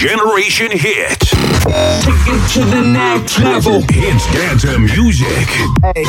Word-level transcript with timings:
Generation 0.00 0.72
Hit. 0.72 1.28
Take 2.00 2.24
it 2.26 2.40
to 2.54 2.64
the 2.64 2.80
next 2.80 3.38
level. 3.38 3.82
Hits 3.82 4.26
dance 4.32 4.64
music. 4.78 5.46
Hey, 5.94 6.06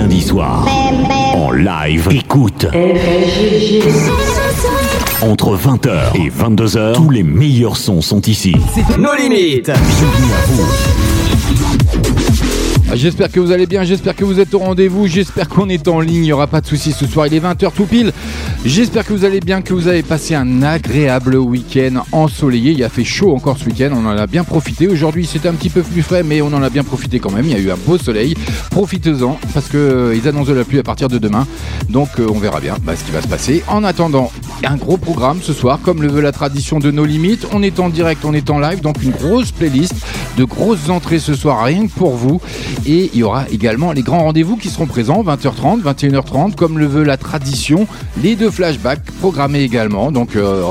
Lundis 0.02 0.22
soirs, 0.22 0.66
en 1.32 1.52
live, 1.52 2.08
écoute. 2.10 2.66
Entre 5.20 5.56
20h 5.56 6.16
et 6.16 6.28
22h, 6.28 6.94
tous 6.94 7.10
les 7.10 7.22
meilleurs 7.22 7.76
sons 7.76 8.00
sont 8.00 8.20
ici. 8.22 8.52
Nos 8.98 9.14
limites. 9.14 9.66
Bienvenue 9.66 10.32
à 10.32 10.46
vous. 10.48 12.11
Ah, 12.92 12.96
J'espère 12.96 13.32
que 13.32 13.40
vous 13.40 13.52
allez 13.52 13.64
bien, 13.64 13.84
j'espère 13.84 14.14
que 14.14 14.22
vous 14.22 14.38
êtes 14.38 14.52
au 14.52 14.58
rendez-vous, 14.58 15.06
j'espère 15.06 15.48
qu'on 15.48 15.70
est 15.70 15.88
en 15.88 15.98
ligne, 15.98 16.16
il 16.16 16.22
n'y 16.24 16.32
aura 16.32 16.46
pas 16.46 16.60
de 16.60 16.66
soucis 16.66 16.92
ce 16.92 17.06
soir, 17.06 17.26
il 17.26 17.32
est 17.32 17.40
20h 17.40 17.72
tout 17.74 17.86
pile. 17.86 18.12
J'espère 18.66 19.06
que 19.06 19.14
vous 19.14 19.24
allez 19.24 19.40
bien, 19.40 19.62
que 19.62 19.72
vous 19.72 19.88
avez 19.88 20.02
passé 20.02 20.34
un 20.34 20.62
agréable 20.62 21.36
week-end 21.36 22.02
ensoleillé. 22.12 22.72
Il 22.72 22.84
a 22.84 22.90
fait 22.90 23.04
chaud 23.04 23.34
encore 23.34 23.56
ce 23.56 23.64
week-end, 23.64 23.92
on 23.94 24.04
en 24.04 24.14
a 24.18 24.26
bien 24.26 24.44
profité. 24.44 24.88
Aujourd'hui 24.88 25.24
c'était 25.24 25.48
un 25.48 25.54
petit 25.54 25.70
peu 25.70 25.80
plus 25.80 26.02
frais, 26.02 26.22
mais 26.22 26.42
on 26.42 26.48
en 26.48 26.62
a 26.62 26.68
bien 26.68 26.84
profité 26.84 27.18
quand 27.18 27.32
même. 27.32 27.46
Il 27.46 27.52
y 27.52 27.54
a 27.54 27.60
eu 27.60 27.70
un 27.70 27.78
beau 27.78 27.96
soleil. 27.96 28.34
Profitez-en 28.70 29.38
parce 29.54 29.68
que 29.68 29.78
euh, 29.78 30.28
annoncent 30.28 30.50
de 30.50 30.56
la 30.56 30.64
pluie 30.64 30.78
à 30.78 30.82
partir 30.82 31.08
de 31.08 31.16
demain. 31.16 31.46
Donc 31.88 32.10
euh, 32.18 32.26
on 32.28 32.38
verra 32.38 32.60
bien 32.60 32.76
bah, 32.84 32.94
ce 32.94 33.04
qui 33.04 33.10
va 33.10 33.22
se 33.22 33.28
passer. 33.28 33.64
En 33.68 33.84
attendant, 33.84 34.30
un 34.64 34.76
gros 34.76 34.98
programme 34.98 35.38
ce 35.42 35.54
soir, 35.54 35.80
comme 35.82 36.02
le 36.02 36.08
veut 36.08 36.20
la 36.20 36.32
tradition 36.32 36.78
de 36.78 36.90
nos 36.90 37.06
limites. 37.06 37.46
On 37.52 37.62
est 37.62 37.80
en 37.80 37.88
direct, 37.88 38.24
on 38.26 38.34
est 38.34 38.50
en 38.50 38.58
live, 38.60 38.82
donc 38.82 39.02
une 39.02 39.12
grosse 39.12 39.50
playlist 39.50 39.94
de 40.36 40.44
grosses 40.44 40.88
entrées 40.88 41.18
ce 41.18 41.34
soir, 41.34 41.64
rien 41.64 41.86
que 41.86 41.92
pour 41.92 42.16
vous. 42.16 42.40
Et 42.86 43.10
il 43.12 43.20
y 43.20 43.22
aura 43.22 43.48
également 43.50 43.92
les 43.92 44.02
grands 44.02 44.24
rendez-vous 44.24 44.56
qui 44.56 44.68
seront 44.68 44.86
présents, 44.86 45.22
20h30, 45.22 45.82
21h30, 45.82 46.54
comme 46.54 46.78
le 46.78 46.86
veut 46.86 47.04
la 47.04 47.16
tradition. 47.16 47.86
Les 48.22 48.34
deux 48.34 48.50
flashbacks 48.50 49.04
programmés 49.20 49.62
également. 49.62 50.10
Donc 50.10 50.36
euh, 50.36 50.62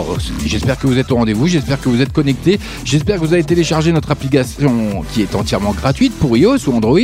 j'espère 0.46 0.78
que 0.78 0.88
vous 0.88 0.98
êtes 0.98 1.12
au 1.12 1.16
rendez-vous, 1.16 1.48
j'espère 1.48 1.80
que 1.80 1.90
vous 1.90 2.02
êtes 2.02 2.12
connectés, 2.12 2.60
j'espère 2.84 3.16
que 3.16 3.26
vous 3.26 3.34
avez 3.34 3.44
téléchargé 3.44 3.92
notre 3.92 4.12
application 4.12 5.04
qui 5.12 5.22
est 5.22 5.36
entièrement 5.36 5.72
gratuite 5.72 6.14
pour 6.20 6.36
iOS 6.36 6.68
ou 6.68 6.74
Android. 6.74 7.00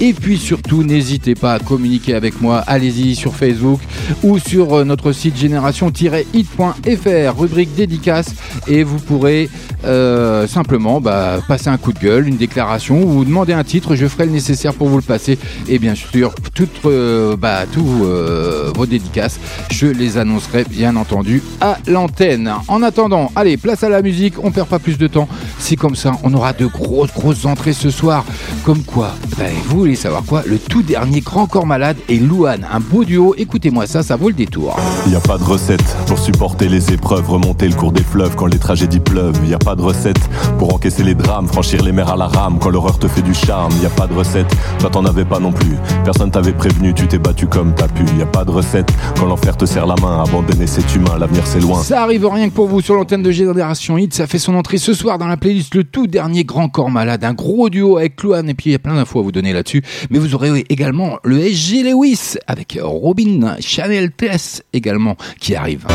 Et 0.00 0.12
puis 0.12 0.38
surtout, 0.38 0.82
n'hésitez 0.82 1.34
pas 1.34 1.54
à 1.54 1.58
communiquer 1.58 2.14
avec 2.14 2.40
moi. 2.40 2.58
Allez-y 2.66 3.14
sur 3.14 3.36
Facebook 3.36 3.80
ou 4.22 4.38
sur 4.38 4.74
euh, 4.74 4.84
notre 4.84 5.12
site 5.12 5.36
génération-hit.fr, 5.36 7.38
rubrique 7.38 7.74
dédicace, 7.74 8.34
et 8.66 8.82
vous 8.82 8.98
pourrez 8.98 9.48
euh, 9.84 10.46
simplement 10.46 11.00
bah, 11.00 11.38
passer 11.46 11.68
un 11.68 11.78
coup 11.78 11.92
de 11.92 11.98
gueule, 11.98 12.28
une 12.28 12.36
déclaration, 12.36 13.02
ou 13.02 13.24
demander 13.24 13.52
un 13.52 13.64
titre, 13.64 13.94
je 13.94 14.06
ferai 14.06 14.26
le 14.26 14.32
nécessaire 14.40 14.74
pour 14.74 14.88
vous 14.88 14.96
le 14.96 15.02
passer. 15.02 15.38
Et 15.68 15.78
bien 15.78 15.94
sûr, 15.94 16.34
toutes 16.54 16.70
euh, 16.86 17.36
bah, 17.36 17.64
tous 17.70 18.04
euh, 18.04 18.72
vos 18.74 18.86
dédicaces, 18.86 19.38
je 19.70 19.86
les 19.86 20.16
annoncerai 20.16 20.64
bien 20.64 20.96
entendu 20.96 21.42
à 21.60 21.76
l'antenne. 21.86 22.50
En 22.68 22.82
attendant, 22.82 23.30
allez, 23.36 23.58
place 23.58 23.82
à 23.84 23.90
la 23.90 24.00
musique, 24.00 24.34
on 24.42 24.50
perd 24.50 24.68
pas 24.68 24.78
plus 24.78 24.96
de 24.96 25.06
temps. 25.06 25.28
C'est 25.58 25.76
comme 25.76 25.94
ça, 25.94 26.12
on 26.22 26.32
aura 26.32 26.54
de 26.54 26.66
grosses, 26.66 27.12
grosses 27.12 27.44
entrées 27.44 27.74
ce 27.74 27.90
soir. 27.90 28.24
Comme 28.64 28.82
quoi 28.82 29.14
bah, 29.38 29.44
Vous 29.66 29.80
voulez 29.80 29.94
savoir 29.94 30.22
quoi? 30.24 30.42
Le 30.46 30.58
tout 30.58 30.82
dernier 30.82 31.20
Grand 31.20 31.46
Corps 31.46 31.66
Malade 31.66 31.98
et 32.08 32.18
Louane, 32.18 32.66
un 32.72 32.80
beau 32.80 33.04
duo. 33.04 33.34
Écoutez-moi 33.36 33.86
ça, 33.86 34.02
ça 34.02 34.16
vaut 34.16 34.28
le 34.28 34.34
détour. 34.34 34.76
Y 35.08 35.16
a 35.16 35.20
pas 35.20 35.36
de 35.36 35.44
recette 35.44 35.96
pour 36.06 36.18
supporter 36.18 36.68
les 36.68 36.92
épreuves, 36.92 37.28
remonter 37.28 37.68
le 37.68 37.74
cours 37.74 37.92
des 37.92 38.02
fleuves 38.02 38.36
quand 38.36 38.46
les 38.46 38.58
tragédies 38.58 39.00
pleuvent. 39.00 39.38
Y 39.46 39.54
a 39.54 39.58
pas 39.58 39.76
de 39.76 39.82
recette 39.82 40.20
pour 40.58 40.74
encaisser 40.74 41.02
les 41.02 41.14
drames, 41.14 41.46
franchir 41.46 41.82
les 41.82 41.92
mers 41.92 42.08
à 42.08 42.16
la 42.16 42.26
rame 42.26 42.58
quand 42.58 42.70
l'horreur 42.70 42.98
te 42.98 43.08
fait 43.08 43.22
du 43.22 43.34
charme. 43.34 43.72
Y 43.82 43.86
a 43.86 43.90
pas 43.90 44.06
de 44.06 44.14
recette, 44.14 44.29
toi 44.78 44.90
t'en 44.90 45.04
avais 45.04 45.24
pas 45.24 45.38
non 45.38 45.52
plus. 45.52 45.76
Personne 46.04 46.30
t'avait 46.30 46.52
prévenu, 46.52 46.94
tu 46.94 47.06
t'es 47.06 47.18
battu 47.18 47.46
comme 47.46 47.74
t'as 47.74 47.88
pu. 47.88 48.04
Y 48.18 48.22
a 48.22 48.26
pas 48.26 48.44
de 48.44 48.50
recette 48.50 48.90
quand 49.18 49.26
l'enfer 49.26 49.56
te 49.56 49.64
serre 49.64 49.86
la 49.86 49.96
main, 49.96 50.22
abandonner 50.22 50.66
cet 50.66 50.94
humain, 50.94 51.18
l'avenir 51.18 51.42
c'est 51.46 51.60
loin. 51.60 51.82
Ça 51.82 52.02
arrive 52.02 52.26
rien 52.26 52.48
que 52.48 52.54
pour 52.54 52.68
vous 52.68 52.80
sur 52.80 52.94
l'antenne 52.94 53.22
de 53.22 53.30
Génération 53.30 53.98
Hit. 53.98 54.14
Ça 54.14 54.26
fait 54.26 54.38
son 54.38 54.54
entrée 54.54 54.78
ce 54.78 54.94
soir 54.94 55.18
dans 55.18 55.26
la 55.26 55.36
playlist 55.36 55.74
Le 55.74 55.84
tout 55.84 56.06
dernier 56.06 56.44
Grand 56.44 56.68
Corps 56.68 56.90
Malade. 56.90 57.24
Un 57.24 57.34
gros 57.34 57.68
duo 57.68 57.96
avec 57.96 58.16
Clouane. 58.16 58.48
Et 58.48 58.54
puis 58.54 58.70
il 58.70 58.72
y 58.72 58.76
a 58.76 58.78
plein 58.78 58.94
d'infos 58.94 59.20
à 59.20 59.22
vous 59.22 59.32
donner 59.32 59.52
là-dessus. 59.52 59.82
Mais 60.10 60.18
vous 60.18 60.34
aurez 60.34 60.64
également 60.68 61.18
le 61.24 61.40
SG 61.40 61.82
Lewis 61.82 62.36
avec 62.46 62.78
Robin 62.82 63.56
Chanel 63.60 64.12
Tess 64.12 64.62
également 64.72 65.16
qui 65.40 65.54
arrive. 65.54 65.86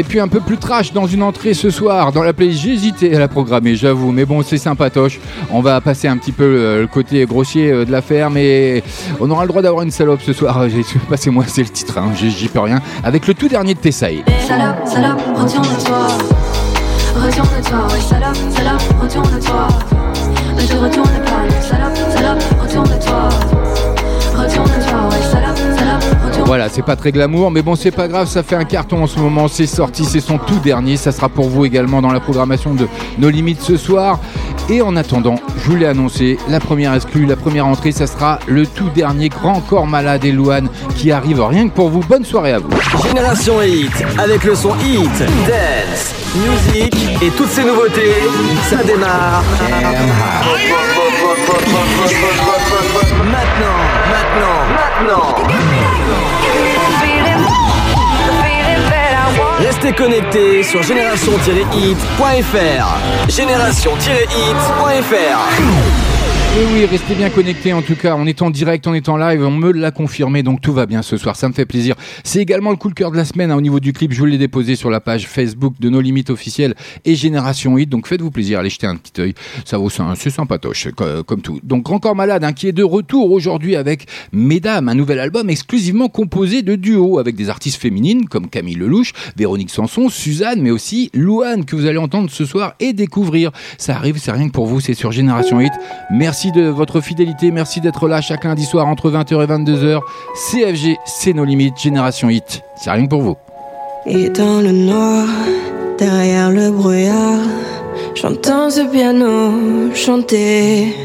Et 0.00 0.02
puis 0.02 0.18
un 0.18 0.28
peu 0.28 0.40
plus 0.40 0.56
trash 0.56 0.94
dans 0.94 1.06
une 1.06 1.22
entrée 1.22 1.52
ce 1.52 1.68
soir 1.68 2.10
dans 2.10 2.22
la 2.22 2.32
playlist. 2.32 2.64
Hésité 2.64 3.14
à 3.14 3.18
la 3.18 3.28
programmer, 3.28 3.74
j'avoue, 3.74 4.12
mais 4.12 4.24
bon, 4.24 4.42
c'est 4.42 4.56
sympatoche. 4.56 5.20
On 5.50 5.60
va 5.60 5.78
passer 5.82 6.08
un 6.08 6.16
petit 6.16 6.32
peu 6.32 6.44
euh, 6.44 6.80
le 6.80 6.86
côté 6.86 7.26
grossier 7.26 7.70
euh, 7.70 7.84
de 7.84 7.92
l'affaire, 7.92 8.30
mais 8.30 8.82
on 9.20 9.30
aura 9.30 9.42
le 9.42 9.48
droit 9.48 9.60
d'avoir 9.60 9.82
une 9.82 9.90
salope 9.90 10.22
ce 10.22 10.32
soir. 10.32 10.64
Passez-moi, 11.10 11.44
c'est 11.46 11.64
le 11.64 11.68
titre, 11.68 11.98
hein, 11.98 12.12
j'y 12.14 12.48
peux 12.48 12.60
rien. 12.60 12.80
Avec 13.04 13.26
le 13.26 13.34
tout 13.34 13.48
dernier 13.48 13.74
de 13.74 13.78
Tessaï. 13.78 14.24
Salope, 14.48 14.86
salope, 14.86 15.20
retourne-toi. 15.36 16.08
Retourne-toi, 17.16 17.88
salope, 18.00 18.36
salope, 18.56 19.02
retourne-toi. 19.02 19.68
Ne 20.56 20.66
te 20.66 20.76
retourne 20.76 21.20
pas, 21.26 21.60
salope, 21.60 21.96
salope. 22.16 22.42
Retourne-toi, 22.62 23.28
Voilà, 26.50 26.68
c'est 26.68 26.82
pas 26.82 26.96
très 26.96 27.12
glamour, 27.12 27.52
mais 27.52 27.62
bon, 27.62 27.76
c'est 27.76 27.92
pas 27.92 28.08
grave, 28.08 28.26
ça 28.26 28.42
fait 28.42 28.56
un 28.56 28.64
carton 28.64 29.04
en 29.04 29.06
ce 29.06 29.20
moment, 29.20 29.46
c'est 29.46 29.68
sorti, 29.68 30.04
c'est 30.04 30.18
son 30.18 30.36
tout 30.36 30.58
dernier, 30.58 30.96
ça 30.96 31.12
sera 31.12 31.28
pour 31.28 31.48
vous 31.48 31.64
également 31.64 32.02
dans 32.02 32.10
la 32.10 32.18
programmation 32.18 32.74
de 32.74 32.88
Nos 33.18 33.30
Limites 33.30 33.62
ce 33.62 33.76
soir. 33.76 34.18
Et 34.68 34.82
en 34.82 34.96
attendant, 34.96 35.36
je 35.58 35.70
vous 35.70 35.76
l'ai 35.76 35.86
annoncé, 35.86 36.38
la 36.48 36.58
première 36.58 36.92
exclue, 36.92 37.24
la 37.24 37.36
première 37.36 37.68
entrée, 37.68 37.92
ça 37.92 38.08
sera 38.08 38.40
le 38.48 38.66
tout 38.66 38.88
dernier 38.88 39.28
Grand 39.28 39.60
Corps 39.60 39.86
Malade 39.86 40.24
et 40.24 40.32
Louane 40.32 40.68
qui 40.96 41.12
arrive 41.12 41.40
rien 41.40 41.68
que 41.68 41.72
pour 41.72 41.88
vous. 41.88 42.00
Bonne 42.00 42.24
soirée 42.24 42.54
à 42.54 42.58
vous. 42.58 42.70
Génération 43.06 43.62
Hit, 43.62 43.92
avec 44.18 44.42
le 44.42 44.56
son 44.56 44.74
Hit, 44.80 45.18
Dance, 45.46 46.16
Music 46.34 46.92
et 47.22 47.30
toutes 47.30 47.50
ces 47.50 47.62
nouveautés, 47.62 48.24
ça 48.68 48.82
démarre. 48.82 49.44
Maintenant, 53.30 53.78
maintenant, 54.10 54.58
maintenant. 54.74 55.69
Restez 59.82 59.96
connectés 59.96 60.62
sur 60.62 60.82
génération-hit.fr. 60.82 63.30
Génération-hit.fr. 63.30 66.09
Et 66.58 66.64
oui, 66.74 66.84
restez 66.84 67.14
bien 67.14 67.30
connectés 67.30 67.72
en 67.72 67.80
tout 67.80 67.94
cas. 67.94 68.16
On 68.18 68.26
est 68.26 68.42
en 68.42 68.50
direct, 68.50 68.86
on 68.88 68.92
est 68.92 69.08
en 69.08 69.16
live, 69.16 69.40
on 69.42 69.52
me 69.52 69.70
l'a 69.72 69.92
confirmé, 69.92 70.42
donc 70.42 70.60
tout 70.60 70.72
va 70.72 70.84
bien 70.84 71.00
ce 71.00 71.16
soir. 71.16 71.36
Ça 71.36 71.48
me 71.48 71.54
fait 71.54 71.64
plaisir. 71.64 71.94
C'est 72.24 72.40
également 72.40 72.70
le 72.70 72.76
coup 72.76 72.88
de 72.90 72.94
cœur 72.94 73.12
de 73.12 73.16
la 73.16 73.24
semaine 73.24 73.52
hein, 73.52 73.56
au 73.56 73.60
niveau 73.60 73.78
du 73.78 73.92
clip. 73.92 74.12
Je 74.12 74.18
vous 74.18 74.26
l'ai 74.26 74.36
déposé 74.36 74.74
sur 74.74 74.90
la 74.90 75.00
page 75.00 75.26
Facebook 75.28 75.74
de 75.78 75.88
nos 75.88 76.00
limites 76.00 76.28
officielles 76.28 76.74
et 77.04 77.14
Génération 77.14 77.78
Hit. 77.78 77.88
Donc 77.88 78.08
faites-vous 78.08 78.32
plaisir, 78.32 78.58
allez 78.58 78.68
jeter 78.68 78.88
un 78.88 78.96
petit 78.96 79.18
œil. 79.20 79.34
Ça 79.64 79.78
vaut 79.78 79.88
ça, 79.88 80.02
hein, 80.02 80.14
c'est 80.16 80.28
sympatoche 80.30 80.88
co- 80.96 81.22
comme 81.24 81.40
tout. 81.40 81.60
Donc 81.62 81.84
Grand 81.84 82.00
Corps 82.00 82.16
Malade 82.16 82.42
hein, 82.42 82.52
qui 82.52 82.66
est 82.66 82.72
de 82.72 82.82
retour 82.84 83.30
aujourd'hui 83.30 83.76
avec 83.76 84.06
Mesdames, 84.32 84.88
un 84.88 84.94
nouvel 84.96 85.20
album 85.20 85.48
exclusivement 85.50 86.08
composé 86.08 86.62
de 86.62 86.74
duos 86.74 87.20
avec 87.20 87.36
des 87.36 87.48
artistes 87.48 87.80
féminines 87.80 88.26
comme 88.26 88.48
Camille 88.50 88.74
Lelouch, 88.74 89.12
Véronique 89.36 89.70
Sanson, 89.70 90.08
Suzanne, 90.08 90.60
mais 90.60 90.72
aussi 90.72 91.10
Louane 91.14 91.64
que 91.64 91.76
vous 91.76 91.86
allez 91.86 91.98
entendre 91.98 92.28
ce 92.28 92.44
soir 92.44 92.74
et 92.80 92.92
découvrir. 92.92 93.52
Ça 93.78 93.94
arrive, 93.94 94.18
c'est 94.18 94.32
rien 94.32 94.48
que 94.48 94.52
pour 94.52 94.66
vous, 94.66 94.80
c'est 94.80 94.94
sur 94.94 95.12
Génération 95.12 95.60
Hit. 95.60 95.72
Merci 96.10 96.39
de 96.48 96.68
votre 96.68 97.02
fidélité, 97.02 97.50
merci 97.50 97.80
d'être 97.80 98.08
là 98.08 98.22
chaque 98.22 98.44
lundi 98.44 98.64
soir 98.64 98.86
entre 98.86 99.10
20h 99.10 99.42
et 99.42 99.46
22h. 99.46 100.00
CFG, 100.50 100.96
c'est 101.04 101.34
nos 101.34 101.44
limites, 101.44 101.78
Génération 101.78 102.30
Hit. 102.30 102.62
C'est 102.76 102.90
rien 102.90 103.04
que 103.04 103.10
pour 103.10 103.20
vous. 103.20 103.36
Et 104.06 104.30
dans 104.30 104.60
le 104.62 104.72
noir, 104.72 105.26
derrière 105.98 106.50
le 106.50 106.70
brouillard, 106.70 107.40
j'entends 108.14 108.70
ce 108.70 108.80
piano 108.90 109.92
chanter. 109.94 110.96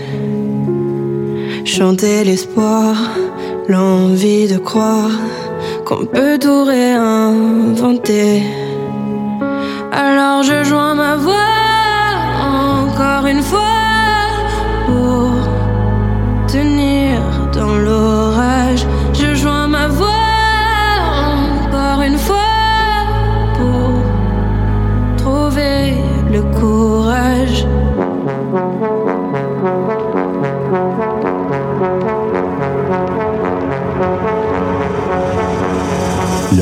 Chanter 1.65 2.23
l'espoir, 2.23 2.95
l'envie 3.67 4.47
de 4.47 4.57
croire 4.57 5.11
qu'on 5.85 6.05
peut 6.05 6.39
tout 6.39 6.63
réinventer. 6.63 8.43
Alors 9.91 10.43
je 10.43 10.63
joins 10.63 10.95
ma 10.95 11.17
voix 11.17 11.33
encore 12.95 13.25
une 13.27 13.41
fois 13.41 13.75
pour 14.85 15.24
tenir 16.47 17.19
dans 17.53 17.77
l'orage. 17.77 18.14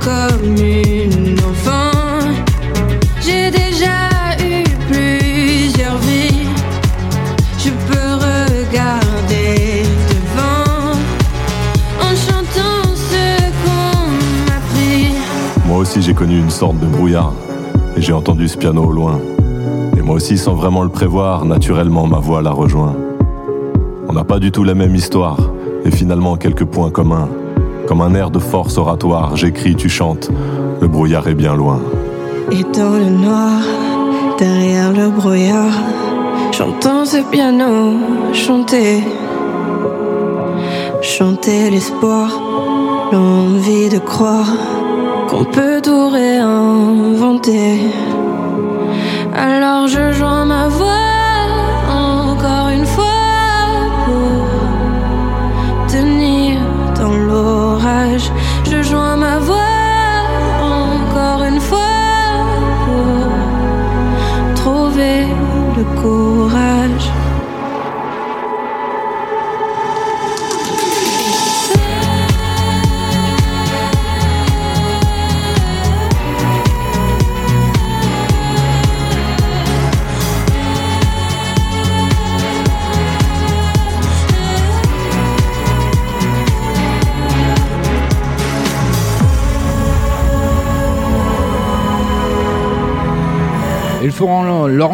comme 0.00 0.56
une 0.56 1.38
enfant, 1.40 1.90
j'ai 3.20 3.50
déjà 3.50 4.36
eu 4.42 4.64
plusieurs 4.88 5.98
vies. 5.98 6.46
Je 7.58 7.70
peux 7.70 8.14
regarder 8.14 9.82
devant 10.08 10.92
en 12.00 12.14
chantant 12.14 12.94
ce 12.94 13.40
qu'on 13.62 14.08
m'a 14.46 14.60
pris. 14.72 15.14
Moi 15.66 15.78
aussi 15.78 16.02
j'ai 16.02 16.14
connu 16.14 16.38
une 16.38 16.50
sorte 16.50 16.78
de 16.78 16.86
brouillard 16.86 17.32
et 17.96 18.02
j'ai 18.02 18.12
entendu 18.12 18.48
ce 18.48 18.56
piano 18.56 18.84
au 18.84 18.92
loin. 18.92 19.20
Et 19.96 20.02
moi 20.02 20.16
aussi 20.16 20.38
sans 20.38 20.54
vraiment 20.54 20.82
le 20.82 20.88
prévoir, 20.88 21.44
naturellement 21.44 22.06
ma 22.06 22.18
voix 22.18 22.42
la 22.42 22.50
rejoint. 22.52 22.96
On 24.08 24.12
n'a 24.12 24.24
pas 24.24 24.38
du 24.38 24.52
tout 24.52 24.64
la 24.64 24.74
même 24.74 24.94
histoire 24.94 25.38
et 25.84 25.90
finalement 25.90 26.36
quelques 26.36 26.64
points 26.64 26.90
communs. 26.90 27.28
Comme 27.86 28.00
un 28.00 28.14
air 28.14 28.30
de 28.30 28.38
force 28.38 28.78
oratoire, 28.78 29.36
j'écris, 29.36 29.76
tu 29.76 29.88
chantes, 29.88 30.30
le 30.80 30.88
brouillard 30.88 31.28
est 31.28 31.34
bien 31.34 31.54
loin. 31.54 31.80
Et 32.50 32.62
dans 32.62 32.96
le 32.96 33.10
noir, 33.10 33.60
derrière 34.38 34.92
le 34.92 35.10
brouillard, 35.10 35.74
j'entends 36.52 37.04
ce 37.04 37.18
piano 37.30 37.98
chanter. 38.32 39.02
Chanter 41.02 41.70
l'espoir, 41.70 42.40
l'envie 43.12 43.90
de 43.90 43.98
croire 43.98 44.50
qu'on 45.28 45.44
peut 45.44 45.80
tout 45.82 46.08
réinventer. 46.08 47.80
Alors 49.34 49.88
je 49.88 50.12
joins 50.12 50.46
ma 50.46 50.68
voix 50.68 51.04
encore 51.90 52.68
une 52.70 52.86
fois 52.86 53.13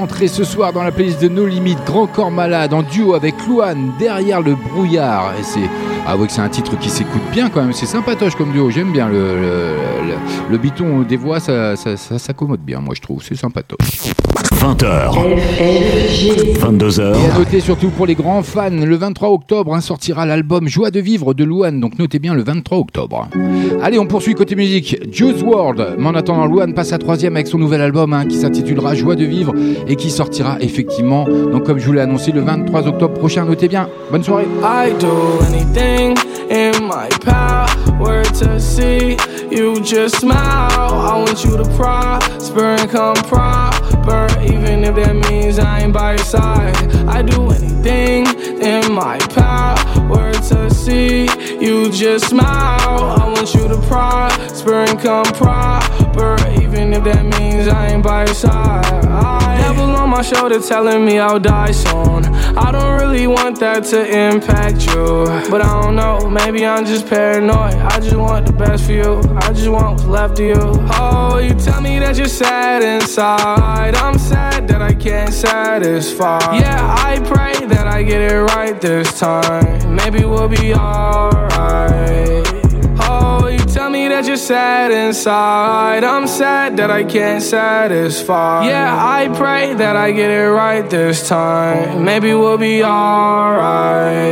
entrée 0.01 0.29
ce 0.29 0.45
soir 0.45 0.73
dans 0.73 0.83
la 0.83 0.93
playlist 0.93 1.21
de 1.21 1.29
No 1.29 1.47
Limites, 1.47 1.85
Grand 1.85 2.07
Corps 2.07 2.31
Malade, 2.31 2.73
en 2.73 2.83
duo 2.83 3.15
avec 3.15 3.35
Louane, 3.47 3.93
derrière 3.99 4.41
le 4.41 4.55
brouillard. 4.55 5.33
Et 5.39 5.43
c'est, 5.43 5.61
ouais, 5.61 6.27
que 6.27 6.33
c'est 6.33 6.41
un 6.41 6.49
titre 6.49 6.79
qui 6.79 6.89
s'écoute 6.91 7.23
bien 7.33 7.49
quand 7.51 7.61
même, 7.63 7.73
c'est 7.73 7.87
sympatoche 7.87 8.35
comme 8.35 8.53
duo, 8.53 8.71
j'aime 8.71 8.93
bien 8.93 9.09
le, 9.09 9.77
le 10.51 10.59
biton 10.59 11.03
des 11.03 11.17
voix, 11.17 11.39
ça, 11.41 11.77
ça, 11.77 11.97
ça 11.97 12.19
s'accommode 12.19 12.61
bien, 12.61 12.81
moi 12.81 12.95
je 12.97 13.03
trouve, 13.03 13.23
c'est 13.23 13.37
sympatoche. 13.37 14.13
20h. 14.61 15.15
22h. 16.61 17.15
Et 17.17 17.31
à 17.31 17.39
noter 17.39 17.61
surtout 17.61 17.89
pour 17.89 18.05
les 18.05 18.15
grands 18.15 18.43
fans, 18.43 18.69
le 18.69 18.95
23 18.95 19.31
octobre 19.31 19.75
hein, 19.75 19.81
sortira 19.81 20.27
l'album 20.27 20.69
Joie 20.69 20.91
de 20.91 21.01
vivre 21.01 21.33
de 21.33 21.45
Louane, 21.45 21.81
donc 21.81 21.99
notez 21.99 22.19
bien 22.19 22.35
le 22.35 22.43
23 22.43 22.77
octobre. 22.77 23.29
Allez, 23.83 23.99
on 23.99 24.05
poursuit 24.05 24.35
côté 24.35 24.57
musique, 24.57 24.99
Juice 25.11 25.41
WRLD. 25.41 25.97
Mais 25.97 26.09
en 26.09 26.15
attendant, 26.15 26.45
Louane 26.45 26.75
passe 26.75 26.93
à 26.93 26.99
troisième 26.99 27.37
avec 27.37 27.47
son 27.47 27.57
nouvel 27.57 27.81
album 27.81 28.13
hein, 28.13 28.27
qui 28.27 28.37
s'intitulera 28.37 28.95
Joie 28.95 29.17
de 29.17 29.25
vivre 29.25 29.55
et 29.89 29.97
qui 29.97 30.11
sortira 30.11 30.59
effectivement, 30.61 31.25
donc 31.25 31.65
comme 31.65 31.79
je 31.79 31.87
vous 31.87 31.95
l'ai 31.95 32.03
annoncé, 32.03 32.31
le 32.31 32.43
23 32.43 32.87
octobre 32.87 33.15
prochain. 33.15 33.47
Notez 33.47 33.69
bien. 33.69 33.89
Bonne 34.13 34.23
soirée. 34.23 34.47
I 34.63 34.93
do 35.01 35.41
anything 35.49 36.19
in 36.51 36.73
my 36.83 37.09
power 37.25 38.23
to 38.25 38.61
see 38.61 39.17
you 39.51 39.81
just 39.83 40.17
smile. 40.17 40.37
I 40.37 41.25
want 41.27 41.43
you 41.47 41.57
to 41.57 41.65
prosper 41.79 42.77
and 42.79 42.91
come 42.91 43.17
even 44.43 44.85
if 44.85 44.95
that 44.97 45.15
means 45.31 45.59
I 45.59 45.81
ain't 45.81 45.93
by 45.93 46.13
your 46.13 46.19
side. 46.19 46.77
I 47.07 47.23
do 47.23 47.51
anything 47.51 48.27
in 48.61 48.93
my 48.93 49.19
power 49.19 50.33
to 50.33 50.71
see 50.71 51.29
you 51.61 51.91
just 51.91 52.29
smile. 52.29 53.21
I 53.21 53.27
want 53.27 53.55
you 53.55 53.69
to 53.69 53.79
prosper 53.89 54.85
and 54.85 54.99
come 55.01 55.25
proper, 55.35 56.37
even 56.61 56.93
if 56.95 57.05
that 57.05 57.25
means 57.39 57.69
I 57.69 57.89
ain't 57.89 58.03
by 58.03 58.25
your 58.25 58.35
side. 58.35 59.05
I 59.07 59.50
devil 59.71 59.95
on 59.95 60.11
my 60.11 60.23
shoulder 60.23 60.61
telling 60.61 61.05
me 61.05 61.19
I'll 61.19 61.39
die 61.39 61.71
soon. 61.71 62.25
I 62.57 62.73
don't 62.73 63.01
really 63.01 63.27
want 63.29 63.61
that 63.61 63.85
to 63.93 64.01
impact 64.05 64.87
you, 64.87 65.27
but 65.49 65.61
I 65.61 65.81
don't 65.81 65.95
know. 65.95 66.29
Maybe 66.29 66.67
I'm 66.67 66.85
just 66.85 67.07
paranoid. 67.07 67.75
I 67.75 68.01
just 68.01 68.17
want 68.17 68.47
the 68.47 68.53
best 68.53 68.87
for 68.87 68.93
you. 68.93 69.23
I 69.37 69.53
just 69.53 69.69
want 69.69 69.93
what's 69.93 70.05
left 70.05 70.41
of 70.41 70.47
you. 70.47 70.63
Oh, 70.99 71.39
you 71.39 71.55
tell 71.55 71.81
me 71.81 72.01
that 72.01 72.17
you're 72.17 72.27
sad 72.27 72.83
inside. 72.83 73.95
I'm 73.95 74.19
sad 74.19 74.67
that 74.69 74.83
I 74.83 74.93
can't 74.93 75.33
satisfy. 75.33 76.41
Yeah, 76.59 76.95
I 76.99 77.21
pray 77.21 77.55
that 77.67 77.87
I 77.87 78.03
get 78.03 78.21
it 78.21 78.41
right 78.55 78.81
this 78.81 79.21
time. 79.21 79.95
Maybe 79.95 80.25
we'll 80.25 80.49
be 80.49 80.75
alright. 80.75 82.50
That 84.09 84.27
you're 84.27 84.37
sad 84.37 84.91
inside. 84.93 86.05
I'm 86.05 86.27
sad 86.27 86.77
that 86.77 86.91
I 86.91 87.05
can't 87.05 87.43
satisfy. 87.43 88.67
Yeah, 88.67 88.95
I 88.95 89.29
pray 89.29 89.73
that 89.75 89.97
I 89.97 90.13
get 90.13 90.31
it 90.31 90.51
right 90.51 90.89
this 90.91 91.27
time. 91.27 92.05
Maybe 92.05 92.35
we'll 92.35 92.59
be 92.59 92.85
alright. 92.85 94.29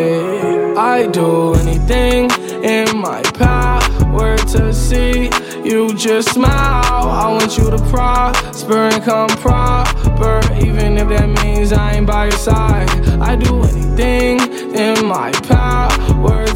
I 0.77 1.07
do 1.07 1.55
anything 1.55 2.31
in 2.63 2.99
my 2.99 3.23
power 3.35 4.37
to 4.37 4.75
see 4.75 5.31
you 5.65 5.95
just 5.95 6.35
smile. 6.35 7.09
I 7.09 7.29
want 7.29 7.57
you 7.57 7.71
to 7.71 7.79
prosper 7.89 8.89
and 8.93 9.03
come 9.03 9.29
proper, 9.39 10.41
even 10.63 10.99
if 10.99 11.09
that 11.09 11.29
means 11.43 11.73
I 11.73 11.95
ain't 11.95 12.07
by 12.07 12.25
your 12.25 12.33
side. 12.33 12.91
I 13.21 13.37
do 13.37 13.63
anything 13.63 14.39
in 14.75 15.07
my 15.07 15.31
power 15.49 16.08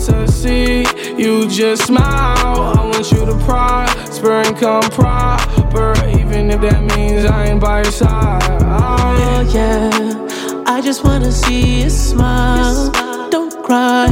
to 0.06 0.26
see 0.26 0.84
you 1.16 1.48
just 1.48 1.86
smile. 1.86 2.74
I 2.76 2.84
want 2.84 3.12
you 3.12 3.24
to 3.24 3.34
prosper 3.44 4.42
and 4.42 4.56
come 4.56 4.82
proper, 4.90 5.94
even 6.08 6.50
if 6.50 6.60
that 6.60 6.82
means 6.96 7.24
I 7.24 7.46
ain't 7.46 7.60
by 7.60 7.82
your 7.82 7.92
side. 7.92 8.42
Oh, 8.62 9.48
yeah, 9.54 10.64
I 10.66 10.80
just 10.80 11.04
wanna 11.04 11.30
see 11.30 11.82
you 11.82 11.90
smile. 11.90 12.90
Don't 13.30 13.62
cry. 13.62 14.08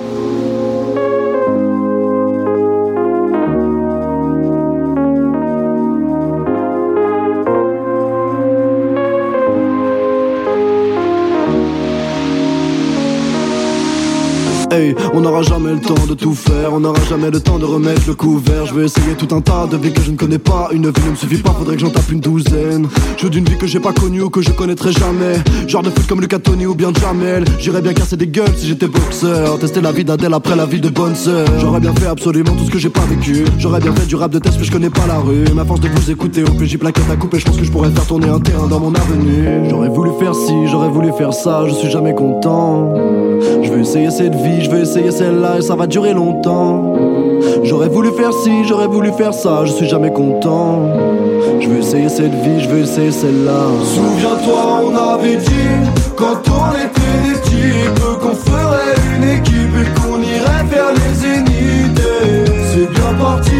On 15.14 15.22
n'aura 15.22 15.42
jamais 15.42 15.72
le 15.72 15.80
temps 15.80 16.06
de 16.08 16.14
tout 16.14 16.34
faire, 16.34 16.74
on 16.74 16.80
n'aura 16.80 17.00
jamais 17.10 17.32
le 17.32 17.40
temps 17.40 17.58
de 17.60 17.66
remettre 17.66 18.02
le 18.08 18.14
couvert. 18.14 18.66
Je 18.66 18.74
vais 18.74 18.86
essayer 18.86 19.16
tout 19.18 19.34
un 19.34 19.42
tas 19.42 19.68
de 19.72 19.78
vies 19.78 19.94
que 19.94 20.02
je 20.02 20.12
ne 20.12 20.18
connais 20.18 20.38
pas. 20.38 20.70
Une 20.72 20.90
vie 20.90 21.06
ne 21.06 21.12
me 21.12 21.16
suffit 21.16 21.38
pas, 21.38 21.52
faudrait 21.52 21.76
que 21.76 21.82
j'en 21.82 21.90
tape 21.90 22.12
une 22.12 22.20
douzaine. 22.20 22.88
Je 23.18 23.24
veux 23.24 23.30
d'une 23.30 23.46
vie 23.46 23.58
que 23.58 23.68
j'ai 23.68 23.80
pas 23.80 23.94
connue 23.94 24.22
ou 24.22 24.30
que 24.30 24.42
je 24.42 24.52
connaîtrai 24.52 24.92
jamais. 24.92 25.36
Genre 25.68 25.82
de 25.82 25.90
foot 25.90 26.06
comme 26.08 26.22
Lucas 26.22 26.40
Tony 26.40 26.66
ou 26.66 26.76
bien 26.76 26.92
Jamel. 27.00 27.46
J'irais 27.60 27.82
bien 27.82 27.94
casser 27.94 28.18
des 28.18 28.28
gueules 28.28 28.54
si 28.58 28.68
j'étais 28.68 28.88
boxeur. 28.88 29.60
Tester 29.60 29.82
la 29.82 29.92
vie 29.92 30.04
d'Adèle 30.04 30.34
après 30.34 30.56
la 30.56 30.66
vie 30.66 30.82
de 30.82 30.90
bonne 30.90 31.16
sœur. 31.16 31.48
J'aurais 31.60 31.80
bien 31.80 31.94
fait 31.94 32.08
absolument 32.08 32.52
tout 32.54 32.66
ce 32.66 32.72
que 32.72 32.80
j'ai 32.80 32.90
pas 32.90 33.06
vécu. 33.10 33.46
J'aurais 33.58 33.80
bien 33.80 33.94
fait 33.94 34.06
du 34.06 34.16
rap 34.16 34.32
de 34.32 34.40
test, 34.40 34.58
mais 34.60 34.66
je 34.66 34.72
connais 34.72 34.90
pas 34.90 35.08
la 35.08 35.20
rue. 35.20 35.46
Ma 35.54 35.64
force 35.66 35.80
de 35.80 35.88
vous 35.88 36.12
écouter, 36.12 36.44
au 36.44 36.52
plus 36.52 36.68
j'y 36.68 36.78
plaquette 36.78 37.10
à 37.12 37.16
couper. 37.16 37.40
Je 37.40 37.46
pense 37.46 37.58
que 37.58 37.64
je 37.64 37.72
pourrais 37.72 37.92
faire 37.92 38.06
tourner 38.06 38.28
un 38.28 38.40
terrain 38.40 38.68
dans 38.68 38.80
mon 38.80 38.94
avenue. 38.94 39.70
J'aurais 39.70 39.90
voulu 39.90 40.12
faire 40.20 40.36
ci, 40.36 40.54
j'aurais 40.68 40.90
voulu 40.90 41.12
faire 41.18 41.34
ça, 41.34 41.64
je 41.68 41.74
suis 41.74 41.90
jamais 41.90 42.14
content. 42.14 42.94
Je 43.64 43.70
veux 43.70 43.80
essayer 43.80 44.10
cette 44.12 44.36
vie, 44.36 44.64
je 44.66 44.72
veux 44.72 44.82
essayer 44.82 45.12
celle-là 45.12 45.60
et 45.60 45.62
ça 45.62 45.76
va 45.76 45.86
durer 45.86 46.14
longtemps. 46.14 46.96
J'aurais 47.64 47.88
voulu 47.88 48.10
faire 48.18 48.34
ci, 48.34 48.64
j'aurais 48.68 48.88
voulu 48.88 49.12
faire 49.12 49.34
ça, 49.34 49.64
je 49.64 49.72
suis 49.72 49.88
jamais 49.88 50.12
content. 50.12 50.90
Je 51.60 51.70
veux 51.70 51.80
essayer 51.80 52.10
cette 52.10 52.34
vie, 52.34 52.60
je 52.60 52.70
veux 52.70 52.80
essayer 52.80 53.12
celle-là. 53.12 53.68
Souviens-toi, 53.84 54.82
on 54.86 55.14
avait 55.14 55.38
dit, 55.38 55.72
quand 56.16 56.42
on 56.50 56.72
était 56.72 57.18
des 57.26 57.42
types, 57.42 58.04
qu'on 58.22 58.34
ferait 58.34 58.96
une 59.16 59.24
équipe 59.38 59.76
et 59.82 60.00
qu'on 60.00 60.20
irait 60.22 60.66
vers 60.72 60.92
les 60.94 61.14
zéniths. 61.14 62.02
C'est 62.74 62.90
bien 62.92 63.14
parti, 63.20 63.55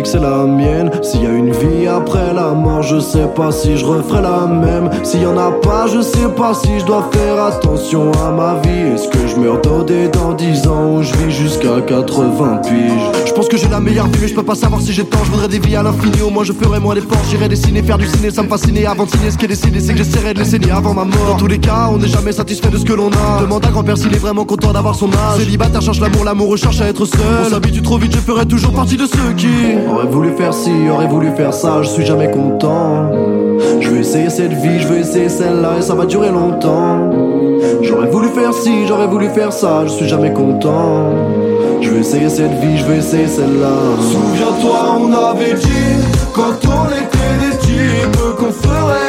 que 0.00 0.08
c'est 0.08 0.20
la 0.20 0.44
mienne. 0.44 0.90
S'il 1.02 1.24
y 1.24 1.26
a 1.26 1.30
une 1.30 1.50
vie 1.50 1.86
après 1.86 2.32
la 2.32 2.52
mort 2.52 2.82
je 2.82 2.98
sais 3.00 3.26
pas 3.34 3.50
si 3.50 3.76
je 3.76 3.84
referai 3.84 4.22
la 4.22 4.46
même. 4.46 4.88
S'il 5.02 5.22
y 5.22 5.26
en 5.26 5.36
a 5.36 5.50
pas 5.50 5.86
je 5.92 6.00
sais 6.00 6.28
pas 6.34 6.54
si 6.54 6.78
je 6.78 6.84
dois 6.84 7.10
faire 7.12 7.42
attention 7.44 8.12
à 8.12 8.30
ma 8.30 8.54
vie. 8.62 8.94
Est-ce 8.94 9.08
que 9.08 9.26
je 9.26 9.36
meurs 9.36 9.60
dodé 9.60 10.08
dans 10.08 10.32
10 10.32 10.66
ans 10.68 10.94
ou 10.94 11.02
je 11.02 11.12
vis 11.14 11.32
jusqu'à 11.32 11.80
80 11.86 12.58
piges 12.58 13.26
Je 13.26 13.32
pense 13.32 13.48
que 13.48 13.56
j'ai 13.56 13.68
la 13.68 13.80
meilleure 13.80 14.06
vie 14.06 14.18
mais 14.22 14.28
je 14.28 14.34
peux 14.34 14.42
pas 14.42 14.54
savoir 14.54 14.80
si 14.80 14.92
j'ai 14.92 15.04
tort. 15.04 15.24
Je 15.24 15.30
voudrais 15.30 15.48
des 15.48 15.58
vies 15.58 15.76
à 15.76 15.82
l'infini 15.82 16.22
au 16.22 16.30
moins 16.30 16.44
je 16.44 16.52
ferai 16.52 16.78
moins 16.78 16.94
d'efforts 16.94 17.18
J'irai 17.28 17.48
dessiner, 17.48 17.82
faire 17.82 17.98
du 17.98 18.06
ciné 18.06 18.30
ça 18.30 18.42
me 18.42 18.48
fascinait 18.48 18.86
avant 18.86 19.04
de 19.04 19.10
signer. 19.10 19.30
Ce 19.30 19.36
qui 19.36 19.46
est 19.46 19.48
décidé 19.48 19.80
c'est 19.80 19.92
que 19.92 19.98
j'essaierai 19.98 20.32
de 20.32 20.38
les 20.38 20.44
saigner 20.44 20.70
avant 20.70 20.94
ma 20.94 21.04
mort. 21.04 21.26
Dans 21.28 21.36
tous 21.36 21.48
les 21.48 21.58
cas 21.58 21.88
on 21.92 21.98
n'est 21.98 22.08
jamais 22.08 22.32
satisfait 22.32 22.70
de 22.70 22.78
ce 22.78 22.84
que 22.84 22.92
l'on 22.92 23.10
a. 23.10 23.40
Demande 23.40 23.66
à 23.66 23.70
grand-père 23.70 23.98
s'il 23.98 24.14
est 24.14 24.18
vraiment 24.18 24.44
content 24.44 24.72
d'avoir 24.72 24.94
son 24.94 25.08
âge. 25.08 25.40
Célibataire 25.40 25.82
cherche 25.82 26.00
l'amour, 26.00 26.24
l'amour 26.24 26.56
cherche 26.56 26.80
à 26.80 26.86
être 26.86 27.04
seul. 27.04 27.20
On 27.46 27.50
s'habitue 27.50 27.82
trop 27.82 27.98
vite 27.98 28.12
je 28.12 28.18
ferai 28.18 28.46
toujours 28.46 28.72
partie 28.72 28.96
de 28.96 29.06
ceux 29.06 29.32
qui 29.36 29.48
Aurait 29.90 30.06
voulu 30.06 30.32
faire 30.36 30.54
ci, 30.54 30.70
aurait 30.90 31.06
voulu 31.06 31.30
faire 31.36 31.52
ça, 31.52 31.82
je 31.82 31.88
suis 31.88 32.04
jamais 32.04 32.30
content. 32.30 33.10
Je 33.80 33.88
veux 33.88 33.98
essayer 33.98 34.30
cette 34.30 34.52
vie, 34.52 34.80
je 34.80 34.88
veux 34.88 34.98
essayer 34.98 35.28
celle-là 35.28 35.78
et 35.78 35.82
ça 35.82 35.94
va 35.94 36.06
durer 36.06 36.30
longtemps. 36.30 37.10
J'aurais 37.82 38.08
voulu 38.08 38.28
faire 38.28 38.54
ci, 38.54 38.86
j'aurais 38.86 39.06
voulu 39.06 39.28
faire 39.28 39.52
ça, 39.52 39.82
je 39.84 39.90
suis 39.90 40.08
jamais 40.08 40.32
content. 40.32 41.10
Je 41.80 41.90
veux 41.90 41.98
essayer 42.00 42.28
cette 42.28 42.52
vie, 42.60 42.78
je 42.78 42.84
veux 42.84 42.96
essayer 42.96 43.26
celle-là. 43.26 43.76
Souviens-toi, 44.00 44.98
on 45.00 45.12
avait 45.12 45.54
dit, 45.54 45.96
quand 46.32 46.54
on 46.66 46.86
était 46.88 47.34
des 47.40 47.58
types, 47.58 48.36
qu'on 48.38 48.52
ferait 48.52 49.01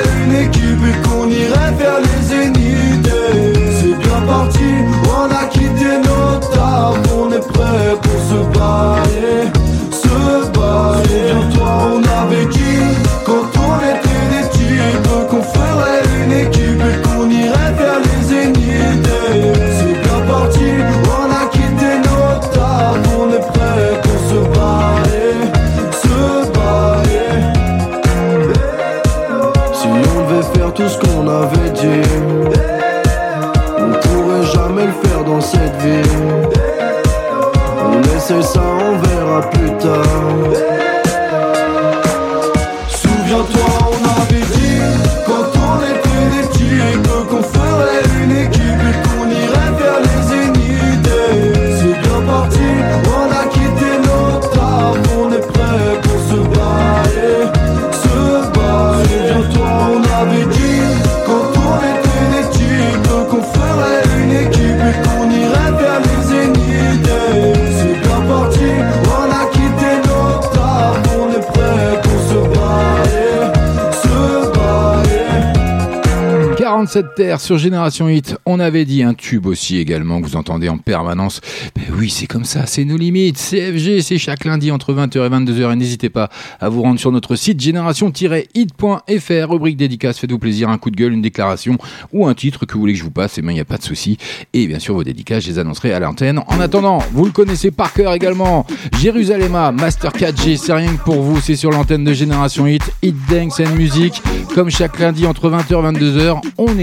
47 76.93 77.15
terres 77.15 77.41
sur 77.41 77.57
Génération 77.57 78.07
Hit. 78.07 78.37
On 78.45 78.59
avait 78.59 78.85
dit 78.85 79.01
un 79.01 79.15
tube 79.15 79.47
aussi 79.47 79.79
également 79.79 80.21
que 80.21 80.27
vous 80.27 80.35
entendez 80.35 80.69
en 80.69 80.77
permanence. 80.77 81.41
Ben 81.75 81.85
oui, 81.97 82.11
c'est 82.11 82.27
comme 82.27 82.43
ça, 82.45 82.67
c'est 82.67 82.85
nos 82.85 82.97
limites. 82.97 83.37
CFG, 83.37 84.01
c'est 84.01 84.19
chaque 84.19 84.45
lundi 84.45 84.69
entre 84.69 84.93
20h 84.93 85.25
et 85.25 85.29
22h. 85.29 85.73
Et 85.73 85.75
n'hésitez 85.75 86.11
pas 86.11 86.29
à 86.59 86.69
vous 86.69 86.83
rendre 86.83 86.99
sur 86.99 87.11
notre 87.11 87.35
site 87.35 87.59
génération-hit.fr. 87.59 89.49
Rubrique 89.49 89.75
dédicace, 89.75 90.19
faites-vous 90.19 90.37
plaisir, 90.37 90.69
un 90.69 90.77
coup 90.77 90.91
de 90.91 90.95
gueule, 90.95 91.13
une 91.13 91.23
déclaration 91.23 91.79
ou 92.11 92.27
un 92.27 92.35
titre 92.35 92.67
que 92.67 92.75
vous 92.75 92.81
voulez 92.81 92.93
que 92.93 92.99
je 92.99 93.03
vous 93.03 93.09
passe. 93.09 93.39
Et 93.39 93.41
ben, 93.41 93.49
il 93.49 93.55
n'y 93.55 93.61
a 93.61 93.65
pas 93.65 93.77
de 93.77 93.83
souci. 93.83 94.19
Et 94.53 94.67
bien 94.67 94.77
sûr, 94.77 94.93
vos 94.93 95.03
dédicaces, 95.03 95.45
je 95.45 95.49
les 95.49 95.57
annoncerai 95.57 95.93
à 95.93 95.99
l'antenne. 95.99 96.41
En 96.45 96.59
attendant, 96.59 96.99
vous 97.11 97.25
le 97.25 97.31
connaissez 97.31 97.71
par 97.71 97.91
cœur 97.93 98.13
également. 98.13 98.67
Jérusalem, 99.01 99.53
Master 99.79 100.11
4G, 100.11 100.57
c'est 100.57 100.73
rien 100.73 100.95
que 100.95 101.03
pour 101.03 101.23
vous. 101.23 101.41
C'est 101.41 101.55
sur 101.55 101.71
l'antenne 101.71 102.03
de 102.03 102.13
Génération 102.13 102.67
Hit. 102.67 102.83
Hit 103.01 103.15
Dance 103.31 103.59
and 103.61 103.75
Music. 103.75 104.21
Comme 104.53 104.69
chaque 104.69 104.99
lundi 104.99 105.25
entre 105.25 105.49
20h 105.49 105.71
et 105.71 105.99
22h, 105.99 106.41
on 106.59 106.77
est 106.77 106.82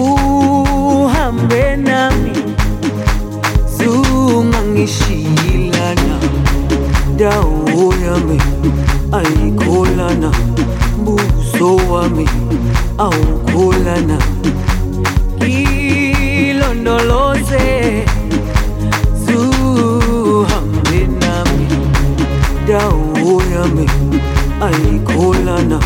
uhambe 0.00 1.76
nami. 1.76 2.32
Zungangishilana 3.78 6.18
dawo 7.16 7.94
yami 8.04 8.38
ayikholana. 9.12 10.30
Buso 11.04 11.76
wami 11.90 12.28
awukholana. 12.98 14.18
Ilondoloze 16.44 17.64
zuhambe 19.26 21.00
nami. 21.20 21.66
Dawo 22.68 23.32
yami 23.54 23.86
ayikholana. 24.66 25.78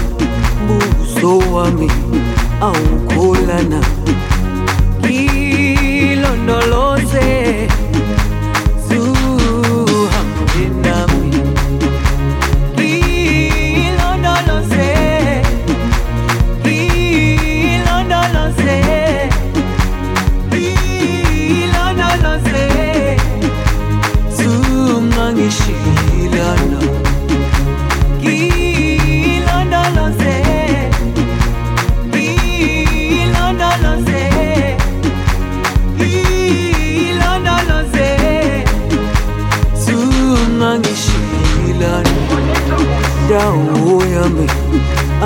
Buso 0.68 1.33
wami 1.55 1.88
awukholana 2.61 3.81
ilondoloze 5.11 6.97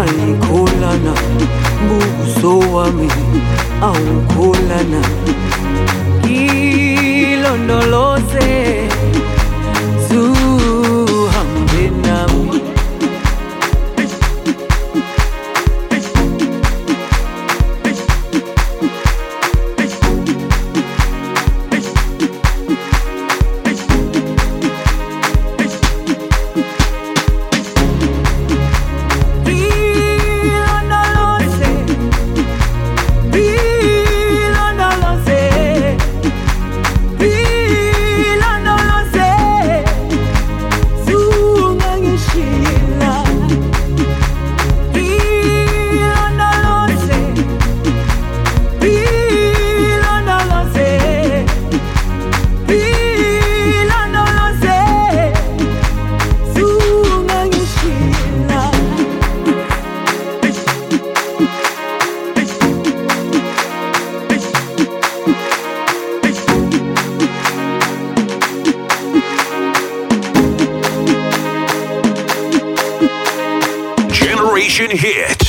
alikho 0.00 0.68
lana 0.80 1.14
buso 1.88 2.58
wami 2.74 3.08
awukho 3.82 4.56
lana 4.68 5.02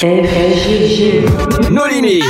Nos 0.04 1.88
limites. 1.88 2.24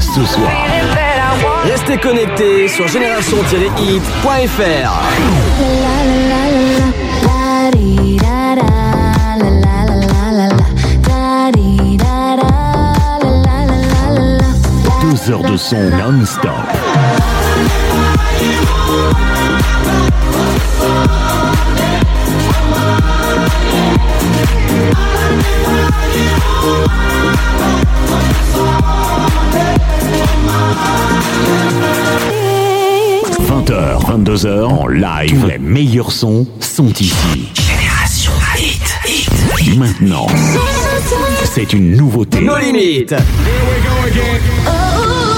Ce 0.00 0.24
soir, 0.24 0.66
Restez 1.64 1.98
connectés 1.98 2.68
sur 2.68 2.86
génération-hit.fr. 2.86 4.92
deux 15.02 15.30
heures 15.32 15.42
de 15.42 15.56
son 15.56 15.90
non-stop. 15.90 16.52
H 33.70 33.98
22h 34.08 34.64
en 34.64 34.86
live, 34.86 35.46
les 35.46 35.58
meilleurs 35.58 36.12
sons 36.12 36.46
sont 36.60 36.92
ici. 37.00 37.48
Maintenant, 39.76 40.26
c'est 41.44 41.72
une 41.72 41.96
nouveauté. 41.96 42.40
Nos 42.40 42.56
limites. 42.56 43.14
I 44.70 45.37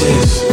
you 0.00 0.04
can't 0.04 0.47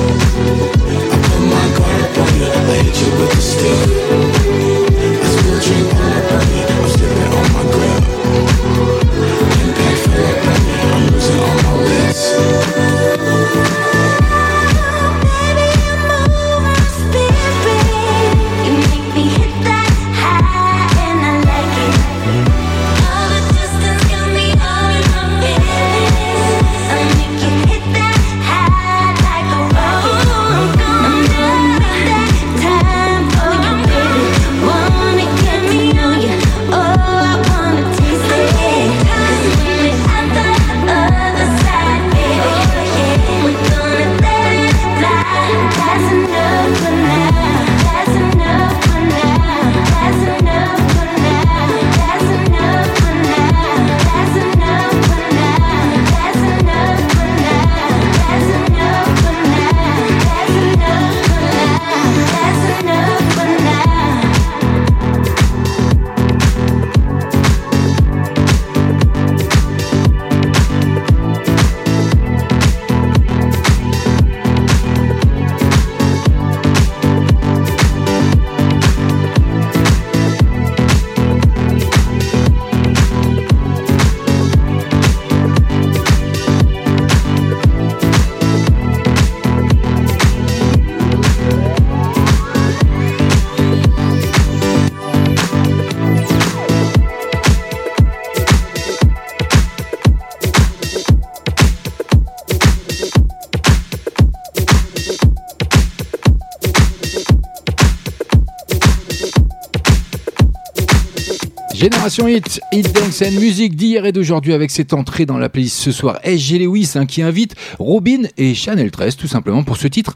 hit, 112.24 112.62
hit 112.72 112.96
dance 112.96 113.22
and 113.22 113.40
music 113.40 113.76
d'hier 113.76 114.06
et 114.06 114.14
d'aujourd'hui 114.14 114.54
avec 114.54 114.72
cette 114.72 114.94
entrée 114.94 115.26
dans 115.26 115.38
la 115.38 115.50
playlist 115.50 115.78
ce 115.78 115.92
soir 115.92 116.18
SG 116.24 116.60
Lewis 116.60 116.94
hein, 116.96 117.06
qui 117.06 117.22
invite 117.22 117.56
Robin 117.78 118.24
et 118.38 118.54
Chanel 118.56 118.90
13 118.90 119.18
tout 119.18 119.28
simplement 119.28 119.64
pour 119.64 119.76
ce 119.76 119.88
titre 119.88 120.16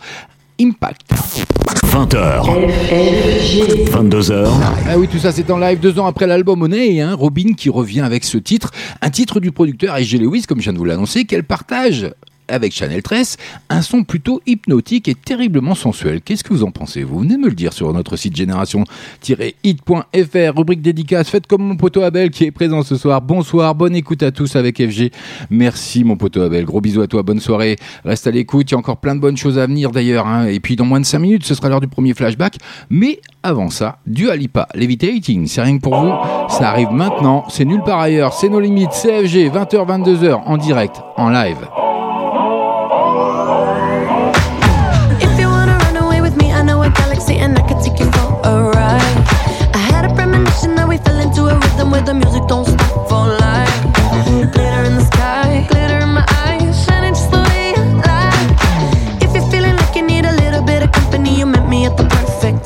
Impact. 0.62 1.12
20h. 1.86 2.44
22h. 3.92 4.50
Ah 4.88 4.98
oui, 4.98 5.08
tout 5.10 5.20
ça 5.20 5.34
c'est 5.34 5.50
en 5.52 5.58
live 5.58 5.80
deux 5.80 6.00
ans 6.00 6.06
après 6.06 6.26
l'album 6.26 6.62
Honey, 6.62 7.02
hein, 7.02 7.16
Robin 7.16 7.54
qui 7.56 7.70
revient 7.70 8.02
avec 8.02 8.24
ce 8.24 8.38
titre, 8.38 8.72
un 9.02 9.10
titre 9.10 9.40
du 9.42 9.52
producteur 9.52 9.98
SG 9.98 10.20
Lewis, 10.20 10.44
comme 10.48 10.60
je 10.60 10.64
viens 10.64 10.74
de 10.74 10.78
vous 10.78 10.86
l'annoncer, 10.86 11.26
qu'elle 11.26 11.44
partage 11.44 12.12
avec 12.50 12.74
Chanel 12.74 13.02
13, 13.02 13.38
un 13.70 13.82
son 13.82 14.04
plutôt 14.04 14.42
hypnotique 14.46 15.08
et 15.08 15.16
terriblement 15.16 15.76
sensuel. 15.76 16.22
Qu'est-ce 16.22 16.44
que 16.44 16.54
vous 16.54 16.64
en 16.64 16.72
pensez 16.72 17.04
Vous? 17.04 17.20
Venez 17.20 17.38
me 17.38 17.48
le 17.48 17.56
dire 17.56 17.74
sur 17.74 17.92
notre 17.94 18.16
site 18.16 18.36
génération-hit.fr, 18.36 20.58
rubrique 20.58 20.82
dédicace. 20.82 21.30
Faites 21.30 21.48
comme 21.48 21.64
mon 21.64 21.78
poteau 21.78 22.02
Abel 22.02 22.32
qui 22.32 22.46
est 22.46 22.52
présent 22.52 22.84
ce 22.84 22.98
soir. 22.98 23.22
Bonsoir, 23.22 23.76
bonne 23.76 23.96
écoute 23.96 24.24
à 24.24 24.32
tous 24.32 24.56
avec 24.56 24.78
FG. 24.78 25.12
Merci 25.50 26.04
mon 26.04 26.18
poteau 26.18 26.42
Abel, 26.42 26.66
gros 26.66 26.82
bisous 26.82 27.02
à 27.02 27.08
toi, 27.08 27.24
bonne 27.24 27.40
soirée. 27.40 27.78
Reste 28.04 28.28
à 28.28 28.32
l'écoute, 28.32 28.72
il 28.72 28.74
y 28.74 28.76
a 28.76 28.78
encore 28.78 28.98
plein 28.98 29.16
de 29.16 29.22
bonnes 29.22 29.38
choses 29.38 29.58
à 29.58 29.66
venir 29.66 29.92
d'ailleurs. 29.92 30.28
Hein. 30.28 30.48
Et 30.48 30.60
puis 30.60 30.76
dans 30.76 30.86
moins 30.86 31.00
de 31.00 31.06
5 31.06 31.20
minutes, 31.20 31.46
ce 31.46 31.56
sera 31.56 31.70
l'heure 31.70 31.82
du 31.82 31.88
premier 31.88 32.14
flashback. 32.14 32.58
Mais 32.90 33.22
avant 33.44 33.70
ça, 33.70 34.00
du 34.06 34.30
Alipa, 34.30 34.68
Levitating, 34.76 35.48
c'est 35.48 35.62
rien 35.62 35.78
que 35.78 35.82
pour 35.82 35.96
vous. 35.96 36.12
Ça 36.50 36.70
arrive 36.70 36.92
maintenant, 36.92 37.46
c'est 37.50 37.66
nulle 37.66 37.84
part 37.84 38.00
ailleurs, 38.00 38.34
c'est 38.34 38.50
nos 38.50 38.60
limites, 38.60 38.92
CFG, 38.92 39.50
20h, 39.50 39.88
22h, 39.88 40.42
en 40.46 40.58
direct, 40.58 41.02
en 41.18 41.30
live. 41.30 41.58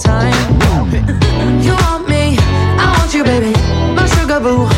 time. 0.04 0.34
You 1.63 1.74
want 1.84 2.08
me, 2.10 2.38
I 2.84 2.96
want 2.98 3.13
you, 3.13 3.24
baby, 3.24 3.54
my 3.96 4.06
sugar 4.08 4.39
boo. 4.39 4.72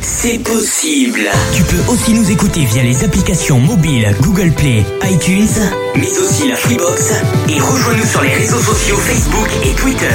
C'est 0.00 0.40
possible. 0.40 1.30
Tu 1.54 1.62
peux 1.62 1.92
aussi 1.92 2.14
nous 2.14 2.28
écouter 2.32 2.64
via 2.64 2.82
les 2.82 3.04
applications 3.04 3.60
mobiles 3.60 4.12
Google 4.20 4.50
Play, 4.50 4.84
iTunes, 5.04 5.46
mais 5.94 6.18
aussi 6.18 6.48
la 6.48 6.56
Freebox. 6.56 7.12
Et 7.48 7.60
rejoins-nous 7.60 8.04
sur 8.04 8.22
les 8.22 8.34
réseaux 8.34 8.58
sociaux 8.58 8.96
Facebook 8.96 9.48
et 9.64 9.72
Twitter. 9.74 10.08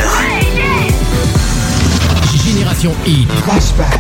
Génération 2.44 2.94
Hit. 3.06 3.30
Flashback. 3.46 3.97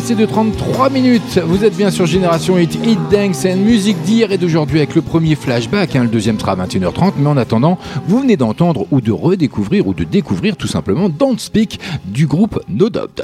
33 0.00 0.90
minutes. 0.90 1.40
Vous 1.46 1.64
êtes 1.64 1.74
bien 1.74 1.90
sur 1.90 2.04
Génération 2.04 2.58
Hit, 2.58 2.74
Hit 2.84 2.98
Dance 3.10 3.46
and 3.46 3.56
musique 3.56 4.00
d'hier 4.02 4.30
et 4.30 4.36
d'aujourd'hui 4.36 4.78
avec 4.78 4.94
le 4.94 5.00
premier 5.00 5.34
flashback. 5.36 5.96
hein, 5.96 6.02
le 6.02 6.10
deuxième 6.10 6.38
sera 6.38 6.52
à 6.52 6.56
21h30. 6.66 7.12
Mais 7.18 7.28
en 7.28 7.36
attendant, 7.38 7.78
vous 8.06 8.20
venez 8.20 8.36
d'entendre 8.36 8.86
ou 8.90 9.00
de 9.00 9.10
redécouvrir 9.10 9.86
ou 9.86 9.94
de 9.94 10.04
découvrir 10.04 10.56
tout 10.56 10.66
simplement 10.66 11.08
Don't 11.08 11.38
Speak 11.38 11.80
du 12.04 12.26
groupe 12.26 12.60
No 12.68 12.90
Doubt. 12.90 13.22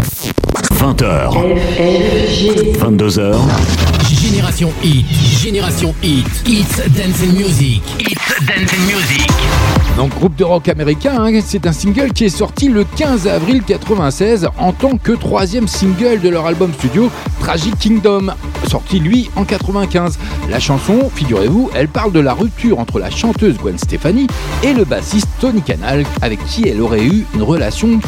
20h. 0.75 1.35
22h. 2.79 3.92
Génération 4.23 4.73
Hit, 4.85 5.05
Génération 5.43 5.93
Hit, 6.01 6.27
Hits 6.47 6.77
Dance 6.97 7.23
and 7.25 7.33
Music, 7.33 7.83
Hits 7.99 8.47
Dance 8.47 8.71
and 8.73 8.87
Music. 8.87 9.29
Donc 9.97 10.11
groupe 10.17 10.37
de 10.37 10.45
rock 10.45 10.69
américain, 10.69 11.25
hein, 11.25 11.41
c'est 11.45 11.67
un 11.67 11.73
single 11.73 12.13
qui 12.13 12.27
est 12.27 12.29
sorti 12.29 12.69
le 12.69 12.85
15 12.85 13.27
avril 13.27 13.65
96 13.67 14.49
en 14.59 14.73
tant 14.73 14.97
que 14.97 15.11
troisième 15.11 15.67
single 15.67 16.21
de 16.21 16.29
leur 16.29 16.47
album 16.47 16.73
studio 16.73 17.11
Tragic 17.41 17.77
Kingdom, 17.81 18.29
sorti 18.69 19.01
lui 19.01 19.29
en 19.35 19.45
95. 19.45 20.17
La 20.53 20.61
chanson, 20.61 21.09
figurez-vous, 21.09 21.71
elle 21.75 21.89
parle 21.89 22.13
de 22.13 22.21
la 22.21 22.35
rupture 22.35 22.79
entre 22.79 22.99
la 22.99 23.09
chanteuse 23.09 23.57
Gwen 23.57 23.79
Stefani 23.79 24.27
et 24.63 24.75
le 24.75 24.85
bassiste 24.85 25.27
Tony 25.41 25.63
Canal 25.63 26.05
avec 26.21 26.45
qui 26.45 26.69
elle 26.69 26.83
aurait 26.83 27.03
eu 27.03 27.25
une 27.35 27.43
relation 27.43 27.99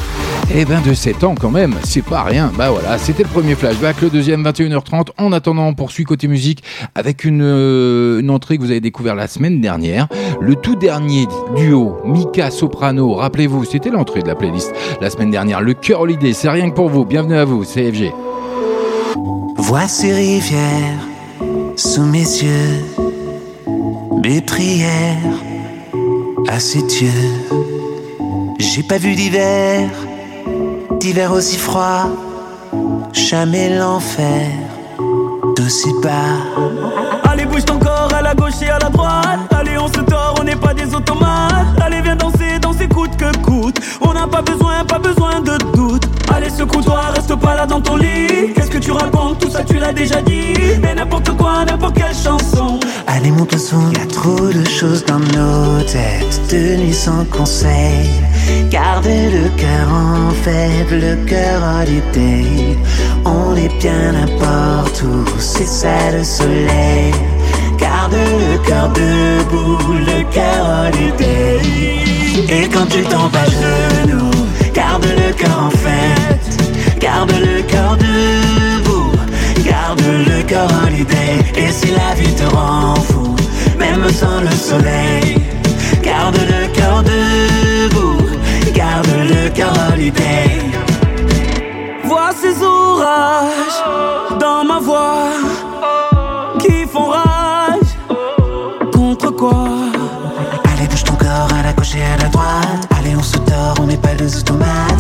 eh 0.55 0.67
ben 0.67 0.83
de 0.83 0.93
7 0.93 1.25
ans 1.25 1.35
quand 1.41 1.51
même, 1.51 1.75
c'est 1.85 2.05
pas 2.05 2.23
rien. 2.23 2.53
Bah 2.55 2.69
voilà, 2.71 2.99
c'était 2.99 3.23
le 3.23 3.31
premier 3.31 3.55
flashback, 3.55 4.03
le 4.03 4.11
deuxième 4.11 4.43
21h30. 4.47 5.07
En 5.17 5.33
attendant, 5.33 5.69
on 5.69 5.73
poursuit 5.73 6.05
côté 6.05 6.29
musique 6.29 6.63
avec 6.95 7.25
une, 7.25 7.41
euh, 7.43 8.21
une 8.21 8.29
entrée 8.29 8.59
que 8.59 8.63
vous 8.63 8.71
avez 8.73 8.83
découvert 8.83 9.15
la 9.15 9.27
semaine 9.27 9.63
dernière. 9.63 10.07
Le 10.39 10.55
tout 10.55 10.77
dernier 10.77 11.27
duo 11.57 11.97
Mika 12.05 12.51
Soprano, 12.51 13.15
rappelez-vous, 13.15 13.65
c'était 13.65 13.89
l'entrée 13.89 14.21
de 14.21 14.29
la 14.29 14.35
playlist 14.35 14.71
la 15.01 15.09
semaine 15.09 15.31
dernière. 15.31 15.63
Le 15.63 15.73
cœur 15.73 16.03
holiday, 16.03 16.35
c'est 16.35 16.51
rien 16.51 16.69
que 16.69 16.75
pour 16.75 16.91
vous. 16.91 17.07
Bienvenue 17.07 17.37
à 17.37 17.47
vous, 17.47 17.65
c'est 17.65 17.91
FG. 17.91 18.13
Vois 19.57 19.89
ces 19.89 20.13
rivières 20.13 21.14
sous 21.77 22.03
mes 22.03 22.21
yeux, 22.21 22.85
mes 24.23 24.41
prières 24.41 25.17
à 26.49 26.61
ses 26.61 26.83
dieux. 26.83 27.11
J'ai 28.59 28.83
pas 28.83 28.99
vu 28.99 29.15
d'hiver, 29.15 29.89
d'hiver 31.01 31.33
aussi 31.33 31.57
froid, 31.57 32.07
jamais 33.13 33.77
l'enfer 33.77 34.49
d'aussi 35.57 35.93
bas. 36.03 36.11
Allez, 37.25 37.45
bouge 37.47 37.65
ton 37.65 37.79
corps 37.79 38.13
à 38.15 38.23
la 38.23 38.35
gauche 38.35 38.63
et 38.63 38.69
à 38.69 38.79
la 38.79 38.91
droite. 38.91 39.41
Allez, 39.51 39.79
on 39.79 39.89
se 39.89 40.01
tord, 40.01 40.37
on 40.41 40.45
n'est 40.45 40.57
pas 40.57 40.75
des 40.75 40.95
automates. 40.95 41.81
Allez, 41.81 42.01
viens 42.01 42.17
danser, 42.17 42.59
danser 42.61 42.89
coûte 42.89 43.17
que 43.17 43.37
coûte. 43.39 43.81
On 44.01 44.13
n'a 44.13 44.27
pas 44.27 44.43
besoin, 44.43 44.85
pas 44.85 44.99
besoin 44.99 45.41
de 45.41 45.59
secoue-toi, 46.55 47.01
reste 47.15 47.35
pas 47.37 47.55
là 47.55 47.67
dans 47.67 47.81
ton 47.81 47.97
lit. 47.97 48.53
Qu'est-ce 48.55 48.71
que 48.71 48.79
tu 48.79 48.93
racontes 48.93 49.39
Tout 49.41 49.51
ça, 49.51 49.63
tu 49.65 49.79
l'as 49.79 49.93
déjà 49.93 50.21
dit. 50.23 50.55
Mais 50.83 50.95
n'importe 50.95 51.31
quoi, 51.37 51.65
n'importe 51.65 51.97
quelle 51.97 52.15
chanson. 52.15 52.79
Allez, 53.07 53.31
monte 53.31 53.53
le 53.53 53.59
son, 53.59 53.91
y 53.93 53.97
a 53.97 54.07
trop 54.07 54.49
de 54.49 54.65
choses 54.65 55.05
dans 55.05 55.19
nos 55.19 55.83
têtes. 55.83 56.41
De 56.51 56.77
nuit 56.77 56.95
sans 56.95 57.25
conseil. 57.27 58.09
Garde 58.71 59.07
le 59.07 59.49
cœur 59.57 59.89
en 59.91 60.31
fête, 60.31 60.91
le 60.91 61.17
cœur 61.27 61.63
holiday. 61.81 62.79
On 63.25 63.57
est 63.57 63.73
bien 63.81 64.13
n'importe 64.13 65.03
où, 65.03 65.25
c'est 65.39 65.67
ça 65.67 66.11
le 66.13 66.23
soleil. 66.23 67.13
Garde 67.79 68.13
le 68.13 68.59
cœur 68.69 68.89
debout, 68.91 69.79
le 69.93 70.23
cœur 70.33 70.63
holiday. 70.87 71.61
Et 72.49 72.69
quand 72.69 72.87
tu 72.87 73.03
tombes 73.05 73.35
à 73.35 73.47
genoux, 73.47 74.31
garde 74.75 75.05
le 75.05 75.33
cœur 75.33 75.59
en 75.67 75.71
fête. 75.71 76.34
Garde 77.05 77.33
le 77.33 77.61
cœur 77.61 77.99
debout, 77.99 79.13
garde 79.63 80.01
le 80.01 80.43
cœur 80.45 80.67
holiday. 80.87 81.35
Et 81.55 81.71
si 81.71 81.89
la 81.91 82.15
vie 82.15 82.35
te 82.35 82.45
rend 82.45 82.95
fou, 82.95 83.37
même 83.79 84.09
sans 84.09 84.41
le 84.41 84.51
soleil, 84.51 85.37
garde 86.03 86.39
le 86.39 86.67
cœur 86.73 87.03
debout, 87.03 88.17
garde 88.73 89.07
le 89.33 89.51
cœur 89.51 89.75
holiday. 89.93 90.63
Vois 92.05 92.31
ces 92.41 92.63
orages 92.63 93.83
dans 94.41 94.65
ma 94.65 94.79
voix 94.79 95.29
qui 96.61 96.87
font 96.87 97.11
rage. 97.11 97.93
Contre 98.95 99.31
quoi? 99.31 99.69
Allez, 100.73 100.89
bouge 100.89 101.05
ton 101.05 101.17
corps 101.17 101.53
à 101.53 101.63
la 101.65 101.75
gauche 101.75 101.97
et 101.97 102.03
à 102.03 102.17
la 102.23 102.31
droite. 102.31 102.89
Allez, 102.99 103.15
on 103.15 103.23
se 103.23 103.37
dort, 103.37 103.75
on 103.83 103.87
n'est 103.89 103.99
pas 103.99 104.15
des 104.15 104.39
automates. 104.39 104.94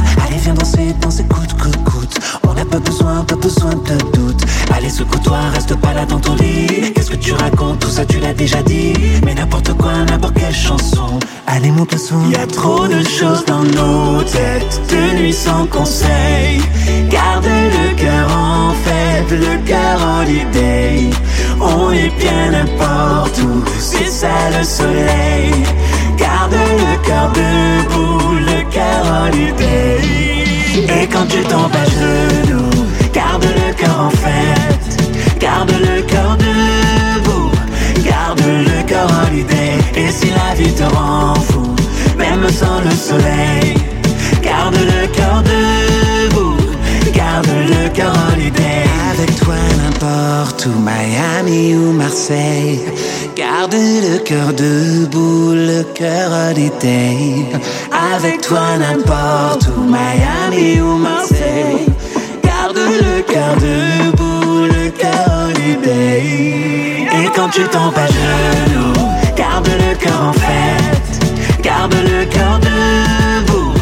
Pas 2.75 2.91
besoin, 2.91 3.25
pas 3.25 3.37
besoin 3.37 3.71
de 3.71 3.97
doute. 4.17 4.43
Allez, 4.75 4.91
secoue-toi, 4.91 5.39
reste 5.53 5.77
pas 5.77 5.93
là 5.93 6.05
dans 6.07 6.19
ton 6.19 6.35
lit. 6.35 6.93
Qu'est-ce 6.93 7.11
que 7.11 7.17
tu 7.17 7.33
racontes? 7.33 7.79
Tout 7.79 7.89
ça, 7.89 8.05
tu 8.05 8.19
l'as 8.19 8.35
déjà 8.35 8.63
dit. 8.63 8.93
Mais 9.25 9.35
n'importe 9.35 9.73
quoi, 9.75 9.93
n'importe 10.09 10.35
quelle 10.35 10.55
chanson. 10.55 11.21
Allez, 11.47 11.71
monte 11.71 11.93
le 11.93 11.99
son. 11.99 12.31
Y 12.31 12.37
a 12.37 12.47
trop 12.47 12.87
de 12.89 13.01
choses 13.05 13.45
dans 13.47 13.63
nos 13.63 14.23
têtes, 14.23 14.81
de 14.91 15.19
nuit 15.19 15.33
sans 15.33 15.67
conseil. 15.67 16.63
Garde 17.11 17.47
le 17.47 17.95
cœur 17.95 18.29
en 18.37 18.73
fête, 18.85 19.31
le 19.31 19.55
cœur 19.69 19.97
holiday. 20.19 21.11
On 21.61 21.93
est 21.93 22.13
bien 22.19 22.51
n'importe 22.51 23.39
où, 23.41 23.63
c'est 23.79 24.11
ça 24.11 24.37
le 24.59 24.65
soleil. 24.65 25.53
Garde 26.19 26.53
le 26.53 27.07
cœur 27.07 27.31
debout, 27.33 28.35
le 28.51 28.61
cœur 28.71 29.03
holiday. 29.23 30.25
Et 30.77 31.07
quand 31.07 31.27
tu 31.29 31.41
tombes 31.45 31.74
cœur 33.85 34.01
en 34.01 34.11
fête. 34.11 35.39
Garde 35.41 35.73
le 35.73 36.03
cœur 36.03 36.37
debout, 36.37 37.51
garde 38.05 38.41
le 38.41 38.83
cœur 38.87 39.09
holiday. 39.23 39.75
Et 39.97 40.11
si 40.11 40.29
la 40.31 40.55
vie 40.55 40.73
te 40.73 40.85
rend 40.95 41.35
fou, 41.35 41.75
même 42.19 42.49
sans 42.49 42.81
le 42.81 42.91
soleil, 42.91 43.75
garde 44.43 44.77
le 44.77 45.07
cœur 45.09 45.43
debout, 45.43 46.57
garde 47.13 47.49
le 47.69 47.89
cœur 47.91 48.15
holiday. 48.33 48.85
Avec 49.13 49.37
toi 49.37 49.55
n'importe 49.81 50.67
où, 50.67 50.79
Miami 50.81 51.77
ou 51.77 51.93
Marseille, 51.93 52.81
garde 53.37 53.75
le 53.75 54.19
cœur 54.19 54.53
debout, 54.53 55.53
le 55.53 55.83
cœur 55.95 56.31
holiday. 56.49 57.47
Avec 58.15 58.41
toi 58.41 58.77
n'importe 58.79 59.69
où, 59.77 59.83
Miami 59.83 60.81
ou 60.81 60.97
Marseille, 60.97 61.87
cœur 63.33 63.55
debout, 63.57 64.67
le 64.67 64.91
cœur 64.91 65.27
holiday. 65.49 67.07
Et 67.23 67.29
quand 67.35 67.49
tu 67.49 67.63
tombes 67.65 67.97
à 67.97 68.07
genoux, 68.07 68.93
garde 69.37 69.69
le 69.69 69.95
cœur 69.97 70.21
en 70.29 70.33
fête, 70.33 71.63
garde 71.63 71.95
le 71.95 72.25
cœur 72.27 72.59
debout, 72.61 73.75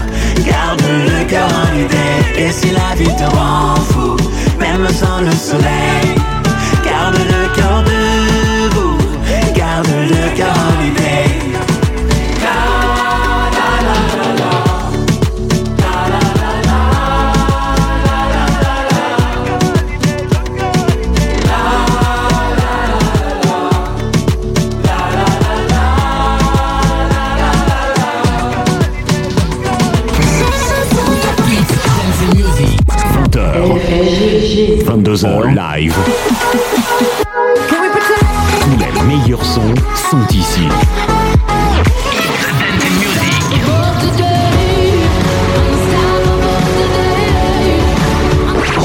garde 0.47 0.83
le 0.83 1.25
cœur 1.25 1.49
holiday. 1.65 2.47
Et 2.47 2.53
si 2.53 2.71
la 2.71 2.95
vie 2.97 3.15
te 3.17 3.37
rend 3.37 3.77
fou, 3.91 4.17
même 4.61 4.87
sans 4.89 5.21
le 5.21 5.33
soleil, 5.33 6.22
22h 35.13 35.55
live. 35.55 35.95
Tous 37.69 38.79
les 38.79 39.03
meilleurs 39.07 39.45
sons 39.45 39.75
sont 40.11 40.27
ici. 40.35 40.67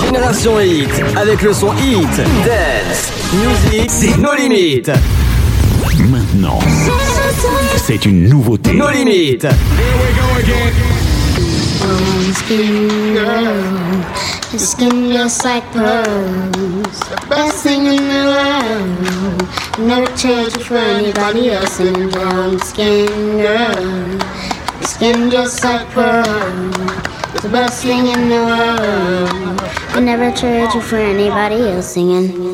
Génération 0.04 0.60
Hit, 0.60 0.90
avec 1.16 1.42
le 1.44 1.54
son 1.54 1.74
Hit, 1.76 2.18
Dance, 2.46 3.14
Music, 3.34 3.90
c'est 3.90 4.18
nos 4.18 4.36
limites. 4.36 4.92
Maintenant, 6.10 6.60
c'est 7.78 8.06
une 8.06 8.28
nouveauté. 8.28 8.74
Nos 8.74 8.90
limites. 8.90 9.48
Um, 11.80 12.34
skin 12.34 13.14
girl, 13.14 13.46
your 14.52 14.60
skin 14.60 15.12
just 15.12 15.44
like 15.44 15.64
pearls. 15.72 17.00
The 17.00 17.26
best 17.30 17.64
thing 17.64 17.86
in 17.86 18.04
the 18.14 18.24
world. 18.34 19.88
Never 19.88 20.10
change 20.16 20.56
it 20.56 20.64
for 20.64 20.78
anybody 20.78 21.50
else. 21.52 21.80
And 21.80 22.12
brown 22.12 22.60
skin 22.60 23.08
girl, 23.44 24.18
your 24.80 24.88
skin 24.88 25.30
just 25.30 25.64
like 25.64 25.88
pearls. 25.90 27.42
The 27.42 27.50
best 27.50 27.84
thing 27.84 28.08
in 28.08 28.30
the 28.30 28.42
world. 28.50 29.62
I 29.96 30.00
never 30.00 30.32
trade 30.36 30.74
you 30.74 30.82
for 30.82 30.98
anybody 30.98 31.56
else 31.70 31.94
singing. 31.94 32.54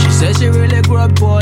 She 0.00 0.10
says 0.10 0.38
she 0.38 0.48
really 0.48 0.82
grew 0.82 0.98
up 0.98 1.18
me. 1.20 1.39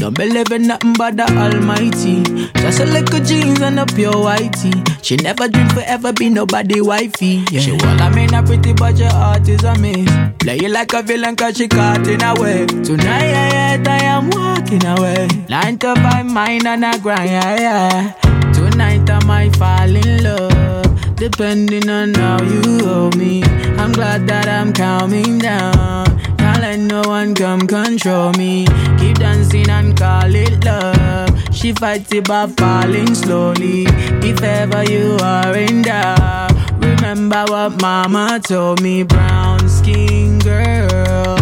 Don't 0.00 0.16
believe 0.16 0.50
in 0.50 0.66
nothing 0.66 0.94
but 0.94 1.18
the 1.18 1.24
Almighty. 1.24 2.22
Just 2.62 2.80
a 2.80 2.86
little 2.86 3.20
jeans 3.20 3.60
and 3.60 3.78
a 3.78 3.84
pure 3.84 4.14
whitey. 4.14 4.72
She 5.04 5.16
never 5.16 5.46
dream 5.46 5.68
forever 5.68 6.10
be 6.14 6.30
nobody 6.30 6.80
wifey. 6.80 7.44
Yeah. 7.50 7.60
She 7.60 7.72
well, 7.72 8.00
I 8.00 8.08
mean 8.14 8.32
a 8.32 8.42
pretty 8.42 8.72
but 8.72 8.96
your 8.96 9.10
heart 9.10 9.46
is 9.46 9.62
a 9.62 9.78
miss. 9.78 10.10
Play 10.38 10.56
you 10.56 10.70
like 10.70 10.94
a 10.94 11.02
villain 11.02 11.36
cause 11.36 11.58
she 11.58 11.68
caught 11.68 12.06
in 12.06 12.22
a 12.22 12.32
way. 12.40 12.64
Tonight, 12.64 13.28
yeah, 13.28 13.84
I 13.86 14.04
am 14.04 14.30
walking 14.30 14.86
away. 14.86 15.28
Nine 15.50 15.76
to 15.80 15.94
five, 15.96 16.24
mine 16.24 16.66
and 16.66 16.86
I 16.86 16.96
grind, 16.96 17.28
yeah, 17.28 17.60
yeah. 17.60 18.52
Tonight 18.52 19.10
I 19.10 19.22
might 19.26 19.54
fall 19.56 19.94
in 19.94 20.22
love. 20.24 21.16
Depending 21.16 21.90
on 21.90 22.14
how 22.14 22.42
you 22.42 22.86
hold 22.86 23.18
me. 23.18 23.42
I'm 23.76 23.92
glad 23.92 24.26
that 24.28 24.48
I'm 24.48 24.72
calming 24.72 25.40
down. 25.40 26.39
Let 26.70 26.78
no 26.78 27.02
one 27.02 27.34
come 27.34 27.66
control 27.66 28.32
me. 28.34 28.64
Keep 29.00 29.18
dancing 29.18 29.68
and 29.68 29.98
call 29.98 30.32
it 30.32 30.64
love. 30.64 31.28
She 31.52 31.72
fights 31.72 32.12
it 32.12 32.28
by 32.28 32.46
falling 32.46 33.12
slowly. 33.12 33.86
If 34.22 34.40
ever 34.40 34.84
you 34.84 35.16
are 35.20 35.52
in 35.56 35.82
doubt, 35.82 36.52
remember 36.78 37.44
what 37.48 37.82
mama 37.82 38.38
told 38.40 38.82
me. 38.82 39.02
Brown 39.02 39.68
skin 39.68 40.38
girl, 40.38 41.36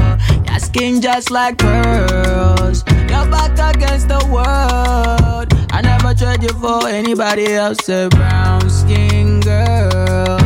your 0.46 0.58
skin 0.60 1.02
just 1.02 1.30
like 1.30 1.58
pearls. 1.58 2.82
Your 3.10 3.26
back 3.28 3.52
against 3.76 4.08
the 4.08 4.24
world. 4.32 5.52
I 5.70 5.82
never 5.82 6.14
trade 6.14 6.42
you 6.42 6.58
for 6.58 6.88
anybody 6.88 7.52
else. 7.52 7.86
A 7.90 8.08
brown 8.08 8.70
skin 8.70 9.40
girl. 9.40 10.40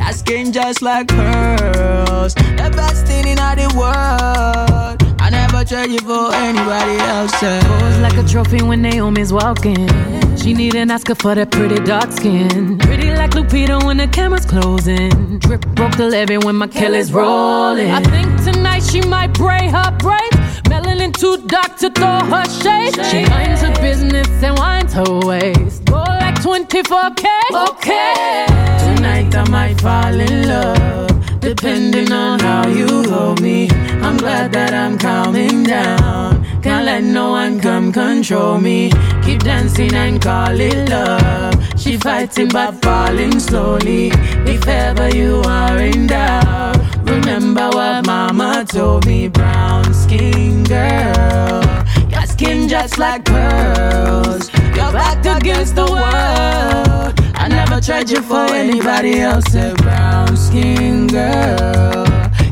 Your 0.00 0.12
skin 0.12 0.52
just 0.52 0.82
like 0.82 1.06
pearls. 1.06 2.34
Best 2.74 2.93
thing 3.34 3.38
in 3.38 3.42
all 3.42 3.56
the 3.56 3.78
world. 3.78 5.20
I 5.20 5.30
never 5.30 5.64
trade 5.64 5.90
you 5.90 5.98
for 5.98 6.34
anybody 6.34 6.96
else. 6.98 7.32
Pose 7.32 7.98
like 7.98 8.16
a 8.16 8.26
trophy 8.28 8.62
when 8.62 8.82
Naomi's 8.82 9.32
walking. 9.32 9.88
She 10.36 10.52
need 10.52 10.74
an 10.74 10.90
Oscar 10.90 11.14
for 11.14 11.34
that 11.34 11.50
pretty 11.50 11.76
dark 11.84 12.12
skin. 12.12 12.78
Pretty 12.78 13.14
like 13.14 13.30
Lupita 13.30 13.82
when 13.84 13.96
the 13.96 14.08
camera's 14.08 14.44
closing. 14.44 15.38
Drip 15.38 15.64
broke 15.74 15.96
the 15.96 16.08
levee 16.08 16.38
when 16.38 16.56
my 16.56 16.66
Kelly's 16.66 17.12
rolling. 17.12 17.90
I 17.90 18.02
think 18.02 18.42
tonight 18.44 18.82
she 18.82 19.00
might 19.02 19.32
braid 19.32 19.70
her 19.70 19.90
braids. 19.98 20.60
Melanin 20.68 21.12
too 21.12 21.38
dark 21.46 21.76
to 21.78 21.90
throw 21.90 22.20
her 22.20 22.44
shade. 22.62 22.94
She 23.06 23.24
minds 23.28 23.62
her 23.62 23.72
business 23.80 24.28
and 24.42 24.58
winds 24.58 24.92
her 24.92 25.20
waist. 25.26 25.84
Go 25.86 25.96
like 25.96 26.36
24K. 26.36 27.24
Okay. 27.70 28.46
Tonight 28.84 29.34
I 29.34 29.48
might 29.48 29.80
fall 29.80 30.20
in 30.20 30.48
love. 30.48 31.13
Depending 31.44 32.10
on 32.10 32.40
how 32.40 32.66
you 32.68 33.02
hold 33.10 33.42
me. 33.42 33.68
I'm 34.00 34.16
glad 34.16 34.50
that 34.52 34.72
I'm 34.72 34.98
calming 34.98 35.64
down. 35.64 36.42
Can't 36.62 36.86
let 36.86 37.04
no 37.04 37.32
one 37.32 37.60
come 37.60 37.92
control 37.92 38.58
me. 38.58 38.90
Keep 39.22 39.40
dancing 39.40 39.92
and 39.92 40.22
call 40.22 40.58
it 40.58 40.88
love. 40.88 41.54
She 41.78 41.98
fighting 41.98 42.48
but 42.48 42.82
falling 42.82 43.38
slowly. 43.38 44.10
If 44.46 44.66
ever 44.66 45.14
you 45.14 45.42
are 45.44 45.76
in 45.76 46.06
doubt, 46.06 46.78
remember 47.04 47.68
what 47.68 48.06
mama 48.06 48.64
told 48.66 49.04
me. 49.04 49.28
Brown 49.28 49.92
skin 49.92 50.64
girl, 50.64 51.62
your 52.08 52.26
skin 52.26 52.68
just 52.68 52.96
like 52.96 53.26
pearls. 53.26 54.53
Your 54.76 54.92
back 54.92 55.24
against 55.24 55.74
the 55.74 55.86
world. 55.86 57.14
I 57.34 57.48
never 57.48 57.80
tried 57.80 58.10
you 58.10 58.22
for 58.22 58.46
anybody 58.52 59.20
else. 59.20 59.54
A 59.54 59.74
brown 59.74 60.36
skin 60.36 61.06
girl. 61.06 62.06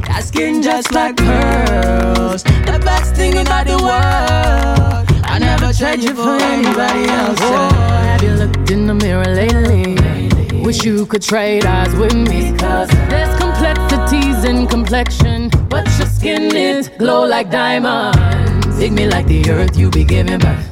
Your 0.09 0.21
skin 0.21 0.63
just 0.63 0.93
like 0.93 1.17
pearls. 1.17 2.43
The 2.43 2.81
best 2.85 3.15
thing 3.15 3.37
in 3.37 3.49
all 3.49 3.65
the 3.65 3.79
world. 3.79 5.23
I 5.25 5.39
never 5.39 5.73
tried 5.73 6.03
you 6.03 6.15
for 6.15 6.37
anybody 6.55 7.09
else. 7.09 7.39
Oh, 7.41 7.71
have 8.09 8.23
you 8.23 8.33
looked 8.33 8.71
in 8.71 8.87
the 8.87 8.95
mirror 8.95 9.25
lately? 9.25 9.97
Wish 10.63 10.85
you 10.85 11.07
could 11.07 11.23
trade 11.23 11.65
eyes 11.65 11.95
with 11.97 12.15
me. 12.15 12.57
Cause 12.57 12.89
there's 13.11 13.35
complexities 13.41 14.45
in 14.45 14.67
complexion. 14.67 15.51
But 15.69 15.87
your 15.99 16.07
skin 16.07 16.55
is 16.55 16.89
glow 16.89 17.27
like 17.27 17.51
diamonds. 17.51 18.79
Dig 18.79 18.93
me 18.93 19.07
like 19.07 19.27
the 19.27 19.51
earth 19.51 19.77
you 19.77 19.91
be 19.91 20.05
giving 20.05 20.39
birth. 20.39 20.72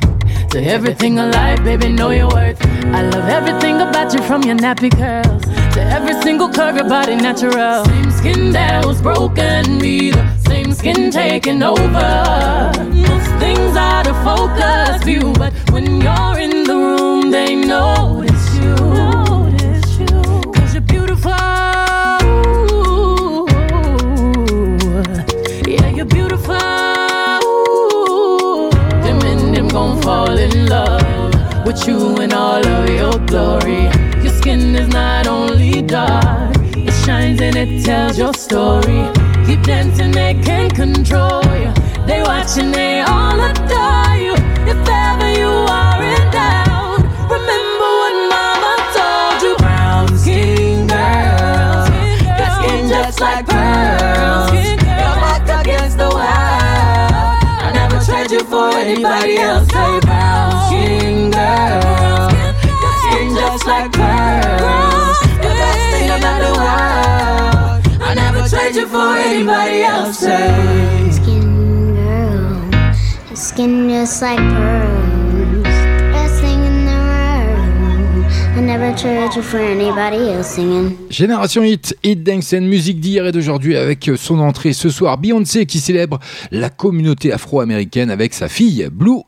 To 0.50 0.60
everything 0.60 1.20
alive, 1.20 1.62
baby, 1.62 1.92
know 1.92 2.10
your 2.10 2.26
worth. 2.28 2.60
I 2.86 3.02
love 3.02 3.28
everything 3.28 3.76
about 3.76 4.12
you 4.12 4.20
from 4.22 4.42
your 4.42 4.56
nappy 4.56 4.90
curls 4.90 5.42
to 5.74 5.80
every 5.80 6.20
single 6.22 6.48
curve, 6.52 6.74
your 6.74 6.88
body 6.88 7.14
natural. 7.14 7.84
Same 7.84 8.10
skin 8.10 8.50
that 8.50 8.84
was 8.84 9.00
broken, 9.00 9.78
be 9.78 10.10
the 10.10 10.36
same 10.38 10.72
skin 10.72 11.12
taking 11.12 11.62
over. 11.62 12.72
Most 12.92 13.30
things 13.38 13.76
out 13.76 14.08
of 14.08 14.16
focus 14.24 15.04
view, 15.04 15.32
but 15.34 15.52
when 15.70 16.00
you're 16.00 16.38
in 16.40 16.64
the 16.64 16.74
room, 16.74 17.30
they 17.30 17.54
notice 17.54 18.56
you. 18.56 19.09
Fall 30.10 30.36
in 30.36 30.66
love 30.66 31.30
with 31.64 31.86
you 31.86 31.98
in 32.24 32.32
all 32.32 32.64
of 32.76 32.84
your 33.00 33.16
glory. 33.30 33.82
Your 34.24 34.34
skin 34.40 34.62
is 34.82 34.88
not 34.88 35.28
only 35.28 35.82
dark, 35.82 36.56
it 36.88 36.94
shines 37.04 37.40
and 37.46 37.56
it 37.64 37.70
tells 37.84 38.18
your 38.18 38.34
story. 38.46 39.02
Keep 39.46 39.62
dancing, 39.70 40.12
they 40.20 40.34
can't 40.48 40.74
control 40.74 41.44
you. 41.62 41.70
They 42.08 42.20
watching, 42.30 42.70
they 42.72 42.94
all 43.12 43.38
adore 43.50 44.16
you. 44.26 44.34
If 44.72 44.80
ever 45.04 45.30
you 45.40 45.52
are 45.78 46.00
in 46.14 46.24
doubt, 46.38 47.02
remember 47.36 47.90
what 48.00 48.16
mama 48.34 48.74
told 48.96 49.38
you. 49.46 49.54
Brown 49.64 50.08
skin 50.22 50.88
girl, 50.92 51.86
your 52.40 52.50
skin 52.56 52.82
just 52.94 53.20
like 53.26 53.46
pearls. 53.46 54.50
Your 55.02 55.16
back 55.24 55.44
against 55.60 55.96
the 56.02 56.10
wall. 56.18 57.26
I 57.66 57.70
never 57.78 57.98
tried 58.04 58.30
you 58.32 58.42
for 58.52 58.70
anybody 58.84 59.36
else. 59.38 59.99
World. 68.52 68.62
I 68.62 68.70
never 68.70 68.74
tried 68.74 68.76
you 68.76 68.86
for 68.86 69.16
anybody 69.18 69.82
else. 69.82 70.18
Say. 70.18 71.10
Skin 71.10 71.94
girl, 71.94 72.70
your 73.28 73.36
skin 73.36 73.88
just 73.88 74.22
like 74.22 74.38
pearls. 74.38 75.62
Best 76.12 76.40
thing 76.40 76.64
in 76.64 76.86
the 76.86 76.92
world. 76.92 78.24
I 78.56 78.60
never 78.60 78.96
trade 78.96 79.34
you 79.36 79.42
for 79.42 79.58
anybody 79.58 80.30
else 80.32 80.48
singing. 80.48 80.96
Génération 81.10 81.62
Hit, 81.62 81.96
Hit 82.02 82.22
Dance 82.22 82.52
and 82.52 82.62
musique 82.62 83.00
d'hier 83.00 83.26
et 83.26 83.32
d'aujourd'hui 83.32 83.76
avec 83.76 84.10
son 84.16 84.38
entrée 84.40 84.72
ce 84.72 84.88
soir. 84.88 85.18
Beyoncé 85.18 85.66
qui 85.66 85.78
célèbre 85.80 86.18
la 86.50 86.70
communauté 86.70 87.32
afro-américaine 87.32 88.10
avec 88.10 88.34
sa 88.34 88.48
fille 88.48 88.88
Blue 88.90 89.22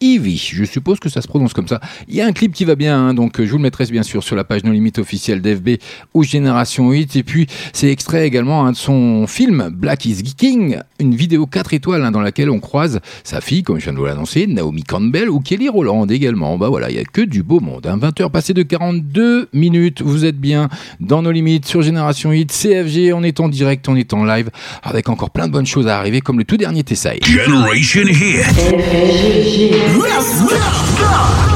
Ivy, 0.00 0.36
je 0.36 0.64
suppose 0.64 1.00
que 1.00 1.08
ça 1.08 1.22
se 1.22 1.28
prononce 1.28 1.54
comme 1.54 1.68
ça. 1.68 1.80
Il 2.06 2.14
y 2.14 2.20
a 2.20 2.26
un 2.26 2.32
clip 2.32 2.52
qui 2.52 2.66
va 2.66 2.74
bien, 2.74 2.98
hein, 2.98 3.14
donc 3.14 3.40
je 3.42 3.50
vous 3.50 3.56
le 3.56 3.62
mettrai 3.62 3.86
bien 3.86 4.02
sûr 4.02 4.22
sur 4.22 4.36
la 4.36 4.44
page 4.44 4.62
No 4.62 4.72
Limite 4.72 4.98
officielle 4.98 5.40
d'FB 5.40 5.78
ou 6.12 6.22
Génération 6.22 6.90
8. 6.90 7.16
Et 7.16 7.22
puis 7.22 7.46
c'est 7.72 7.90
extrait 7.90 8.26
également 8.26 8.66
hein, 8.66 8.72
de 8.72 8.76
son 8.76 9.26
film 9.26 9.70
Black 9.72 10.04
is 10.04 10.22
King, 10.36 10.78
une 11.00 11.14
vidéo 11.14 11.46
4 11.46 11.72
étoiles 11.72 12.04
hein, 12.04 12.10
dans 12.10 12.20
laquelle 12.20 12.50
on 12.50 12.60
croise 12.60 13.00
sa 13.24 13.40
fille, 13.40 13.62
comme 13.62 13.78
je 13.78 13.84
viens 13.84 13.94
de 13.94 13.98
vous 13.98 14.04
l'annoncer, 14.04 14.46
Naomi 14.46 14.82
Campbell 14.82 15.30
ou 15.30 15.40
Kelly 15.40 15.70
Rowland 15.70 16.10
également. 16.10 16.58
Bah 16.58 16.68
voilà, 16.68 16.90
il 16.90 16.96
y 16.96 17.00
a 17.00 17.04
que 17.04 17.22
du 17.22 17.42
beau 17.42 17.60
monde. 17.60 17.86
20h 17.86 18.30
passé 18.30 18.52
de 18.52 18.62
42 18.62 19.48
minutes, 19.54 20.02
vous 20.02 20.26
êtes 20.26 20.38
bien 20.38 20.68
dans 21.00 21.22
nos 21.22 21.30
limites 21.30 21.66
sur 21.66 21.80
Génération 21.80 22.32
8, 22.32 22.52
CFG, 22.52 23.12
on 23.14 23.22
est 23.22 23.40
en 23.40 23.48
direct, 23.48 23.88
on 23.88 23.96
est 23.96 24.12
en 24.12 24.24
live, 24.24 24.50
avec 24.82 25.08
encore 25.08 25.30
plein 25.30 25.46
de 25.46 25.52
bonnes 25.52 25.66
choses 25.66 25.86
à 25.86 25.98
arriver, 25.98 26.20
comme 26.20 26.38
le 26.38 26.44
tout 26.44 26.58
dernier 26.58 26.84
Tessaï. 26.84 27.20
Generation 27.22 28.02
Hit. 28.02 29.85
Let's 29.94 31.55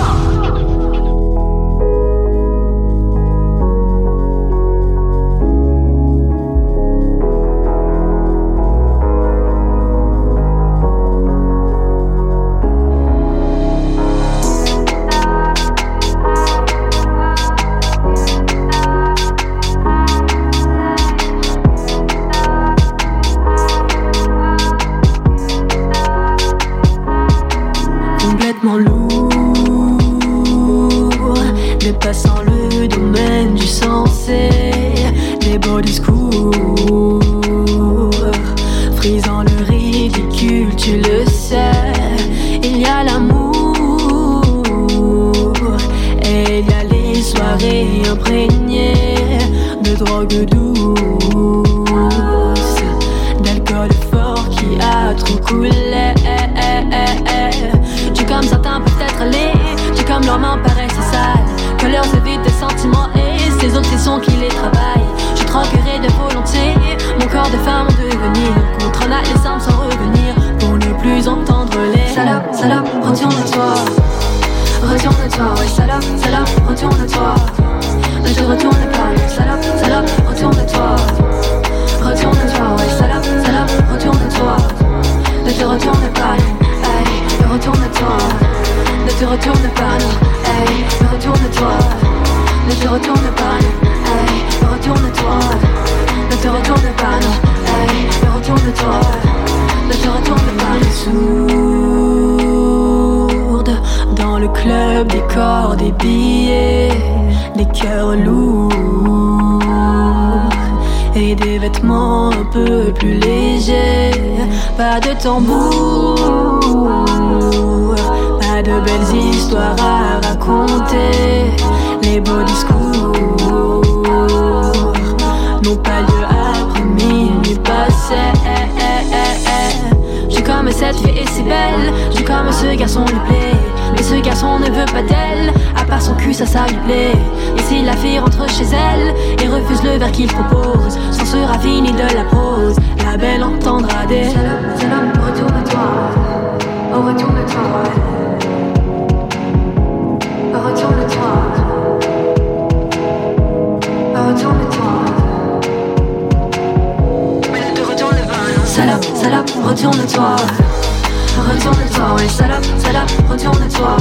salope, 162.92 163.30
retourne-toi. 163.30 163.96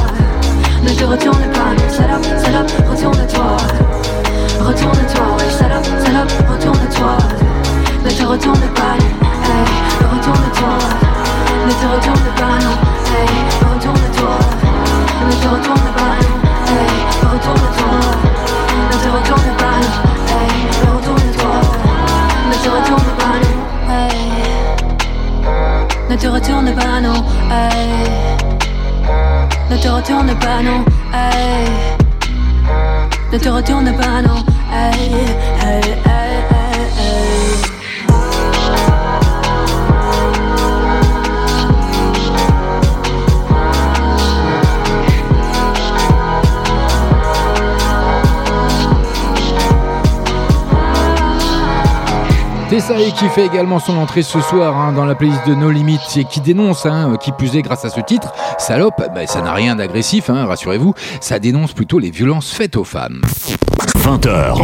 Ne 0.83 0.89
te 0.89 1.03
retourne 1.03 1.45
pas, 1.53 1.75
salope, 1.93 2.25
salope, 2.43 2.71
retourne-toi. 2.89 3.57
Retourne-toi, 4.65 5.37
salope, 5.57 5.85
salope, 6.03 6.31
retourne-toi. 6.49 7.17
Ne 8.03 8.09
te 8.09 8.23
retourne 8.23 8.68
retourne 29.99 30.33
pas, 30.39 30.61
non, 30.61 30.85
hey. 31.13 31.67
Ne 33.31 33.37
te 33.37 33.49
retourne 33.49 33.91
pas, 33.97 34.21
non, 34.21 34.43
hey, 34.71 35.11
hey. 35.61 36.58
Tessaï 52.79 53.11
qui 53.11 53.27
fait 53.27 53.45
également 53.45 53.77
son 53.79 53.97
entrée 53.97 54.21
ce 54.21 54.39
soir 54.39 54.77
hein, 54.77 54.93
dans 54.93 55.03
la 55.03 55.13
playlist 55.13 55.45
de 55.45 55.53
No 55.53 55.69
Limits 55.69 55.99
et 56.15 56.23
qui 56.23 56.39
dénonce, 56.39 56.85
hein, 56.85 57.17
qui 57.19 57.33
plus 57.33 57.57
est 57.57 57.61
grâce 57.61 57.83
à 57.83 57.89
ce 57.89 57.99
titre, 57.99 58.31
salope, 58.57 59.03
bah, 59.13 59.27
ça 59.27 59.41
n'a 59.41 59.51
rien 59.51 59.75
d'agressif, 59.75 60.29
hein, 60.29 60.45
rassurez-vous, 60.45 60.93
ça 61.19 61.39
dénonce 61.39 61.73
plutôt 61.73 61.99
les 61.99 62.09
violences 62.09 62.53
faites 62.53 62.77
aux 62.77 62.85
femmes. 62.85 63.19
20h. 63.99 64.55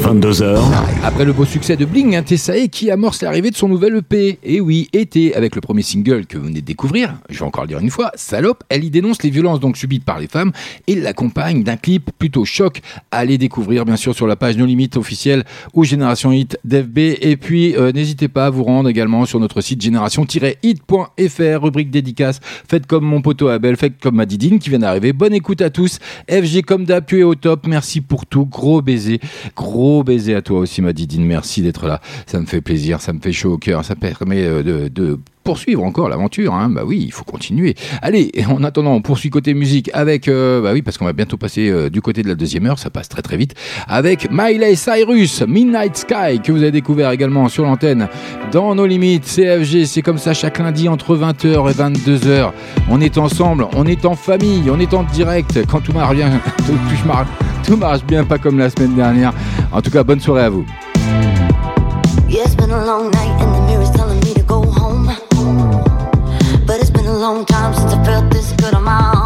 22h. 0.00 0.60
Après 1.02 1.24
le 1.24 1.32
beau 1.32 1.44
succès 1.44 1.76
de 1.76 1.84
Bling, 1.84 2.14
hein, 2.14 2.22
Tessae 2.22 2.68
qui 2.68 2.92
amorce 2.92 3.22
l'arrivée 3.22 3.50
de 3.50 3.56
son 3.56 3.68
nouvel 3.68 3.96
EP. 3.96 4.38
Et 4.44 4.60
oui, 4.60 4.88
été, 4.92 5.34
avec 5.34 5.56
le 5.56 5.60
premier 5.60 5.82
single 5.82 6.26
que 6.26 6.38
vous 6.38 6.44
venez 6.44 6.60
de 6.60 6.66
découvrir, 6.66 7.16
je 7.28 7.38
vais 7.38 7.44
encore 7.44 7.64
le 7.64 7.68
dire 7.68 7.80
une 7.80 7.90
fois, 7.90 8.12
Salope, 8.14 8.62
elle 8.68 8.84
y 8.84 8.90
dénonce 8.90 9.22
les 9.24 9.30
violences 9.30 9.58
donc 9.58 9.76
subies 9.76 9.98
par 9.98 10.20
les 10.20 10.28
femmes 10.28 10.52
et 10.86 10.94
l'accompagne 10.94 11.64
d'un 11.64 11.76
clip 11.76 12.10
plutôt 12.18 12.44
choc. 12.44 12.80
Allez 13.10 13.36
découvrir 13.36 13.84
bien 13.84 13.96
sûr 13.96 14.14
sur 14.14 14.28
la 14.28 14.36
page 14.36 14.56
No 14.56 14.64
Limit 14.64 14.90
officielle 14.94 15.44
ou 15.74 15.84
Génération 15.84 16.30
Hit 16.30 16.58
d'FB. 16.64 16.98
Et 16.98 17.36
puis 17.36 17.76
euh, 17.76 17.90
n'hésitez 17.90 18.28
pas 18.28 18.46
à 18.46 18.50
vous 18.50 18.62
rendre 18.62 18.88
également 18.88 19.26
sur 19.26 19.40
notre 19.40 19.60
site 19.60 19.82
génération-hit.fr, 19.82 21.62
rubrique 21.62 21.90
dédicace. 21.90 22.38
Faites 22.68 22.86
comme 22.86 23.04
mon 23.04 23.22
poteau 23.22 23.48
Abel, 23.48 23.76
faites 23.76 23.98
comme 24.00 24.16
ma 24.16 24.26
Didine 24.26 24.60
qui 24.60 24.70
vient 24.70 24.78
d'arriver. 24.78 25.12
Bonne 25.12 25.34
écoute 25.34 25.60
à 25.62 25.70
tous. 25.70 25.98
FG 26.30 26.62
comme 26.62 26.84
d'hab, 26.84 27.04
tu 27.04 27.18
es 27.18 27.22
au 27.24 27.34
top. 27.34 27.66
Merci 27.66 27.87
pour 28.00 28.26
tout. 28.26 28.46
Gros 28.46 28.82
baiser. 28.82 29.20
Gros 29.56 30.02
baiser 30.04 30.34
à 30.34 30.42
toi 30.42 30.60
aussi, 30.60 30.82
ma 30.82 30.92
Didine. 30.92 31.24
Merci 31.24 31.62
d'être 31.62 31.86
là. 31.86 32.00
Ça 32.26 32.40
me 32.40 32.46
fait 32.46 32.60
plaisir. 32.60 33.00
Ça 33.00 33.12
me 33.12 33.20
fait 33.20 33.32
chaud 33.32 33.54
au 33.54 33.58
cœur. 33.58 33.84
Ça 33.84 33.96
permet 33.96 34.44
euh, 34.44 34.88
de 34.88 35.18
poursuivre 35.48 35.82
encore 35.82 36.10
l'aventure. 36.10 36.52
Hein. 36.52 36.68
Bah 36.68 36.82
oui, 36.84 37.02
il 37.06 37.10
faut 37.10 37.24
continuer. 37.24 37.74
Allez, 38.02 38.30
en 38.50 38.62
attendant, 38.64 38.92
on 38.92 39.00
poursuit 39.00 39.30
côté 39.30 39.54
musique 39.54 39.88
avec, 39.94 40.28
euh, 40.28 40.60
bah 40.60 40.72
oui, 40.74 40.82
parce 40.82 40.98
qu'on 40.98 41.06
va 41.06 41.14
bientôt 41.14 41.38
passer 41.38 41.70
euh, 41.70 41.88
du 41.88 42.02
côté 42.02 42.22
de 42.22 42.28
la 42.28 42.34
deuxième 42.34 42.66
heure, 42.66 42.78
ça 42.78 42.90
passe 42.90 43.08
très 43.08 43.22
très 43.22 43.38
vite, 43.38 43.54
avec 43.86 44.30
Miley 44.30 44.76
Cyrus, 44.76 45.40
Midnight 45.48 45.96
Sky, 45.96 46.42
que 46.44 46.52
vous 46.52 46.60
avez 46.60 46.70
découvert 46.70 47.12
également 47.12 47.48
sur 47.48 47.64
l'antenne 47.64 48.08
dans 48.52 48.74
nos 48.74 48.84
limites, 48.84 49.24
CFG, 49.24 49.86
c'est 49.86 50.02
comme 50.02 50.18
ça 50.18 50.34
chaque 50.34 50.58
lundi 50.58 50.86
entre 50.86 51.16
20h 51.16 51.70
et 51.70 51.74
22h. 51.74 52.50
On 52.90 53.00
est 53.00 53.16
ensemble, 53.16 53.68
on 53.74 53.86
est 53.86 54.04
en 54.04 54.16
famille, 54.16 54.70
on 54.70 54.78
est 54.78 54.92
en 54.92 55.02
direct, 55.04 55.64
quand 55.66 55.80
tout 55.80 55.94
marche 55.94 56.14
bien, 56.14 56.28
tout, 57.64 57.76
marche, 57.78 58.04
bien, 58.04 58.24
pas 58.24 58.36
comme 58.36 58.58
la 58.58 58.68
semaine 58.68 58.94
dernière. 58.94 59.32
En 59.72 59.80
tout 59.80 59.90
cas, 59.90 60.04
bonne 60.04 60.20
soirée 60.20 60.44
à 60.44 60.50
vous. 60.50 60.66
Long 67.34 67.44
time 67.44 67.74
since 67.74 67.92
I 67.92 68.04
felt 68.04 68.32
this 68.32 68.52
good 68.52 68.72
on 68.72 68.84
my 68.84 69.12
own. 69.14 69.17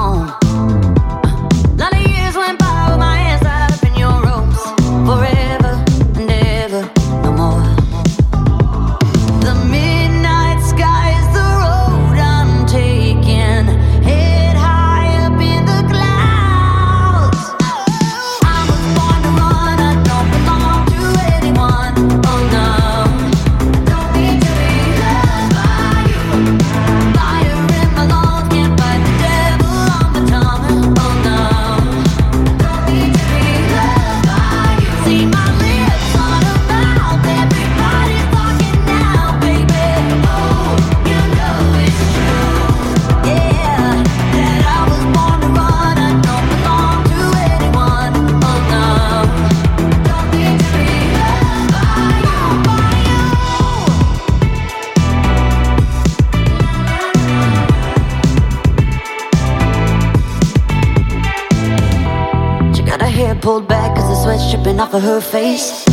Sweat's 64.32 64.52
dripping 64.52 64.80
off 64.80 64.94
of 64.94 65.02
her 65.02 65.20
face. 65.20 65.84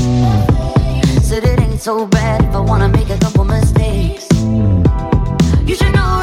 Said 1.21 1.43
it 1.43 1.59
ain't 1.59 1.81
so 1.81 2.05
bad 2.07 2.43
if 2.43 2.55
I 2.55 2.59
wanna 2.59 2.87
make 2.87 3.09
a 3.09 3.17
couple 3.17 3.43
mistakes. 3.43 4.27
You 5.65 5.75
should 5.75 5.93
know 5.93 6.18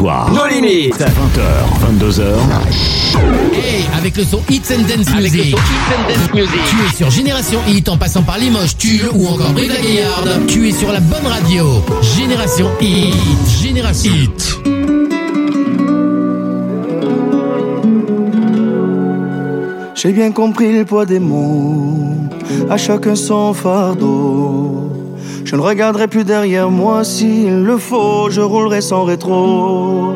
soirs. 0.00 0.32
Nos 0.32 0.46
limites. 0.46 0.94
20h, 0.94 1.98
22h. 1.98 2.22
Hey, 3.52 3.84
avec 3.96 4.16
le 4.16 4.24
son 4.24 4.40
Hits 4.48 4.62
and 4.72 4.84
Dance 4.88 5.14
Music. 5.14 5.54
Tu 6.32 6.40
es 6.40 6.96
sur 6.96 7.10
Génération 7.10 7.60
Hit 7.68 7.88
en 7.88 7.98
passant 7.98 8.22
par 8.22 8.38
Limoges, 8.38 8.76
Tulle 8.78 9.10
ou 9.14 9.26
encore 9.26 9.50
Brive 9.52 9.72
la 9.72 9.80
Gaillarde. 9.80 10.46
Tu 10.46 10.68
es 10.68 10.72
sur 10.72 10.90
la 10.90 11.00
bonne 11.00 11.26
radio. 11.26 11.82
Génération 12.16 12.70
Hit. 12.80 13.14
Génération 13.62 14.12
Hit. 14.14 14.58
J'ai 19.94 20.12
bien 20.12 20.32
compris 20.32 20.72
le 20.72 20.86
poids 20.86 21.04
des 21.04 21.20
mots, 21.20 22.14
à 22.70 22.78
chacun 22.78 23.14
son 23.14 23.52
fardeau. 23.52 24.59
Je 25.50 25.56
ne 25.56 25.62
regarderai 25.62 26.06
plus 26.06 26.22
derrière 26.22 26.70
moi 26.70 27.02
s'il 27.02 27.64
le 27.64 27.76
faut, 27.76 28.30
je 28.30 28.40
roulerai 28.40 28.80
sans 28.80 29.02
rétro. 29.02 30.14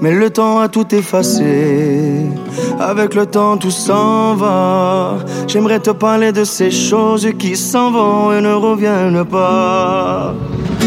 Mais 0.00 0.10
le 0.10 0.30
temps 0.30 0.58
a 0.58 0.68
tout 0.68 0.86
effacé, 0.94 2.24
avec 2.80 3.14
le 3.14 3.26
temps 3.26 3.58
tout 3.58 3.70
s'en 3.70 4.34
va. 4.34 5.16
J'aimerais 5.48 5.80
te 5.80 5.90
parler 5.90 6.32
de 6.32 6.44
ces 6.44 6.70
choses 6.70 7.28
qui 7.38 7.56
s'en 7.56 7.90
vont 7.90 8.32
et 8.32 8.40
ne 8.40 8.54
reviennent 8.54 9.26
pas. 9.26 10.32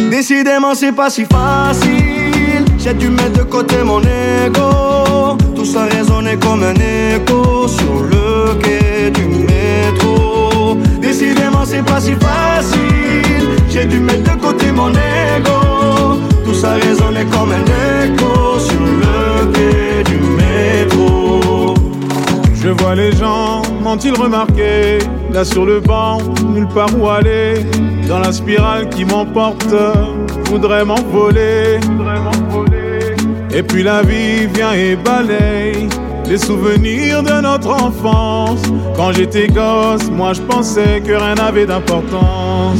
Décidément, 0.09 0.73
c'est 0.73 0.91
pas 0.91 1.11
si 1.11 1.25
facile. 1.25 2.65
J'ai 2.79 2.95
dû 2.95 3.09
mettre 3.09 3.37
de 3.37 3.43
côté 3.43 3.75
mon 3.83 4.01
ego. 4.01 5.37
Tout 5.55 5.65
ça 5.65 5.83
résonnait 5.83 6.37
comme 6.37 6.63
un 6.63 6.73
écho 6.73 7.67
sur 7.67 8.01
le 8.01 8.55
quai 8.55 9.11
du 9.11 9.27
métro. 9.27 10.77
Décidément, 10.99 11.63
c'est 11.63 11.85
pas 11.85 11.99
si 11.99 12.13
facile. 12.13 13.56
J'ai 13.77 13.85
dû 13.85 13.99
mettre 13.99 14.35
de 14.35 14.41
côté 14.41 14.71
mon 14.71 14.89
ego. 14.89 16.19
Tout 16.43 16.53
ça 16.55 16.73
résonnait 16.73 17.25
comme 17.25 17.51
un 17.51 18.05
écho 18.05 18.57
sur 18.57 18.79
le 18.81 19.45
quai 19.53 20.03
du 20.03 20.17
métro. 20.17 21.75
Je 22.55 22.69
vois 22.69 22.95
les 22.95 23.11
gens, 23.11 23.61
m'ont-ils 23.83 24.15
remarqué? 24.19 24.97
Là 25.31 25.45
sur 25.45 25.63
le 25.63 25.79
banc, 25.79 26.17
nulle 26.43 26.67
part 26.67 26.89
où 26.99 27.07
aller. 27.07 27.67
Dans 28.07 28.17
la 28.17 28.31
spirale 28.31 28.89
qui 28.89 29.05
m'emporte, 29.05 29.75
voudrait 30.45 30.83
m'envoler. 30.83 31.79
Et 33.53 33.61
puis 33.61 33.83
la 33.83 34.01
vie 34.01 34.47
vient 34.47 34.73
et 34.73 34.95
balaye 34.95 35.87
Les 36.27 36.39
souvenirs 36.39 37.21
de 37.21 37.41
notre 37.41 37.69
enfance. 37.69 38.63
Quand 38.95 39.11
j'étais 39.11 39.47
gosse, 39.47 40.09
moi 40.09 40.33
je 40.33 40.41
pensais 40.41 40.99
que 41.05 41.11
rien 41.11 41.35
n'avait 41.35 41.67
d'importance 41.67 42.79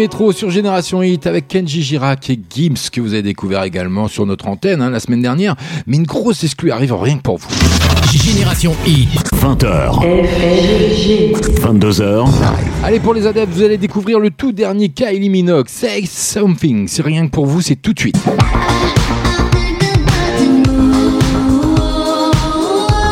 métro 0.00 0.32
sur 0.32 0.48
Génération 0.48 1.02
Hit 1.02 1.26
avec 1.26 1.46
Kenji 1.46 1.82
Girac 1.82 2.30
et 2.30 2.40
Gims 2.48 2.88
que 2.90 3.02
vous 3.02 3.12
avez 3.12 3.22
découvert 3.22 3.64
également 3.64 4.08
sur 4.08 4.24
notre 4.24 4.48
antenne 4.48 4.80
hein, 4.80 4.88
la 4.88 4.98
semaine 4.98 5.20
dernière. 5.20 5.56
Mais 5.86 5.98
une 5.98 6.06
grosse 6.06 6.42
exclue 6.42 6.70
arrive 6.70 6.94
rien 6.94 7.18
que 7.18 7.22
pour 7.22 7.36
vous. 7.36 7.48
Génération 8.10 8.74
Hit. 8.86 9.10
20h. 9.34 10.00
22h. 11.60 12.28
Allez 12.82 12.98
pour 12.98 13.12
les 13.12 13.26
adeptes, 13.26 13.52
vous 13.52 13.62
allez 13.62 13.76
découvrir 13.76 14.20
le 14.20 14.30
tout 14.30 14.52
dernier 14.52 14.88
Kylie 14.88 15.28
Minogue, 15.28 15.68
Say 15.68 16.06
Something. 16.06 16.88
C'est 16.88 17.02
rien 17.02 17.26
que 17.26 17.32
pour 17.32 17.44
vous, 17.44 17.60
c'est 17.60 17.76
tout 17.76 17.92
de 17.92 18.00
suite. 18.00 18.16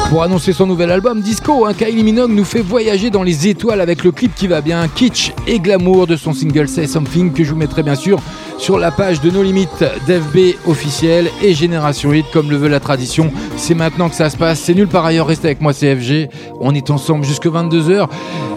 Pour 0.09 0.23
annoncer 0.23 0.55
son 0.55 0.67
nouvel 0.67 0.91
album 0.91 1.21
Disco, 1.21 1.67
hein, 1.67 1.75
Kylie 1.75 2.03
Minogue 2.03 2.31
nous 2.31 2.45
fait 2.45 2.63
voyager 2.63 3.11
dans 3.11 3.23
les 3.23 3.47
étoiles 3.47 3.83
avec 3.83 4.05
le 4.05 4.11
clip 4.11 4.35
qui 4.35 4.47
va 4.47 4.63
bien, 4.63 4.89
kitsch 4.89 5.33
et 5.47 5.61
glamour 5.61 6.07
de 6.07 6.17
son 6.17 6.33
single 6.33 6.67
Say 6.67 6.87
Something 6.87 7.31
que 7.35 7.45
je 7.45 7.51
vous 7.51 7.59
mettrai 7.59 7.83
bien 7.83 7.95
sûr 7.95 8.19
sur 8.57 8.79
la 8.79 8.91
page 8.91 9.21
de 9.21 9.31
nos 9.31 9.43
limites 9.43 9.85
d'FB 10.07 10.57
officiel 10.67 11.31
et 11.43 11.53
Génération 11.53 12.11
Hit 12.15 12.25
comme 12.33 12.51
le 12.51 12.57
veut 12.57 12.71
la 12.71 12.81
tradition. 12.81 13.31
C'est 13.59 13.75
maintenant 13.75 14.09
que 14.09 14.15
ça 14.15 14.31
se 14.31 14.39
passe, 14.39 14.61
c'est 14.61 14.73
nulle 14.73 14.89
part 14.89 15.05
ailleurs, 15.05 15.27
restez 15.27 15.49
avec 15.49 15.61
moi 15.61 15.75
CFG. 15.75 16.31
On 16.59 16.75
est 16.75 16.89
ensemble 16.89 17.27
jusque 17.27 17.47
22h 17.47 18.09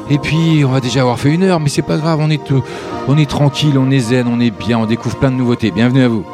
et 0.09 0.19
puis 0.19 0.63
on 0.65 0.69
va 0.69 0.79
déjà 0.79 1.01
avoir 1.01 1.19
fait 1.19 1.31
une 1.31 1.43
heure 1.43 1.59
mais 1.59 1.69
c'est 1.69 1.81
pas 1.81 1.97
grave, 1.97 2.19
on 2.21 2.29
est, 2.29 2.49
euh, 2.53 2.61
on 3.09 3.17
est 3.17 3.29
tranquille, 3.29 3.77
on 3.77 3.91
est 3.91 3.99
zen, 3.99 4.25
on 4.27 4.39
est 4.39 4.51
bien, 4.51 4.79
on 4.79 4.85
découvre 4.85 5.17
plein 5.17 5.31
de 5.31 5.35
nouveautés. 5.35 5.71
Bienvenue 5.71 6.03
à 6.03 6.07
vous. 6.07 6.25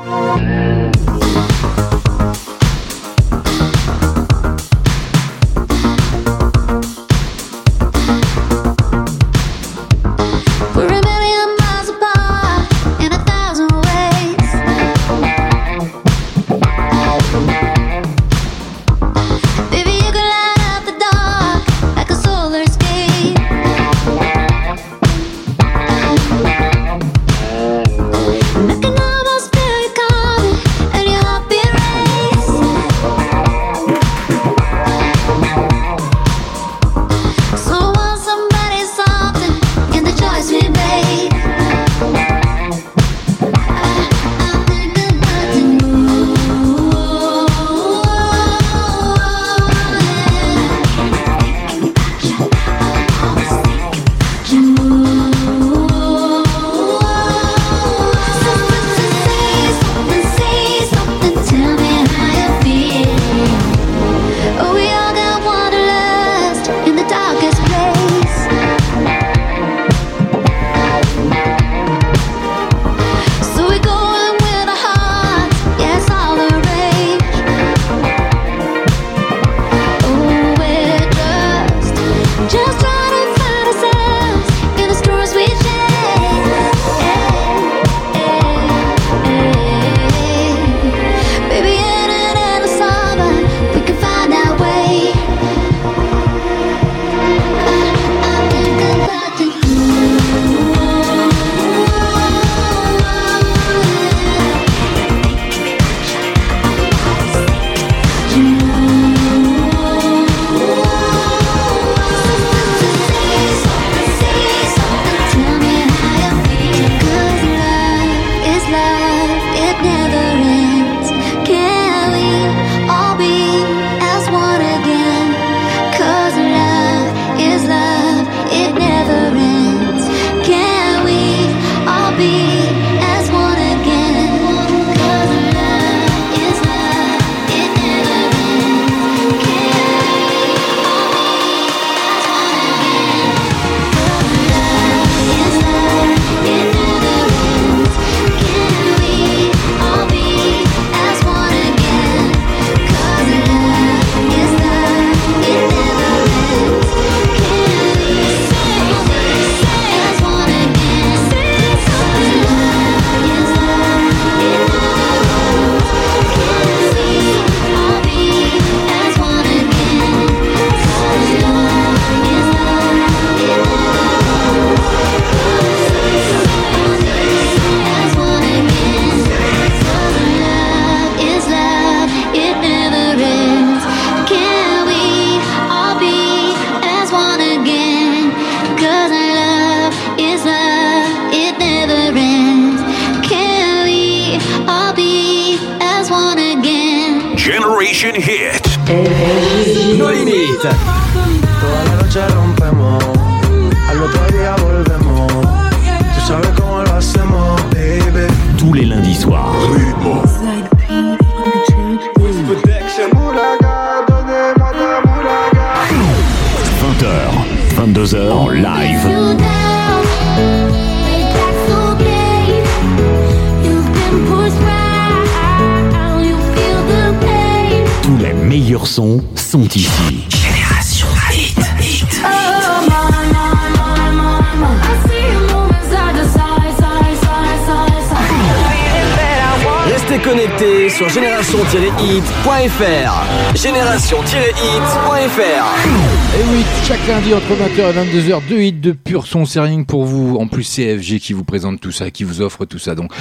Entre 247.88 248.00
20h 248.00 248.04
et 248.04 248.20
22h, 248.20 248.42
deux 248.50 248.62
hits 248.62 248.74
de 248.74 248.92
pur 248.92 249.28
son, 249.28 249.46
c'est 249.46 249.60
rien 249.60 249.84
pour 249.84 250.06
vous. 250.06 250.38
En 250.38 250.48
plus, 250.48 250.64
CFG 250.64 251.20
qui 251.20 251.34
vous 251.34 251.44
présente 251.44 251.80
tout 251.80 251.92
ça, 251.92 252.12
qui 252.12 252.24
vous 252.24 252.42
offre 252.42 252.66
tout 252.66 252.80
ça. 252.80 252.96
Donc, 252.96 253.12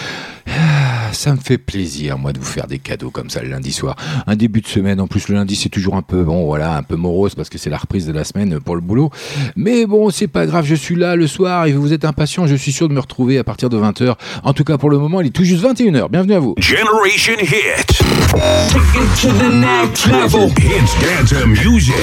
ah, 0.49 1.13
ça 1.13 1.33
me 1.33 1.39
fait 1.39 1.59
plaisir, 1.59 2.19
moi, 2.19 2.33
de 2.33 2.39
vous 2.39 2.45
faire 2.45 2.67
des 2.67 2.79
cadeaux 2.79 3.11
comme 3.11 3.31
ça 3.31 3.43
le 3.43 3.49
lundi 3.49 3.73
soir. 3.73 3.97
Un 4.27 4.35
début 4.35 4.61
de 4.61 4.67
semaine, 4.67 5.01
en 5.01 5.07
plus, 5.07 5.29
le 5.29 5.35
lundi, 5.35 5.57
c'est 5.57 5.69
toujours 5.69 5.95
un 5.95 6.03
peu, 6.03 6.23
bon, 6.23 6.47
voilà, 6.47 6.77
un 6.77 6.83
peu 6.83 6.97
morose 6.97 7.35
parce 7.35 7.49
que 7.49 7.59
c'est 7.59 7.71
la 7.71 7.79
reprise 7.79 8.07
de 8.07 8.13
la 8.13 8.25
semaine 8.25 8.59
pour 8.61 8.75
le 8.75 8.81
boulot. 8.81 9.11
Mais 9.55 9.87
bon, 9.87 10.11
c'est 10.11 10.29
pas 10.29 10.47
grave, 10.47 10.65
je 10.65 10.75
suis 10.75 10.97
là 10.97 11.17
le 11.17 11.27
soir 11.27 11.67
et 11.67 11.73
vous 11.73 11.93
êtes 11.93 12.05
impatient, 12.05 12.47
je 12.47 12.57
suis 12.57 12.73
sûr 12.73 12.89
de 12.89 12.95
me 12.95 13.01
retrouver 13.01 13.39
à 13.39 13.45
partir 13.45 13.69
de 13.69 13.79
20h. 13.79 14.15
En 14.43 14.53
tout 14.53 14.65
cas, 14.65 14.79
pour 14.79 14.91
le 14.91 14.99
moment, 14.99 15.21
il 15.21 15.29
est 15.29 15.31
tout 15.31 15.45
juste 15.45 15.65
21h. 15.65 16.11
Bienvenue 16.11 16.35
à 16.35 16.41
vous. 16.41 16.55
Generation 16.59 17.35
Hit. 17.41 18.06
Take 18.37 19.01
it 19.01 19.09
to 19.23 19.33
the 19.33 19.49
next 19.49 20.05
level. 20.09 20.51
Hits 20.59 20.93
dance 21.01 21.33
music. 21.47 21.95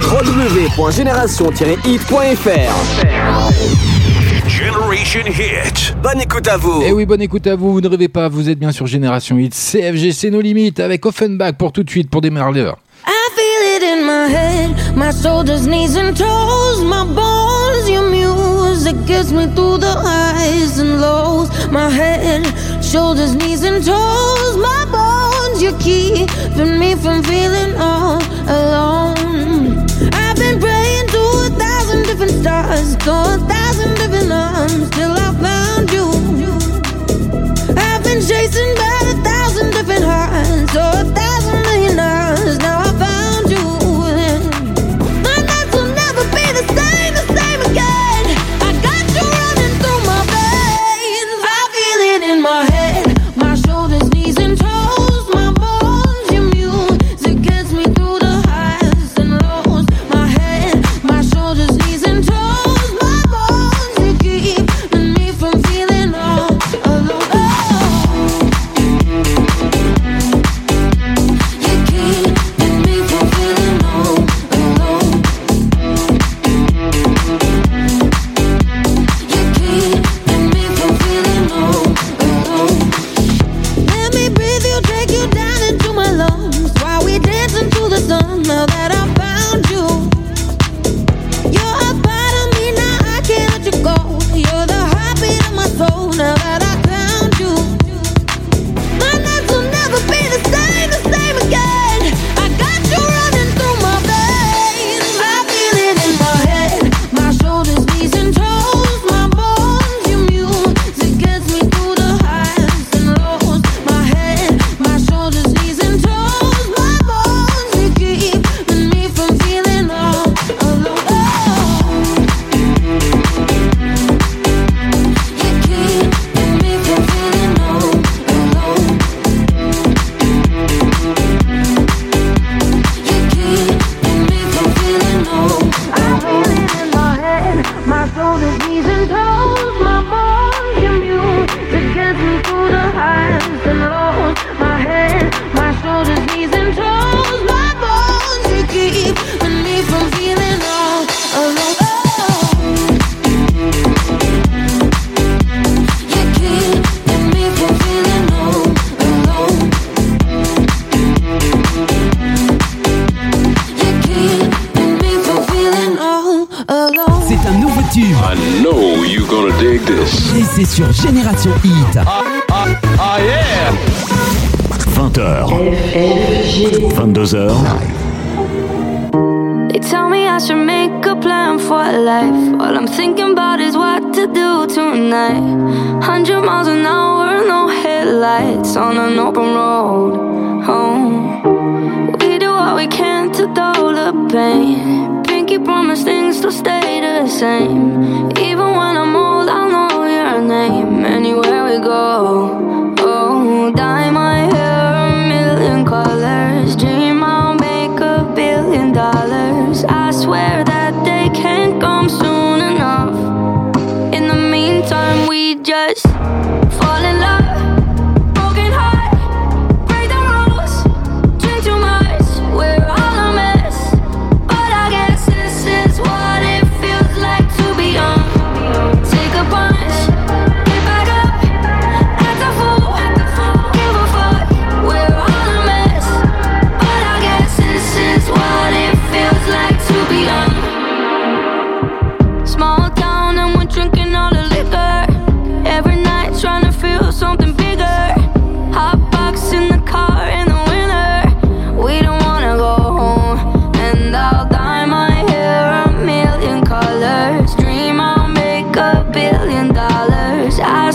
www.génération-hit.fr. 0.00 2.72
Generation 4.48 5.26
Hit. 5.26 5.94
Bonne 6.02 6.22
écoute 6.22 6.48
à 6.48 6.56
vous. 6.56 6.80
Et 6.82 6.86
Eh 6.88 6.92
oui, 6.92 7.04
bonne 7.04 7.20
écoute 7.20 7.46
à 7.46 7.54
vous. 7.54 7.72
Vous 7.74 7.82
ne 7.82 7.88
rêvez 7.88 8.08
pas, 8.08 8.30
vous 8.30 8.48
êtes 8.48 8.58
bien 8.58 8.72
sur 8.72 8.86
Génération 8.86 9.36
Hit. 9.38 9.52
CFG, 9.54 10.12
c'est 10.12 10.30
nos 10.30 10.40
limites 10.40 10.80
avec 10.80 11.04
Offenbach 11.04 11.52
pour 11.58 11.72
tout 11.72 11.82
de 11.84 11.90
suite, 11.90 12.08
pour 12.08 12.22
démarrer 12.22 12.52
l'heure. 12.62 12.78
I 13.06 13.28
feel 13.34 13.76
it 13.76 13.82
in 13.82 14.06
my 14.06 14.26
head, 14.32 14.70
my 14.96 15.10
shoulders, 15.12 15.66
knees, 15.66 15.98
and 15.98 16.14
toes, 16.16 16.82
my 16.84 17.04
bones. 17.04 17.90
Your 17.90 18.08
music 18.08 18.94
gets 19.06 19.32
me 19.32 19.46
through 19.54 19.78
the 19.78 19.92
highs 19.92 20.78
and 20.78 21.00
lows. 21.00 21.48
My 21.72 21.90
head, 21.90 22.46
shoulders, 22.92 23.34
knees, 23.34 23.62
and 23.64 23.82
toes, 23.82 24.56
my 24.58 24.84
bones. 24.92 25.62
you're 25.62 25.78
keeping 25.78 26.78
me 26.78 26.94
from 26.94 27.22
feeling 27.22 27.74
all 27.78 28.20
alone. 28.60 29.78
I've 30.12 30.36
been 30.36 30.60
praying 30.60 31.06
to 31.14 31.22
a 31.46 31.50
thousand 31.58 32.02
different 32.02 32.32
stars, 32.42 32.94
to 32.96 33.10
a 33.10 33.38
thousand 33.48 33.94
different 33.94 34.30
arms, 34.30 34.90
till 34.90 35.10
I 35.10 35.21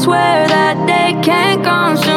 swear 0.08 0.48
that 0.48 0.78
they 0.88 1.22
can't 1.22 1.62
come 1.66 1.98
soon. 1.98 2.17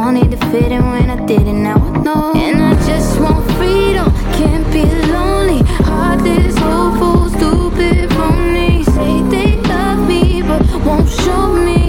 wanted 0.00 0.30
to 0.30 0.38
fit 0.50 0.72
in 0.72 0.82
when 0.92 1.10
I 1.10 1.18
didn't. 1.26 1.62
Now 1.62 1.76
I 1.76 1.90
know. 2.06 2.32
And 2.34 2.58
I 2.70 2.72
just 2.86 3.20
want 3.20 3.44
freedom. 3.58 4.08
Can't 4.38 4.66
be 4.72 4.84
lonely. 5.12 5.60
Heartless, 5.90 6.56
hopeful, 6.56 7.28
stupid, 7.36 8.08
phony. 8.14 8.82
Say 8.94 9.12
they 9.34 9.50
love 9.72 10.00
me, 10.08 10.40
but 10.48 10.62
won't 10.86 11.08
show 11.24 11.52
me. 11.68 11.82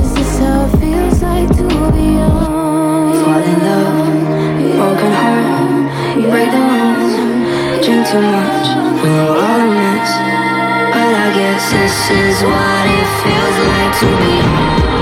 Is 0.00 0.10
this 0.16 0.38
how 0.38 0.64
it 0.64 0.72
feels 0.80 1.20
like 1.22 1.50
to 1.58 1.66
be 1.94 2.08
alone? 2.28 3.12
Fall 3.20 3.44
in 3.52 3.58
love, 3.68 4.08
broken 4.78 5.12
heart. 5.20 6.16
You 6.16 6.26
break 6.32 6.50
the 6.54 6.62
rules. 6.72 7.14
Drink 7.84 8.02
too 8.08 8.24
much. 8.36 8.66
We 9.02 9.08
know 9.16 9.36
all 9.44 9.60
a 9.66 9.70
mess. 9.78 10.10
But 10.94 11.12
I 11.24 11.28
guess 11.38 11.62
this 11.76 11.96
is 12.22 12.36
what 12.50 12.84
it 12.98 13.08
feels 13.20 13.56
like 13.68 13.92
to 14.00 14.08
be 14.22 14.93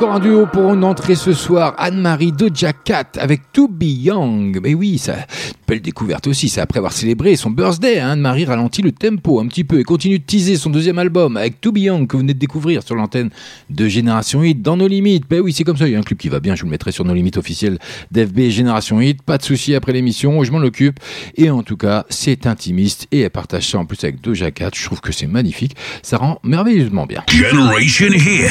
encore 0.00 0.14
un 0.14 0.20
duo 0.20 0.46
pour 0.46 0.72
une 0.72 0.82
entrée 0.82 1.14
ce 1.14 1.34
soir. 1.34 1.74
Anne-Marie 1.76 2.32
de 2.32 2.48
Cat 2.48 3.04
avec 3.18 3.52
To 3.52 3.68
Be 3.68 3.82
Young. 3.82 4.58
Mais 4.62 4.72
oui, 4.72 4.96
ça, 4.96 5.26
belle 5.70 5.80
découverte 5.80 6.26
aussi, 6.26 6.48
c'est 6.48 6.60
après 6.60 6.78
avoir 6.78 6.92
célébré 6.92 7.36
son 7.36 7.48
birthday, 7.48 8.00
hein, 8.00 8.16
Marie 8.16 8.44
ralentit 8.44 8.82
le 8.82 8.90
tempo 8.90 9.38
un 9.38 9.46
petit 9.46 9.62
peu 9.62 9.78
et 9.78 9.84
continue 9.84 10.18
de 10.18 10.24
teaser 10.24 10.56
son 10.56 10.68
deuxième 10.68 10.98
album 10.98 11.36
avec 11.36 11.60
To 11.60 11.70
Be 11.70 11.78
Young 11.78 12.08
que 12.08 12.16
vous 12.16 12.22
venez 12.22 12.34
de 12.34 12.40
découvrir 12.40 12.82
sur 12.82 12.96
l'antenne 12.96 13.30
de 13.70 13.86
Génération 13.86 14.42
Hit 14.42 14.62
dans 14.62 14.76
nos 14.76 14.88
limites. 14.88 15.26
Ben 15.30 15.40
oui, 15.40 15.52
c'est 15.52 15.62
comme 15.62 15.76
ça, 15.76 15.86
il 15.86 15.92
y 15.92 15.94
a 15.94 15.98
un 16.00 16.02
clip 16.02 16.18
qui 16.18 16.28
va 16.28 16.40
bien, 16.40 16.56
je 16.56 16.62
vous 16.62 16.66
le 16.66 16.72
mettrai 16.72 16.90
sur 16.90 17.04
nos 17.04 17.14
limites 17.14 17.36
officielles 17.36 17.78
d'FB 18.10 18.48
Génération 18.48 19.00
Hit, 19.00 19.22
pas 19.22 19.38
de 19.38 19.44
souci 19.44 19.76
après 19.76 19.92
l'émission, 19.92 20.42
je 20.42 20.50
m'en 20.50 20.58
occupe. 20.58 20.98
Et 21.36 21.50
en 21.50 21.62
tout 21.62 21.76
cas, 21.76 22.04
c'est 22.08 22.48
intimiste 22.48 23.06
et 23.12 23.20
elle 23.20 23.30
partage 23.30 23.68
ça 23.68 23.78
en 23.78 23.84
plus 23.84 24.02
avec 24.02 24.20
Doja 24.20 24.50
Cat, 24.50 24.70
je 24.74 24.84
trouve 24.84 25.00
que 25.00 25.12
c'est 25.12 25.28
magnifique, 25.28 25.76
ça 26.02 26.16
rend 26.16 26.40
merveilleusement 26.42 27.06
bien. 27.06 27.22
Generation 27.28 28.08
Hit. 28.08 28.50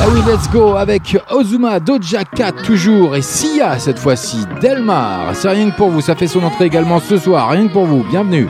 Ah 0.00 0.06
oui, 0.10 0.20
let's 0.26 0.50
go 0.50 0.76
avec 0.76 1.18
Ozuma, 1.30 1.80
Doja 1.80 2.24
Cat 2.24 2.52
toujours 2.64 3.14
et 3.14 3.20
Sia 3.20 3.78
cette 3.78 3.98
fois-ci 3.98 4.21
voici 4.22 4.46
Delmar. 4.60 5.34
C'est 5.34 5.48
rien 5.48 5.70
que 5.70 5.76
pour 5.76 5.90
vous, 5.90 6.00
ça 6.00 6.14
fait 6.14 6.28
son 6.28 6.42
entrée 6.44 6.66
également 6.66 7.00
ce 7.00 7.16
soir. 7.16 7.50
Rien 7.50 7.66
que 7.66 7.72
pour 7.72 7.86
vous, 7.86 8.04
bienvenue. 8.04 8.48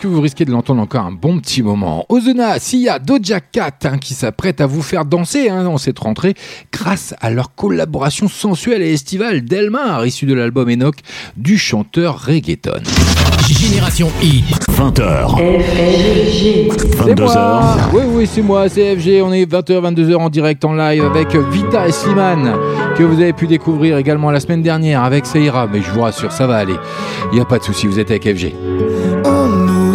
que 0.00 0.08
vous 0.08 0.20
risquez 0.22 0.46
de 0.46 0.50
l'entendre 0.50 0.80
encore 0.80 1.04
un 1.04 1.12
bon 1.12 1.38
petit 1.38 1.62
moment. 1.62 2.06
Ozuna, 2.08 2.58
Sia, 2.58 2.98
Doja 2.98 3.40
Cat 3.40 3.70
hein, 3.84 3.98
qui 3.98 4.14
s'apprête 4.14 4.62
à 4.62 4.66
vous 4.66 4.80
faire 4.80 5.04
danser 5.04 5.50
hein, 5.50 5.66
en 5.66 5.76
cette 5.76 5.98
rentrée 5.98 6.34
grâce 6.72 7.14
à 7.20 7.30
leur 7.30 7.54
collaboration 7.54 8.26
sensuelle 8.26 8.80
et 8.80 8.94
estivale 8.94 9.44
Delmar, 9.44 10.06
issue 10.06 10.24
de 10.24 10.32
l'album 10.32 10.70
Enoch 10.70 10.96
du 11.36 11.58
chanteur 11.58 12.24
reggaeton. 12.24 12.80
Génération 13.46 14.10
I, 14.22 14.42
20h. 14.70 15.36
22h. 16.96 17.76
Oui, 17.92 18.02
oui, 18.06 18.26
c'est 18.26 18.42
moi, 18.42 18.68
c'est 18.70 18.96
FG. 18.96 19.22
On 19.22 19.32
est 19.32 19.44
20h, 19.44 19.92
22h 19.92 20.16
en 20.16 20.30
direct 20.30 20.64
en 20.64 20.72
live 20.72 21.04
avec 21.04 21.36
Vita 21.36 21.86
et 21.86 21.92
Slimane 21.92 22.54
que 22.96 23.02
vous 23.02 23.20
avez 23.20 23.32
pu 23.32 23.46
découvrir 23.46 23.98
également 23.98 24.30
la 24.30 24.40
semaine 24.40 24.62
dernière 24.62 25.02
avec 25.02 25.26
Seira. 25.26 25.66
Mais 25.70 25.82
je 25.82 25.90
vous 25.90 26.00
rassure, 26.00 26.32
ça 26.32 26.46
va 26.46 26.56
aller. 26.56 26.76
Il 27.32 27.34
n'y 27.34 27.40
a 27.40 27.44
pas 27.44 27.58
de 27.58 27.64
souci, 27.64 27.86
vous 27.86 27.98
êtes 27.98 28.10
avec 28.10 28.24
FG 28.24 28.54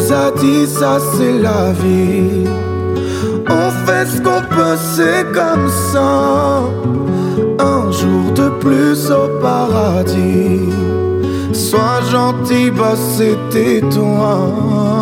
nous 0.10 0.40
dit 0.40 0.68
ça 0.68 0.99
c'est 0.99 1.40
la 1.40 1.72
vie. 1.72 2.48
On 3.49 3.69
fait 3.86 4.06
ce 4.06 4.22
qu'on 4.22 4.41
peut 4.53 4.77
c'est 4.95 5.26
comme 5.34 5.69
ça. 5.91 6.61
Un 7.60 7.91
jour 7.91 8.32
de 8.36 8.49
plus 8.60 9.11
au 9.11 9.27
paradis. 9.41 10.69
Sois 11.53 12.02
gentil 12.11 12.72
bah 12.72 12.95
c'était 12.95 13.82
toi. 13.82 14.94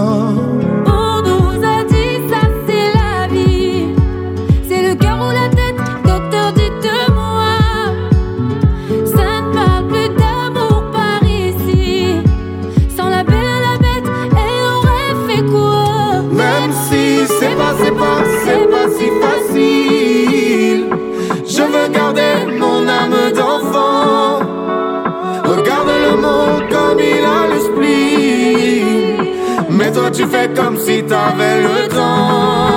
comme 30.55 30.77
si 30.77 31.03
t'avais 31.03 31.61
le 31.61 31.87
temps. 31.89 32.72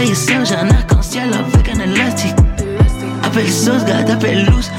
Way, 0.00 0.14
seul, 0.14 0.46
j'ai 0.46 0.54
un 0.54 0.68
arc-en-ciel 0.70 1.30
avec 1.34 1.68
un 1.68 1.80
élastique. 1.80 2.34
Appelle 3.22 3.50
sauce, 3.50 3.84
gars, 3.84 3.98
appelle 3.98 4.46
loose, 4.46 4.70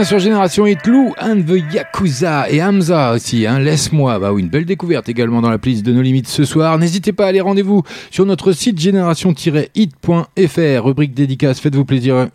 bien 0.00 0.06
sur 0.06 0.18
Génération 0.18 0.66
Hit, 0.66 0.86
Lou 0.86 1.12
and 1.20 1.42
the 1.42 1.62
Yakuza 1.74 2.50
et 2.50 2.62
Hamza 2.62 3.12
aussi, 3.12 3.46
hein, 3.46 3.58
laisse-moi. 3.58 4.18
Bah 4.18 4.32
une 4.34 4.48
belle 4.48 4.64
découverte 4.64 5.10
également 5.10 5.42
dans 5.42 5.50
la 5.50 5.58
playlist 5.58 5.84
de 5.84 5.92
nos 5.92 6.00
limites 6.00 6.26
ce 6.26 6.46
soir. 6.46 6.78
N'hésitez 6.78 7.12
pas 7.12 7.26
à 7.26 7.28
aller 7.28 7.42
rendez-vous 7.42 7.82
sur 8.10 8.24
notre 8.24 8.52
site 8.52 8.80
génération-hit.fr, 8.80 10.82
rubrique 10.82 11.12
dédicace. 11.12 11.60
Faites-vous 11.60 11.84
plaisir, 11.84 12.28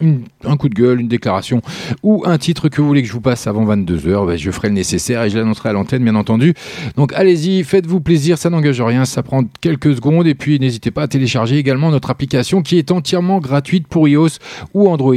un 0.43 0.57
coup 0.57 0.69
de 0.69 0.75
gueule, 0.75 0.99
une 0.99 1.07
déclaration 1.07 1.63
ou 2.03 2.21
un 2.27 2.37
titre 2.37 2.69
que 2.69 2.81
vous 2.81 2.87
voulez 2.87 3.01
que 3.01 3.07
je 3.07 3.13
vous 3.13 3.21
passe 3.21 3.47
avant 3.47 3.65
22h. 3.65 4.27
Bah, 4.27 4.37
je 4.37 4.51
ferai 4.51 4.67
le 4.67 4.75
nécessaire 4.75 5.23
et 5.23 5.31
je 5.31 5.37
l'annoncerai 5.39 5.69
à 5.69 5.73
l'antenne, 5.73 6.03
bien 6.03 6.15
entendu. 6.15 6.53
Donc 6.97 7.13
allez-y, 7.13 7.63
faites-vous 7.63 7.99
plaisir, 7.99 8.37
ça 8.37 8.51
n'engage 8.51 8.81
rien, 8.81 9.05
ça 9.05 9.23
prend 9.23 9.41
quelques 9.61 9.95
secondes. 9.95 10.27
Et 10.27 10.35
puis 10.35 10.59
n'hésitez 10.59 10.91
pas 10.91 11.03
à 11.03 11.07
télécharger 11.07 11.57
également 11.57 11.89
notre 11.89 12.11
application 12.11 12.61
qui 12.61 12.77
est 12.77 12.91
entièrement 12.91 13.39
gratuite 13.39 13.87
pour 13.87 14.07
iOS 14.07 14.37
ou 14.75 14.87
Android. 14.87 15.15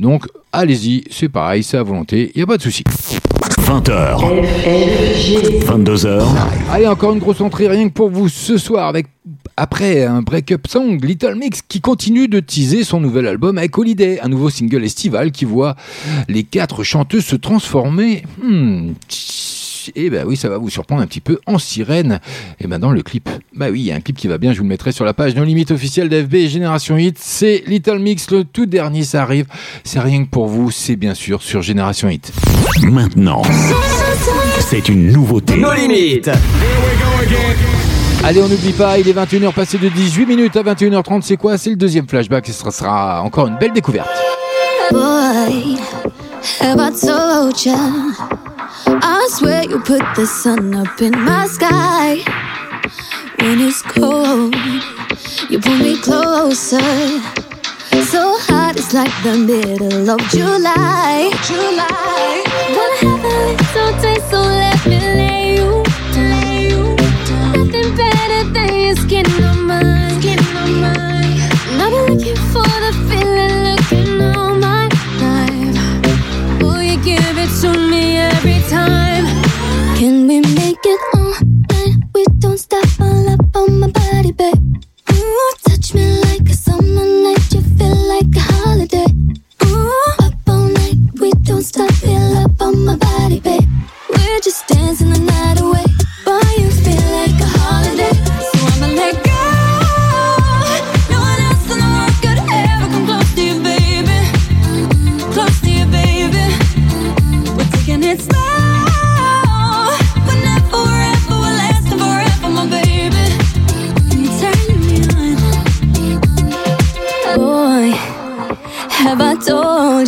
Donc 0.00 0.26
allez-y, 0.54 1.04
c'est 1.10 1.28
pareil, 1.28 1.66
à 1.72 1.82
volonté, 1.84 2.32
il 2.34 2.38
n'y 2.38 2.42
a 2.42 2.46
pas 2.46 2.56
de 2.56 2.62
souci. 2.62 2.82
20h. 3.60 4.18
22h. 5.64 6.22
Allez, 6.70 6.86
encore 6.86 7.12
une 7.12 7.18
grosse 7.18 7.40
entrée 7.40 7.68
rien 7.68 7.88
que 7.88 7.94
pour 7.94 8.10
vous 8.10 8.28
ce 8.28 8.58
soir 8.58 8.88
avec 8.88 9.06
après 9.56 10.04
un 10.04 10.20
break-up 10.20 10.66
song, 10.66 10.98
Little 11.00 11.36
Mix 11.36 11.62
qui 11.62 11.80
continue 11.80 12.28
de 12.28 12.40
teaser 12.40 12.84
son 12.84 13.00
nouvel 13.00 13.26
album 13.26 13.56
avec 13.56 13.78
Holiday, 13.78 14.18
un 14.20 14.28
nouveau 14.28 14.50
single 14.50 14.84
estival 14.84 15.30
qui 15.30 15.44
voit 15.44 15.76
les 16.28 16.42
quatre 16.42 16.82
chanteuses 16.82 17.24
se 17.24 17.36
transformer. 17.36 18.24
Hmm, 18.42 18.92
et 19.94 20.10
ben 20.10 20.24
oui, 20.26 20.36
ça 20.36 20.48
va 20.48 20.58
vous 20.58 20.70
surprendre 20.70 21.02
un 21.02 21.06
petit 21.06 21.20
peu 21.20 21.38
en 21.46 21.58
sirène. 21.58 22.20
Et 22.60 22.66
ben 22.66 22.78
dans 22.78 22.90
le 22.90 23.02
clip, 23.02 23.28
bah 23.54 23.66
oui, 23.70 23.80
il 23.80 23.86
y 23.86 23.92
a 23.92 23.94
un 23.94 24.00
clip 24.00 24.16
qui 24.16 24.28
va 24.28 24.38
bien, 24.38 24.52
je 24.52 24.58
vous 24.58 24.64
le 24.64 24.68
mettrai 24.68 24.92
sur 24.92 25.04
la 25.04 25.14
page 25.14 25.34
No 25.34 25.44
Limite 25.44 25.70
officielle 25.70 26.08
d'FB 26.08 26.34
et 26.34 26.48
Génération 26.48 26.96
Hit. 26.96 27.18
C'est 27.20 27.62
Little 27.66 27.98
Mix, 27.98 28.30
le 28.30 28.44
tout 28.44 28.66
dernier, 28.66 29.04
ça 29.04 29.22
arrive. 29.22 29.46
C'est 29.84 30.00
rien 30.00 30.24
que 30.24 30.30
pour 30.30 30.46
vous, 30.46 30.70
c'est 30.70 30.96
bien 30.96 31.14
sûr 31.14 31.42
sur 31.42 31.62
Génération 31.62 32.08
Hit. 32.08 32.32
Maintenant, 32.82 33.42
c'est 34.60 34.88
une 34.88 35.12
nouveauté. 35.12 35.56
Nos 35.56 35.72
limites. 35.72 36.30
Allez, 38.22 38.40
on 38.40 38.48
n'oublie 38.48 38.72
pas, 38.72 38.98
il 38.98 39.06
est 39.06 39.12
21h 39.12 39.52
passé 39.52 39.76
de 39.76 39.88
18 39.88 40.26
minutes 40.26 40.56
à 40.56 40.62
21h30. 40.62 41.20
C'est 41.22 41.36
quoi? 41.36 41.58
C'est 41.58 41.70
le 41.70 41.76
deuxième 41.76 42.08
flashback. 42.08 42.46
Ce 42.46 42.52
sera, 42.52 43.20
encore 43.22 43.48
une 43.48 43.58
belle 43.58 43.72
découverte. 43.72 44.08
Boy, 44.90 45.76
have 46.60 46.78
I 48.86 49.28
swear 49.30 49.64
you 49.64 49.80
put 49.80 50.02
the 50.14 50.26
sun 50.26 50.74
up 50.74 51.00
in 51.00 51.12
my 51.12 51.46
sky. 51.46 52.16
When 53.38 53.60
it's 53.60 53.82
cold, 53.82 54.54
you 55.48 55.58
pull 55.58 55.76
me 55.76 55.96
closer. 56.00 56.80
So 58.12 58.36
hot, 58.38 58.76
it's 58.76 58.92
like 58.92 59.12
the 59.22 59.36
middle 59.36 60.10
of 60.10 60.20
July. 60.28 61.30
July. 61.44 62.44
Wanna 62.76 62.96
have 63.06 63.24
a 63.24 63.36
little 63.48 64.00
taste, 64.00 64.30
so 64.30 64.40
let 64.40 64.86
me 64.86 64.98
lay 64.98 65.56
you. 65.56 65.82
Lay 66.16 66.68
you. 66.68 66.96
Nothing 67.56 67.96
better 67.96 68.50
than 68.52 68.74
your 68.74 68.96
skin 68.96 69.53
We 80.26 80.40
make 80.40 80.78
it 80.84 81.00
all 81.14 81.34
night? 81.70 81.96
We 82.14 82.24
don't 82.38 82.56
stop 82.56 82.88
all 82.98 83.28
up 83.28 83.54
on 83.56 83.78
my 83.78 83.90
body, 83.90 84.32
babe. 84.32 84.56
Ooh, 85.12 85.52
touch 85.68 85.92
me 85.92 86.18
like 86.22 86.48
a 86.48 86.54
summer 86.54 87.04
night. 87.04 87.52
You 87.52 87.60
feel 87.60 87.94
like 88.08 88.34
a 88.34 88.40
holiday. 88.40 89.04
Ooh, 89.66 90.12
up 90.20 90.32
all 90.48 90.68
night. 90.70 90.96
We 91.20 91.30
don't 91.42 91.62
stop, 91.62 91.92
feel 91.92 92.38
up 92.38 92.58
on 92.62 92.86
my 92.86 92.96
body, 92.96 93.40
babe. 93.40 93.68
We're 94.08 94.40
just 94.40 94.66
dancing 94.66 95.10
the 95.10 95.18
night 95.18 95.60
away. 95.60 95.84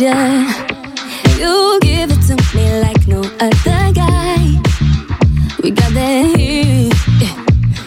You 0.07 1.79
give 1.81 2.11
it 2.11 2.21
to 2.27 2.35
me 2.55 2.79
like 2.79 3.07
no 3.07 3.19
other 3.41 3.91
guy. 3.93 4.37
We 5.61 5.71
got 5.71 5.91
that 5.93 6.37
heat, 6.37 6.93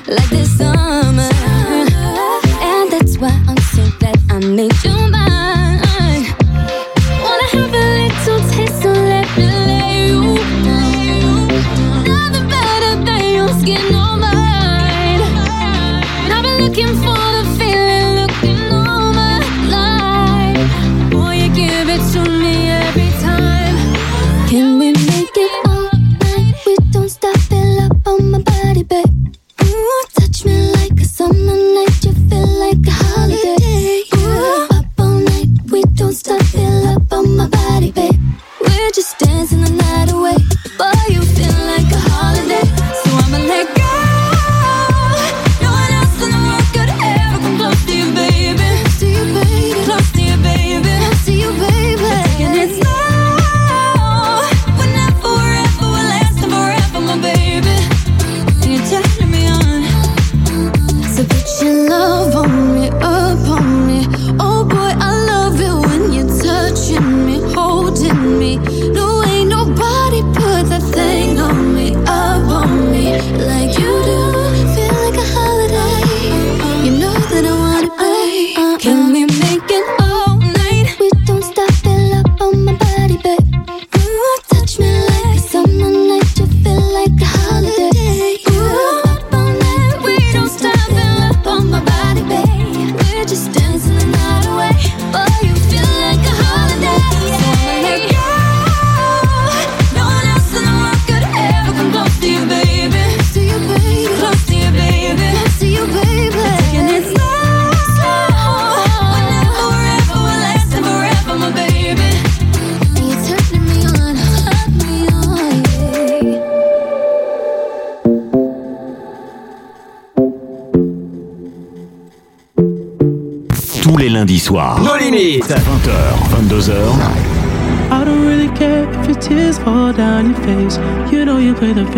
like. 0.07 0.90
We 25.37 25.70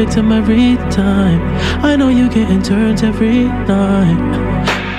victim 0.05 0.33
every 0.33 0.77
time. 0.91 1.41
I 1.85 1.95
know 1.95 2.09
you 2.09 2.29
getting 2.29 2.61
turns 2.61 3.05
every 3.05 3.45
night. 3.70 4.23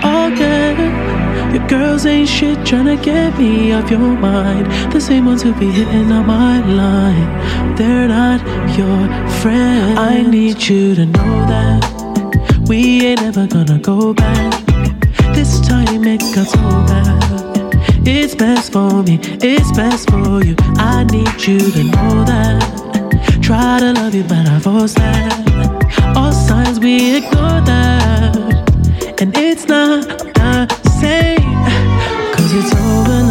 Again, 0.02 1.54
your 1.54 1.68
girls 1.68 2.06
ain't 2.06 2.30
shit 2.30 2.58
tryna 2.60 2.96
get 3.04 3.38
me 3.38 3.74
off 3.74 3.92
your 3.92 4.00
mind. 4.00 4.66
The 4.94 5.02
same 5.02 5.26
ones 5.26 5.42
who 5.44 5.54
be 5.60 5.70
hitting 5.70 6.10
on 6.10 6.26
my 6.26 6.56
line. 6.82 7.76
They're 7.76 8.08
not 8.08 8.40
your 8.78 9.02
friend. 9.42 10.00
I 10.00 10.22
need 10.22 10.64
you 10.70 10.96
to 10.96 11.06
know 11.06 11.34
that 11.54 11.82
we 12.70 13.06
ain't 13.08 13.24
ever 13.24 13.46
gonna 13.46 13.80
go 13.80 14.14
back. 14.14 14.54
This 15.36 15.60
time 15.68 16.06
it 16.06 16.22
got 16.34 16.48
so 16.48 16.64
bad. 16.92 18.08
It's 18.08 18.36
best 18.36 18.72
for 18.72 19.04
me, 19.04 19.20
it's 19.52 19.70
best 19.74 20.10
for 20.10 20.42
you. 20.46 20.56
I 20.78 21.04
need 21.12 21.36
you 21.46 21.60
to 21.60 21.84
know 21.84 22.24
that. 22.24 22.73
Try 23.54 23.78
to 23.82 23.94
love 23.94 24.16
you, 24.16 24.24
but 24.24 24.50
I've 24.50 24.64
force 24.64 24.96
that. 24.96 26.16
All 26.18 26.32
signs 26.32 26.80
we 26.80 27.18
ignore 27.18 27.62
that. 27.62 28.36
And 29.22 29.32
it's 29.38 29.68
not 29.68 30.08
the 30.34 30.68
same. 31.00 31.38
Cause 32.34 32.52
it's 32.52 32.74
over 32.74 33.23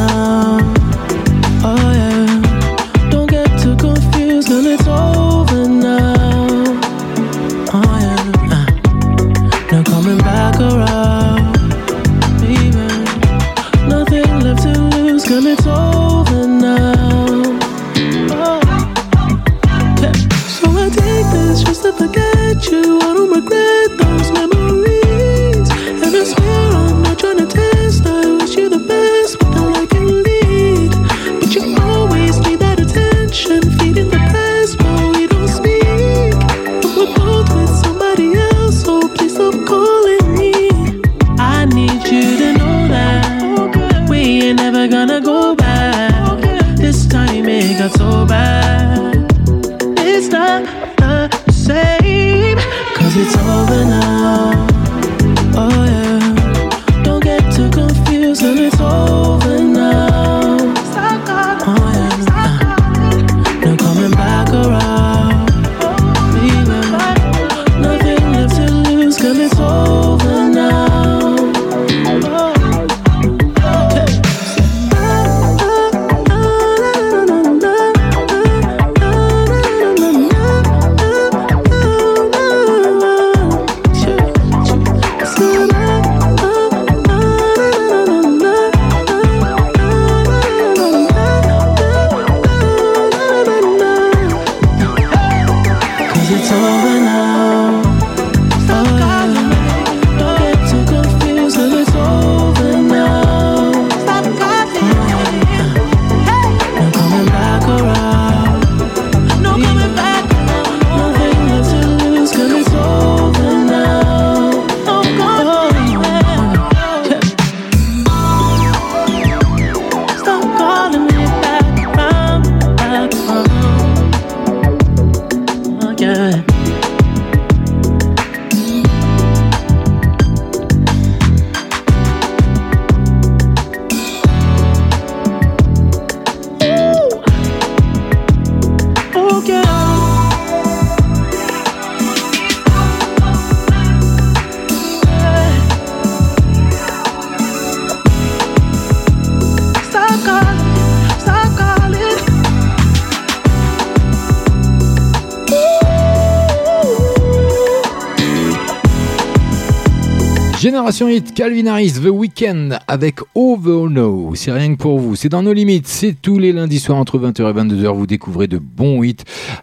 Génération 160.73 161.07
Hit, 161.07 161.35
Calvin 161.35 161.67
Harris, 161.67 162.01
The 162.03 162.09
Weeknd 162.09 162.79
avec 162.89 163.21
Over 163.35 163.91
No. 163.91 164.33
C'est 164.35 164.53
rien 164.53 164.75
que 164.75 164.81
pour 164.81 164.99
vous. 164.99 165.17
C'est 165.17 165.29
dans 165.29 165.43
nos 165.43 165.53
limites. 165.53 165.87
C'est 165.87 166.15
tous 166.15 166.39
les 166.39 166.51
lundis 166.51 166.79
soirs 166.79 166.97
entre 166.97 167.19
20h 167.19 167.43
et 167.43 167.53
22h. 167.53 167.95
Vous 167.95 168.07
découvrez 168.07 168.47
de 168.47 168.57
bons 168.57 169.03
hits 169.03 169.19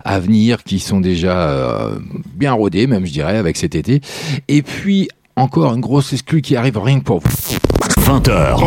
à 0.06 0.20
venir 0.20 0.64
qui 0.64 0.78
sont 0.78 1.02
déjà 1.02 1.50
euh, 1.50 1.98
bien 2.36 2.54
rodés, 2.54 2.86
même 2.86 3.08
je 3.08 3.12
dirais, 3.12 3.38
avec 3.38 3.58
cet 3.58 3.74
été. 3.74 4.02
Et 4.48 4.62
puis, 4.62 5.10
encore 5.36 5.74
une 5.74 5.82
grosse 5.82 6.14
exclue 6.14 6.44
qui 6.44 6.56
arrive 6.56 6.78
rien 6.78 7.00
que 7.00 7.06
pour 7.06 7.22
vous. 7.22 7.59
20h, 8.10 8.58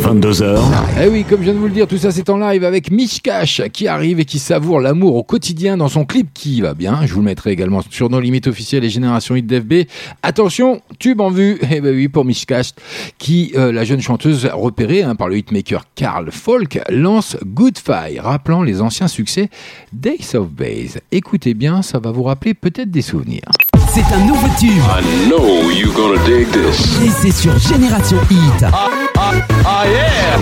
22h. 0.00 0.60
Eh 1.02 1.08
oui, 1.08 1.24
comme 1.28 1.40
je 1.40 1.46
viens 1.46 1.54
de 1.54 1.58
vous 1.58 1.66
le 1.66 1.72
dire, 1.72 1.88
tout 1.88 1.98
ça 1.98 2.12
c'est 2.12 2.30
en 2.30 2.36
live 2.36 2.62
avec 2.62 2.92
Mishkash 2.92 3.62
qui 3.72 3.88
arrive 3.88 4.20
et 4.20 4.24
qui 4.24 4.38
savoure 4.38 4.78
l'amour 4.78 5.16
au 5.16 5.24
quotidien 5.24 5.76
dans 5.76 5.88
son 5.88 6.04
clip 6.04 6.28
qui 6.32 6.60
va 6.60 6.74
bien. 6.74 7.00
Je 7.04 7.12
vous 7.12 7.18
le 7.18 7.24
mettrai 7.24 7.50
également 7.50 7.80
sur 7.90 8.08
nos 8.08 8.20
limites 8.20 8.46
officielles 8.46 8.84
et 8.84 8.90
Génération 8.90 9.34
Hit 9.34 9.48
d'FB. 9.48 9.88
Attention, 10.22 10.82
tube 11.00 11.20
en 11.20 11.30
vue. 11.30 11.58
Eh 11.68 11.80
ben 11.80 11.96
oui, 11.96 12.06
pour 12.06 12.24
Mishkash 12.24 12.70
qui, 13.18 13.50
euh, 13.56 13.72
la 13.72 13.82
jeune 13.82 14.00
chanteuse 14.00 14.48
repérée 14.52 15.02
hein, 15.02 15.16
par 15.16 15.28
le 15.28 15.38
hitmaker 15.38 15.82
Carl 15.96 16.30
Folk, 16.30 16.78
lance 16.88 17.36
Good 17.44 17.78
rappelant 18.20 18.62
les 18.62 18.82
anciens 18.82 19.08
succès 19.08 19.50
Days 19.92 20.36
of 20.36 20.50
Base. 20.50 21.00
Écoutez 21.10 21.54
bien, 21.54 21.82
ça 21.82 21.98
va 21.98 22.12
vous 22.12 22.22
rappeler 22.22 22.54
peut-être 22.54 22.92
des 22.92 23.02
souvenirs. 23.02 23.50
C'est 23.96 24.14
un 24.14 24.26
nouveau 24.26 24.46
tube. 24.60 24.82
I 24.90 25.26
know 25.26 25.70
you 25.70 25.90
gonna 25.90 26.22
dig 26.26 26.50
this. 26.50 27.00
Et 27.02 27.08
c'est 27.08 27.30
sur 27.30 27.58
Génération 27.58 28.18
Hit. 28.30 28.62
Ah 28.62 29.84
yeah! 29.86 30.38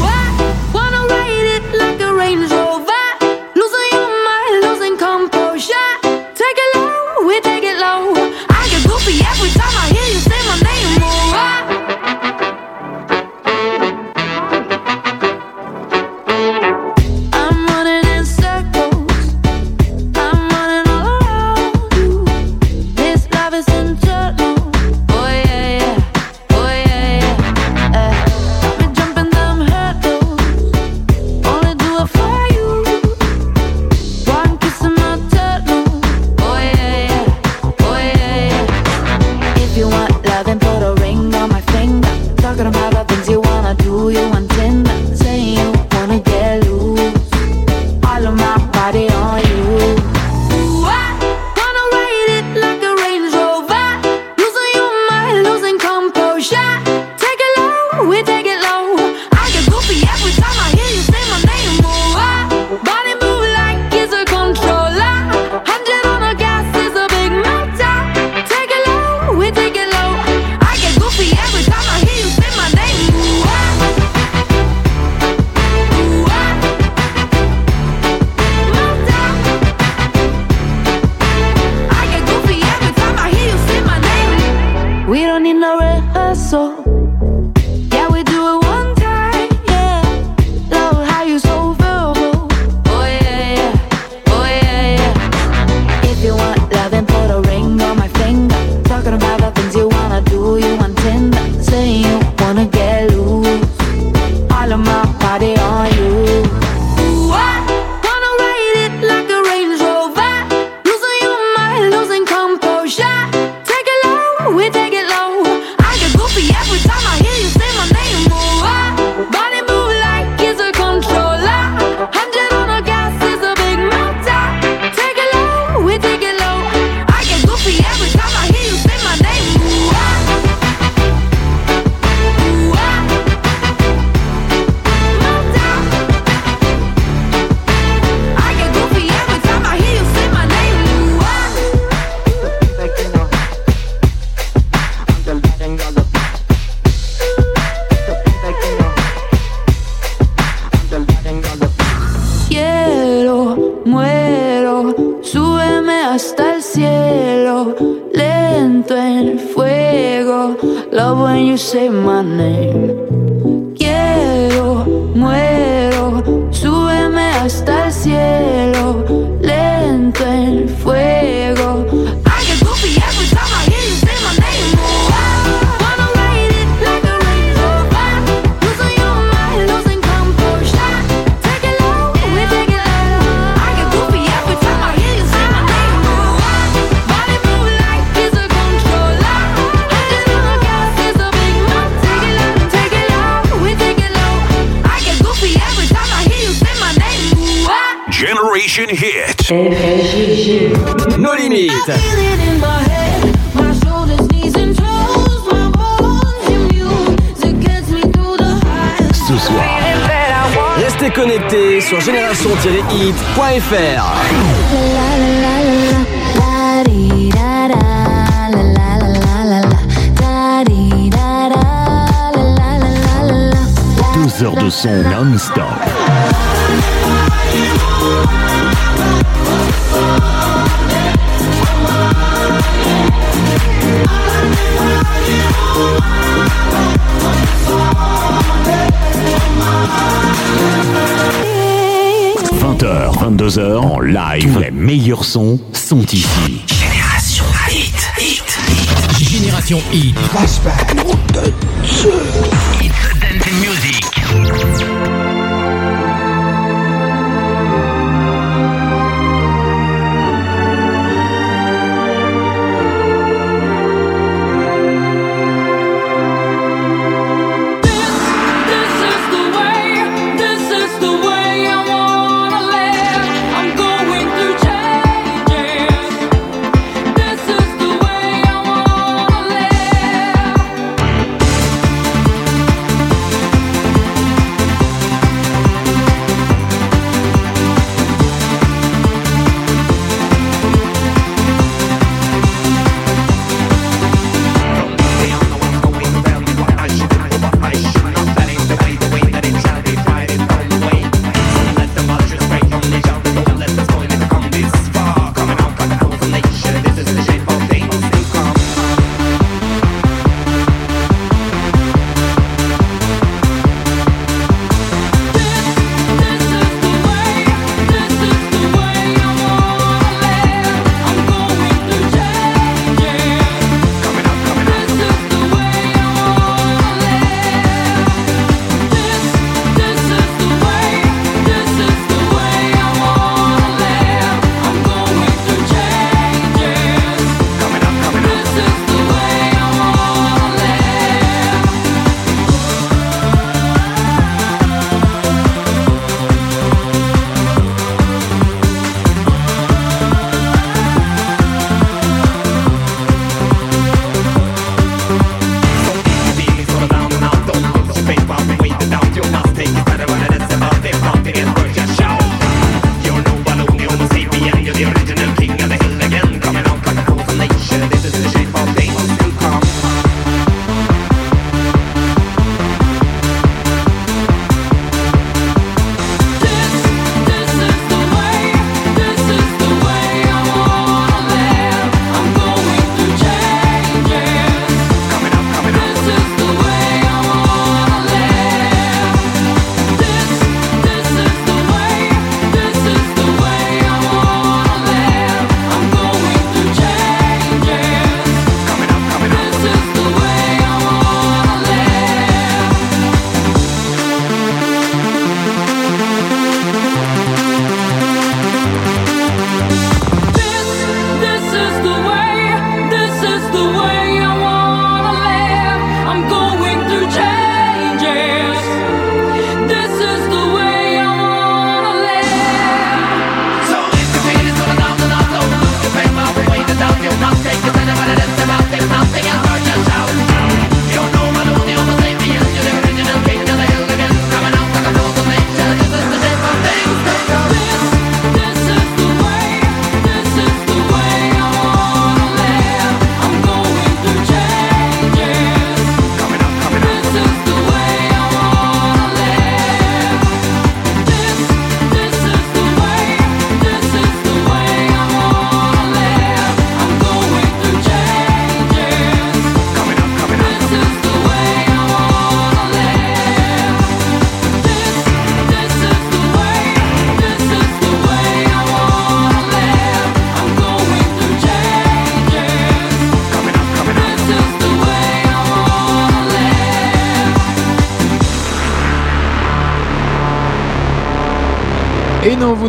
Wanna 0.00 0.29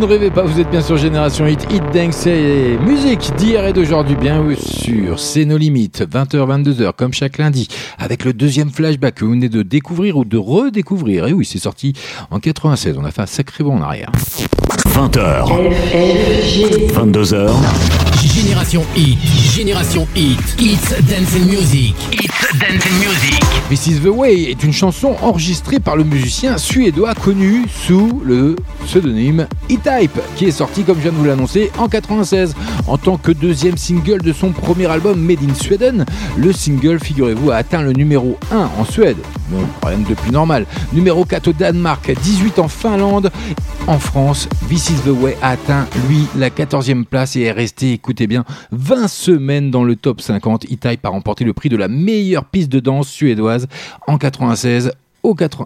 ne 0.01 0.05
rêvez 0.07 0.31
pas, 0.31 0.41
vous 0.41 0.59
êtes 0.59 0.69
bien 0.71 0.81
sur 0.81 0.97
Génération 0.97 1.45
Hit, 1.45 1.67
Hit 1.71 1.83
Dance 1.93 2.25
et 2.25 2.75
musique 2.83 3.29
d'hier 3.37 3.67
et 3.67 3.73
d'aujourd'hui, 3.73 4.15
bien 4.15 4.43
sûr, 4.57 5.19
c'est 5.19 5.45
nos 5.45 5.57
limites, 5.57 6.01
20h, 6.01 6.37
22h, 6.37 6.93
comme 6.93 7.13
chaque 7.13 7.37
lundi, 7.37 7.67
avec 7.99 8.25
le 8.25 8.33
deuxième 8.33 8.71
flashback 8.71 9.15
que 9.15 9.25
vous 9.25 9.31
venez 9.31 9.47
de 9.47 9.61
découvrir 9.61 10.17
ou 10.17 10.25
de 10.25 10.37
redécouvrir. 10.37 11.27
Et 11.27 11.33
oui, 11.33 11.45
c'est 11.45 11.59
sorti 11.59 11.93
en 12.31 12.39
96, 12.39 12.97
on 12.97 13.05
a 13.05 13.11
fait 13.11 13.21
un 13.21 13.27
sacré 13.27 13.63
bond 13.63 13.77
en 13.77 13.81
arrière. 13.81 14.11
20h. 14.87 15.45
22h. 16.93 17.51
Génération 18.23 18.83
Hit, 18.95 19.19
Génération 19.53 20.07
Hit, 20.15 20.39
It's 20.59 20.89
Dancing 21.09 21.45
Music, 21.45 21.95
It's 22.11 22.57
Dancing 22.59 22.93
Music. 22.99 23.39
This 23.69 23.87
is 23.87 23.99
the 23.99 24.09
Way 24.09 24.49
est 24.49 24.63
une 24.63 24.73
chanson 24.73 25.15
enregistrée 25.21 25.79
par 25.79 25.95
le 25.95 26.03
musicien 26.03 26.57
suédois 26.57 27.13
connu 27.15 27.65
sous 27.69 28.21
le 28.23 28.55
pseudonyme 28.85 29.47
E-Type, 29.71 30.19
qui 30.35 30.45
est 30.45 30.51
sorti, 30.51 30.83
comme 30.83 30.97
je 30.97 31.03
viens 31.03 31.11
de 31.11 31.17
vous 31.17 31.23
l'annoncer, 31.23 31.71
en 31.77 31.87
96. 31.87 32.55
En 32.87 32.97
tant 32.97 33.17
que 33.17 33.31
deuxième 33.31 33.77
single 33.77 34.21
de 34.21 34.33
son 34.33 34.51
premier 34.51 34.87
album 34.87 35.19
Made 35.19 35.39
in 35.49 35.53
Sweden, 35.53 36.05
le 36.37 36.51
single, 36.51 36.99
figurez-vous, 36.99 37.51
a 37.51 37.55
atteint 37.55 37.81
le 37.81 37.93
numéro 37.93 38.37
1 38.51 38.69
en 38.77 38.83
Suède. 38.83 39.17
Bon, 39.49 39.59
de 39.97 40.13
plus 40.13 40.31
normal. 40.31 40.65
Numéro 40.93 41.23
4 41.23 41.47
au 41.47 41.53
Danemark, 41.53 42.11
18 42.11 42.59
en 42.59 42.67
Finlande. 42.67 43.31
En 43.87 43.99
France, 43.99 44.49
This 44.69 44.89
is 44.89 45.01
the 45.05 45.09
Way 45.09 45.37
a 45.41 45.51
atteint, 45.51 45.87
lui, 46.09 46.27
la 46.37 46.49
14e 46.49 47.05
place 47.05 47.35
et 47.35 47.41
est 47.41 47.51
resté, 47.51 47.93
écoutez 47.93 48.27
bien, 48.27 48.45
20 48.71 49.07
semaines 49.07 49.71
dans 49.71 49.83
le 49.83 49.95
top 49.95 50.21
50. 50.21 50.65
E-Type 50.65 51.05
a 51.05 51.09
remporté 51.09 51.43
le 51.43 51.53
prix 51.53 51.69
de 51.69 51.77
la 51.77 51.87
meilleure 51.87 52.45
piste 52.45 52.71
de 52.71 52.79
danse 52.79 53.07
suédoise 53.07 53.67
en 54.07 54.17
96 54.17 54.87
au 54.87 54.89
80 54.91 55.01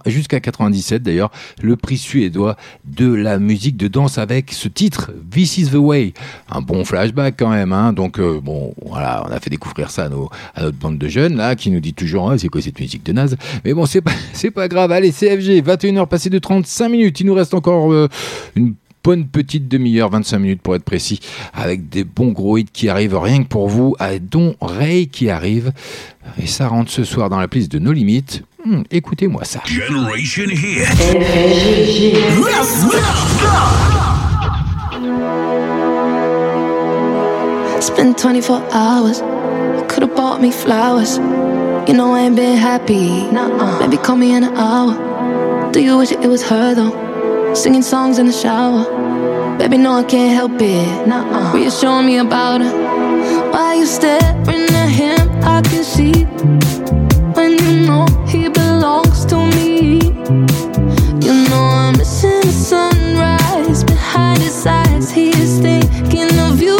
jusqu'à 0.06 0.40
97 0.40 1.03
d'ailleurs, 1.03 1.32
le 1.61 1.76
prix 1.76 1.98
suédois 1.98 2.56
de 2.86 3.11
la 3.14 3.40
musique 3.40 3.77
de 3.77 3.88
danse 3.88 4.18
avec 4.18 4.52
ce 4.52 4.68
titre, 4.68 5.11
This 5.32 5.57
is 5.57 5.69
the 5.69 5.76
Way. 5.76 6.14
Un 6.49 6.61
bon 6.61 6.86
flashback 6.86 7.36
quand 7.38 7.49
même, 7.49 7.73
hein. 7.73 7.94
donc 7.94 8.19
euh, 8.19 8.40
bon, 8.41 8.73
voilà, 8.86 9.26
on 9.27 9.32
a 9.32 9.40
fait 9.40 9.49
découvrir 9.49 9.90
ça 9.90 10.06
à, 10.06 10.10
nos, 10.10 10.30
notre 10.57 10.77
bande 10.77 10.98
de 10.98 11.07
jeunes 11.07 11.36
là, 11.36 11.56
qui 11.56 11.72
nous 11.72 11.80
dit 11.80 11.94
toujours, 11.94 12.32
Ah, 12.32 12.38
c'est 12.38 12.49
quoi 12.49 12.61
cette 12.61 12.80
musique 12.80 13.06
de 13.06 13.14
naze? 13.14 13.38
Mais 13.64 13.73
bon, 13.73 13.86
c'est 13.86 14.02
pas, 14.02 14.11
c'est 14.34 14.52
pas 14.52 14.68
grave, 14.68 14.91
allez, 14.91 15.11
CFG, 15.11 15.61
21h 15.61 16.07
passées 16.07 16.30
de 16.30 16.40
35 16.40 16.90
minutes, 16.90 17.19
il 17.19 17.27
nous 17.27 17.34
reste 17.34 17.53
encore 17.53 17.91
euh, 17.91 18.07
une 18.56 18.76
bonne 19.03 19.27
petite 19.27 19.68
demi-heure, 19.68 20.10
25 20.10 20.40
minutes 20.40 20.61
pour 20.61 20.76
être 20.76 20.84
précis, 20.84 21.19
avec 21.53 21.90
des 21.90 22.03
bons 22.03 22.32
gros 22.32 22.57
hits 22.57 22.65
qui 22.73 22.90
arrivent 22.90 23.18
rien 23.18 23.44
que 23.44 23.48
pour 23.48 23.69
vous, 23.69 23.95
à 23.99 24.18
Don 24.18 24.56
Ray 24.60 25.07
qui 25.07 25.30
arrive. 25.30 25.72
Et 26.41 26.48
ça 26.48 26.68
rentre 26.68 26.90
ce 26.90 27.03
soir 27.03 27.30
dans 27.30 27.40
la 27.40 27.48
playlist 27.48 27.72
de 27.72 27.77
nos 27.77 27.91
limites. 27.91 28.44
Hmm, 28.66 28.82
Écoutez-moi 28.90 29.44
ça. 29.46 29.60
Generation 29.66 30.46
Hit. 30.50 31.96
Spent 37.80 38.18
24 38.20 38.64
hours. 38.74 39.20
You 39.78 39.84
could've 39.88 40.16
bought 40.16 40.42
me 40.42 40.52
flowers. 40.52 41.18
You 41.88 41.94
know 41.94 42.14
I 42.14 42.22
ain't 42.22 42.36
been 42.36 42.58
happy. 42.58 43.30
Maybe 43.80 43.98
call 43.98 44.16
me 44.16 44.34
in 44.36 44.44
an 44.44 44.56
hour. 44.58 44.94
Do 45.72 45.80
you 45.82 45.98
wish 45.98 46.12
it 46.12 46.28
was 46.28 46.42
her 46.50 46.74
though? 46.74 47.54
Singing 47.54 47.84
songs 47.84 48.18
in 48.18 48.26
the 48.26 48.32
shower. 48.34 48.84
Baby, 49.60 49.78
no, 49.78 49.94
I 50.00 50.04
can't 50.04 50.34
help 50.34 50.54
it. 50.60 51.54
Reassuring 51.54 52.08
me 52.08 52.18
about 52.18 52.62
her. 52.62 53.52
Why 53.52 53.76
you 53.76 53.86
staring 53.86 54.70
at 54.84 54.90
him? 54.90 55.30
I 55.44 55.62
can 55.62 55.84
see 55.84 56.24
when 57.36 57.52
you 57.64 57.86
know 57.88 58.06
he 58.24 58.24
belongs 58.96 59.26
to 59.26 59.36
me. 59.56 60.00
You 61.26 61.34
know 61.50 61.64
I'm 61.64 61.98
missing 61.98 62.42
the 62.42 62.52
sunrise 62.52 63.84
behind 63.84 64.42
his 64.42 64.66
eyes. 64.66 65.12
He 65.12 65.30
is 65.30 65.60
thinking 65.60 66.38
of 66.40 66.62
you. 66.62 66.74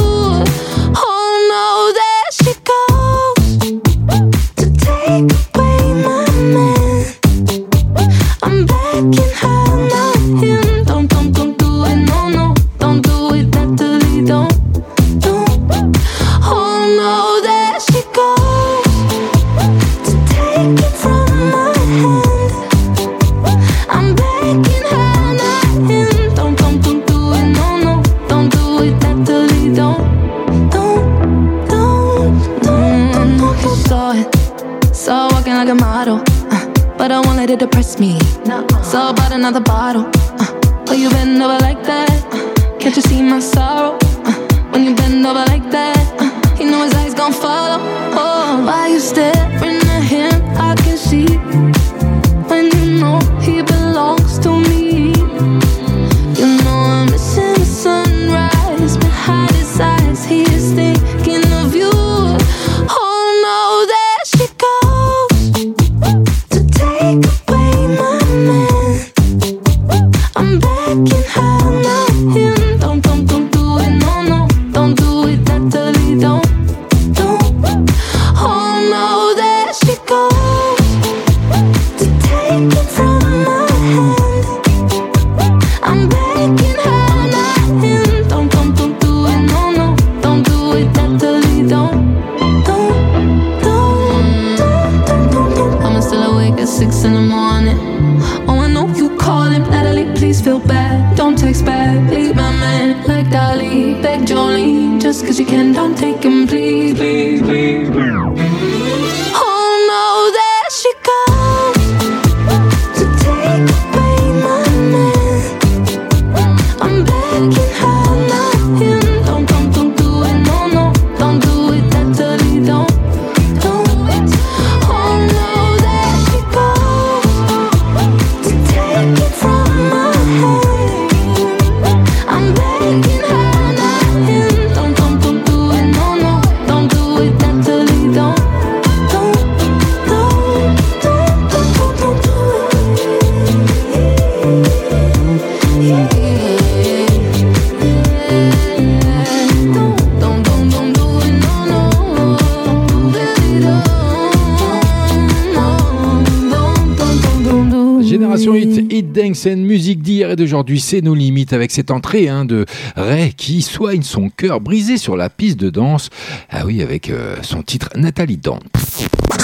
D'aujourd'hui, 160.56 160.80
c'est 160.80 161.02
nos 161.02 161.16
limites 161.16 161.52
avec 161.52 161.70
cette 161.70 161.92
entrée 161.92 162.30
hein, 162.30 162.46
de 162.46 162.66
Ray 162.96 163.34
qui 163.34 163.62
soigne 163.62 164.04
son 164.04 164.30
cœur 164.30 164.62
brisé 164.62 164.98
sur 164.98 165.18
la 165.18 165.30
piste 165.30 165.60
de 165.60 165.70
danse. 165.70 166.10
Ah 166.50 166.66
oui, 166.66 166.82
avec 166.82 167.10
euh, 167.10 167.36
son 167.42 167.62
titre 167.62 167.90
Nathalie 167.98 168.38
Dante. 168.38 168.64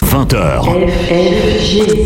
20h. 0.05 0.63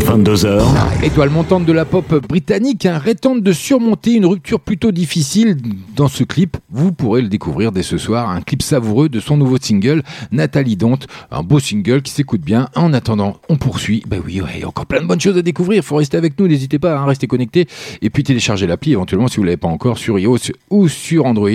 22h. 0.04 1.04
Étoile 1.04 1.30
montante 1.30 1.64
de 1.64 1.72
la 1.72 1.84
pop 1.84 2.26
britannique, 2.28 2.88
Ray 2.90 3.14
tente 3.14 3.44
de 3.44 3.52
surmonter 3.52 4.14
une 4.14 4.26
rupture 4.26 4.58
plutôt 4.58 4.90
difficile 4.90 5.56
dans 5.94 6.08
ce 6.08 6.24
clip. 6.24 6.56
Vous 6.68 6.90
pourrez 6.90 7.22
le 7.22 7.28
découvrir 7.28 7.70
dès 7.70 7.84
ce 7.84 7.98
soir. 7.98 8.28
Un 8.28 8.40
savoureux 8.62 9.08
de 9.08 9.20
son 9.20 9.36
nouveau 9.36 9.58
single, 9.58 10.02
Nathalie 10.32 10.76
Dante. 10.76 11.06
Un 11.30 11.42
beau 11.42 11.58
single 11.58 12.02
qui 12.02 12.12
s'écoute 12.12 12.40
bien. 12.40 12.68
En 12.74 12.92
attendant, 12.92 13.38
on 13.48 13.56
poursuit. 13.56 14.02
Ben 14.06 14.20
oui, 14.24 14.40
ouais, 14.40 14.64
encore 14.64 14.86
plein 14.86 15.00
de 15.00 15.06
bonnes 15.06 15.20
choses 15.20 15.36
à 15.36 15.42
découvrir. 15.42 15.82
Faut 15.82 15.96
rester 15.96 16.16
avec 16.16 16.38
nous, 16.38 16.48
n'hésitez 16.48 16.78
pas 16.78 16.96
à 16.96 16.98
hein, 16.98 17.06
rester 17.06 17.26
connecté. 17.26 17.66
Et 18.02 18.10
puis 18.10 18.22
télécharger 18.22 18.66
l'appli 18.66 18.92
éventuellement 18.92 19.28
si 19.28 19.36
vous 19.36 19.42
ne 19.42 19.46
l'avez 19.46 19.56
pas 19.56 19.68
encore 19.68 19.98
sur 19.98 20.18
iOS 20.18 20.52
ou 20.70 20.88
sur 20.88 21.26
Android. 21.26 21.50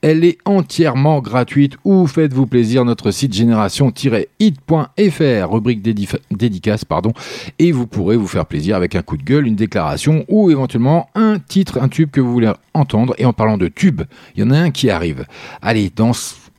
Elle 0.00 0.24
est 0.24 0.38
entièrement 0.44 1.20
gratuite. 1.20 1.76
Ou 1.84 2.06
faites-vous 2.06 2.46
plaisir, 2.46 2.84
notre 2.84 3.10
site 3.10 3.34
génération-hit.fr, 3.34 5.50
rubrique 5.50 5.82
dédicace, 6.30 6.84
pardon. 6.84 7.12
Et 7.58 7.72
vous 7.72 7.86
pourrez 7.86 8.16
vous 8.16 8.26
faire 8.26 8.46
plaisir 8.46 8.76
avec 8.76 8.94
un 8.94 9.02
coup 9.02 9.16
de 9.16 9.22
gueule, 9.22 9.46
une 9.46 9.56
déclaration 9.56 10.24
ou 10.28 10.50
éventuellement 10.50 11.08
un 11.14 11.38
titre, 11.38 11.78
un 11.80 11.88
tube 11.88 12.10
que 12.10 12.20
vous 12.20 12.32
voulez 12.32 12.52
entendre. 12.74 13.14
Et 13.18 13.24
en 13.24 13.32
parlant 13.32 13.58
de 13.58 13.68
tube, 13.68 14.02
il 14.36 14.40
y 14.40 14.46
en 14.46 14.50
a 14.50 14.58
un 14.58 14.70
qui 14.70 14.90
arrive. 14.90 15.26
Allez, 15.60 15.90
dans 15.94 16.12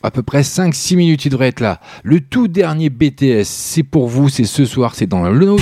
à 0.03 0.11
peu 0.11 0.21
près 0.21 0.41
5-6 0.41 0.95
minutes, 0.97 1.25
il 1.25 1.29
devrait 1.29 1.47
être 1.47 1.61
là. 1.61 1.79
Le 2.03 2.19
tout 2.19 2.47
dernier 2.47 2.89
BTS, 2.89 3.45
c'est 3.45 3.83
pour 3.83 4.07
vous, 4.07 4.29
c'est 4.29 4.43
ce 4.43 4.65
soir, 4.65 4.93
c'est 4.95 5.07
dans 5.07 5.23
le 5.23 5.55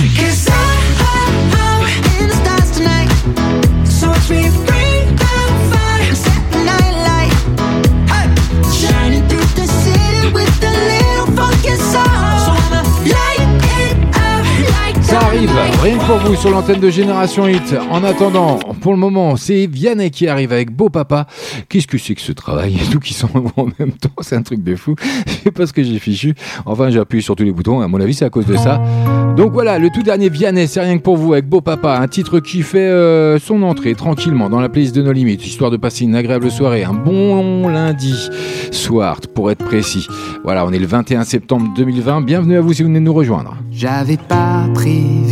rien 15.50 15.98
que 15.98 16.04
pour 16.04 16.18
vous 16.18 16.36
sur 16.36 16.50
l'antenne 16.50 16.78
de 16.78 16.90
Génération 16.90 17.48
Hit. 17.48 17.74
En 17.90 18.04
attendant, 18.04 18.58
pour 18.80 18.92
le 18.92 18.98
moment, 18.98 19.36
c'est 19.36 19.66
Vianney 19.66 20.10
qui 20.10 20.28
arrive 20.28 20.52
avec 20.52 20.70
Beau 20.70 20.88
Papa. 20.88 21.26
Qu'est-ce 21.68 21.86
que 21.86 21.98
c'est 21.98 22.14
que 22.14 22.20
ce 22.20 22.32
travail? 22.32 22.76
Tout 22.92 23.00
qui 23.00 23.14
sont 23.14 23.28
en 23.56 23.66
même 23.78 23.92
temps, 23.92 24.10
c'est 24.20 24.36
un 24.36 24.42
truc 24.42 24.62
de 24.62 24.76
fou. 24.76 24.94
Je 25.26 25.32
sais 25.44 25.50
pas 25.50 25.66
ce 25.66 25.72
que 25.72 25.82
j'ai 25.82 25.98
fichu. 25.98 26.34
Enfin, 26.66 26.90
j'ai 26.90 27.00
appuyé 27.00 27.22
sur 27.22 27.34
tous 27.34 27.42
les 27.42 27.52
boutons. 27.52 27.80
À 27.80 27.88
mon 27.88 28.00
avis, 28.00 28.14
c'est 28.14 28.24
à 28.24 28.30
cause 28.30 28.46
de 28.46 28.56
ça. 28.56 28.80
Donc 29.36 29.52
voilà, 29.52 29.78
le 29.78 29.90
tout 29.90 30.02
dernier 30.02 30.28
Vianney, 30.28 30.68
c'est 30.68 30.80
rien 30.80 30.98
que 30.98 31.02
pour 31.02 31.16
vous 31.16 31.32
avec 31.32 31.48
Beau 31.48 31.60
Papa. 31.60 31.98
Un 31.98 32.06
titre 32.06 32.38
qui 32.38 32.62
fait 32.62 32.78
euh, 32.78 33.38
son 33.38 33.62
entrée 33.62 33.94
tranquillement 33.94 34.48
dans 34.48 34.60
la 34.60 34.68
playlist 34.68 34.94
de 34.94 35.02
nos 35.02 35.12
limites, 35.12 35.44
histoire 35.44 35.70
de 35.70 35.76
passer 35.76 36.04
une 36.04 36.14
agréable 36.14 36.50
soirée, 36.50 36.84
un 36.84 36.92
bon 36.92 37.68
lundi 37.68 38.14
soir, 38.70 39.18
pour 39.34 39.50
être 39.50 39.64
précis. 39.64 40.06
Voilà, 40.44 40.64
on 40.64 40.72
est 40.72 40.78
le 40.78 40.86
21 40.86 41.24
septembre 41.24 41.68
2020. 41.76 42.20
Bienvenue 42.20 42.56
à 42.56 42.60
vous 42.60 42.72
si 42.72 42.82
vous 42.82 42.88
venez 42.88 43.00
de 43.00 43.04
nous 43.04 43.14
rejoindre. 43.14 43.56
J'avais 43.72 44.18
pas 44.18 44.68
prévu 44.74 45.31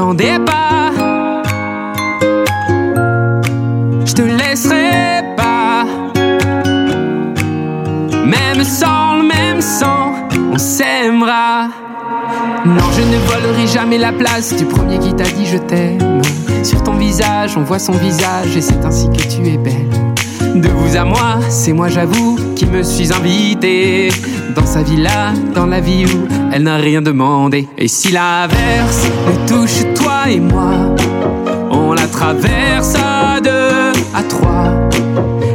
Je 0.00 0.02
t'attendais 0.02 0.38
pas, 0.46 0.92
je 4.06 4.12
te 4.14 4.22
laisserai 4.22 5.22
pas. 5.36 5.84
Même 8.24 8.64
sans 8.64 9.16
le 9.16 9.24
même 9.24 9.60
sang, 9.60 10.14
on 10.54 10.56
s'aimera. 10.56 11.68
Non, 12.64 12.84
je 12.96 13.02
ne 13.02 13.18
volerai 13.26 13.66
jamais 13.66 13.98
la 13.98 14.12
place 14.12 14.56
du 14.56 14.64
premier 14.64 14.98
qui 14.98 15.12
t'a 15.14 15.24
dit 15.24 15.44
je 15.44 15.58
t'aime. 15.58 16.22
Sur 16.62 16.82
ton 16.82 16.94
visage, 16.94 17.58
on 17.58 17.62
voit 17.62 17.78
son 17.78 17.92
visage 17.92 18.56
et 18.56 18.62
c'est 18.62 18.82
ainsi 18.82 19.06
que 19.10 19.22
tu 19.22 19.46
es 19.46 19.58
belle. 19.58 19.90
De 20.54 20.68
vous 20.68 20.96
à 20.96 21.04
moi, 21.04 21.40
c'est 21.50 21.74
moi 21.74 21.88
j'avoue 21.88 22.38
qui 22.56 22.64
me 22.64 22.82
suis 22.82 23.12
invité 23.12 24.08
dans 24.54 24.66
sa 24.66 24.82
villa, 24.82 25.32
dans 25.54 25.66
la 25.66 25.80
vie 25.80 26.06
où 26.06 26.26
elle 26.52 26.64
n'a 26.64 26.76
rien 26.76 27.02
demandé. 27.02 27.68
Et 27.78 27.88
si 27.88 28.10
l'averse 28.10 29.06
nous 29.26 29.46
touche 29.46 29.89
et 30.28 30.40
moi, 30.40 30.72
on 31.70 31.92
la 31.92 32.06
traverse 32.06 32.94
à 32.94 33.40
deux, 33.40 33.92
à 34.14 34.22
trois. 34.28 34.70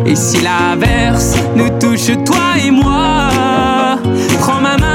Et 0.06 0.16
si 0.16 0.42
l'averse 0.42 1.36
nous 1.56 1.70
touche 1.80 2.12
toi 2.26 2.58
et 2.66 2.72
moi, 2.72 3.30
prends 4.40 4.62
ma 4.62 4.78
main 4.78 4.95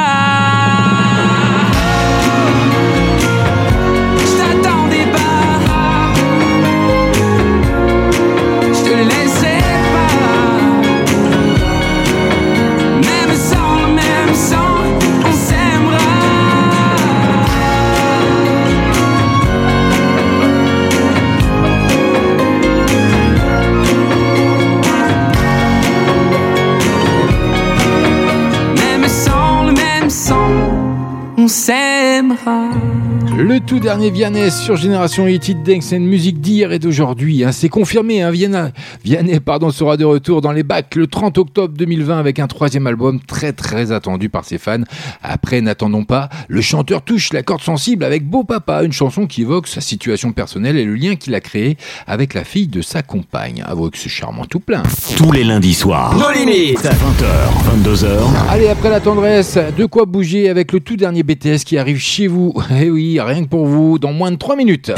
dernier 33.91 34.09
Vianney 34.09 34.49
sur 34.51 34.77
Génération 34.77 35.27
Hit 35.27 35.49
It 35.49 35.63
Dance 35.63 35.91
and 35.91 35.99
Musique 35.99 36.39
d'hier 36.39 36.71
et 36.71 36.79
d'aujourd'hui. 36.79 37.43
hein. 37.43 37.51
C'est 37.51 37.67
confirmé, 37.67 38.21
hein, 38.21 38.31
Vianney, 38.31 38.69
Vianney 39.03 39.41
pardon, 39.41 39.69
sera 39.69 39.97
de 39.97 40.05
retour 40.05 40.39
dans 40.39 40.53
les 40.53 40.63
bacs 40.63 40.95
le 40.95 41.07
30 41.07 41.37
octobre 41.37 41.73
2020 41.77 42.17
avec 42.17 42.39
un 42.39 42.47
troisième 42.47 42.87
album 42.87 43.19
très 43.19 43.51
très 43.51 43.91
attendu 43.91 44.29
par 44.29 44.45
ses 44.45 44.59
fans. 44.59 44.83
Après, 45.21 45.59
n'attendons 45.59 46.05
pas, 46.05 46.29
le 46.47 46.61
chanteur 46.61 47.01
touche 47.01 47.33
la 47.33 47.43
corde 47.43 47.63
sensible 47.63 48.05
avec 48.05 48.25
Beau 48.25 48.45
Papa, 48.45 48.83
une 48.83 48.93
chanson 48.93 49.27
qui 49.27 49.41
évoque 49.41 49.67
sa 49.67 49.81
situation 49.81 50.31
personnelle 50.31 50.77
et 50.77 50.85
le 50.85 50.95
lien 50.95 51.17
qu'il 51.17 51.35
a 51.35 51.41
créé 51.41 51.75
avec 52.07 52.33
la 52.33 52.45
fille 52.45 52.67
de 52.67 52.81
sa 52.81 53.01
compagne. 53.01 53.61
Avouez 53.67 53.89
que 53.91 53.97
c'est 53.97 54.07
charmant 54.07 54.45
tout 54.45 54.61
plein. 54.61 54.83
Tous 55.17 55.33
les 55.33 55.43
lundis 55.43 55.73
soirs. 55.73 56.15
Nos 56.15 56.31
limites. 56.31 56.79
20h, 56.79 57.83
22h. 57.83 58.07
Allez, 58.49 58.69
après 58.69 58.89
la 58.89 59.01
tendresse, 59.01 59.57
de 59.77 59.85
quoi 59.85 60.05
bouger 60.05 60.47
avec 60.47 60.71
le 60.71 60.79
tout 60.79 60.95
dernier 60.95 61.23
BTS 61.23 61.65
qui 61.65 61.77
arrive 61.77 61.97
chez 61.99 62.27
vous. 62.27 62.53
Eh 62.83 62.89
oui, 62.89 63.19
rien 63.19 63.43
que 63.43 63.49
pour 63.49 63.65
vous, 63.65 63.80
dans 63.99 64.13
moins 64.13 64.31
de 64.31 64.37
3 64.37 64.55
minutes. 64.55 64.91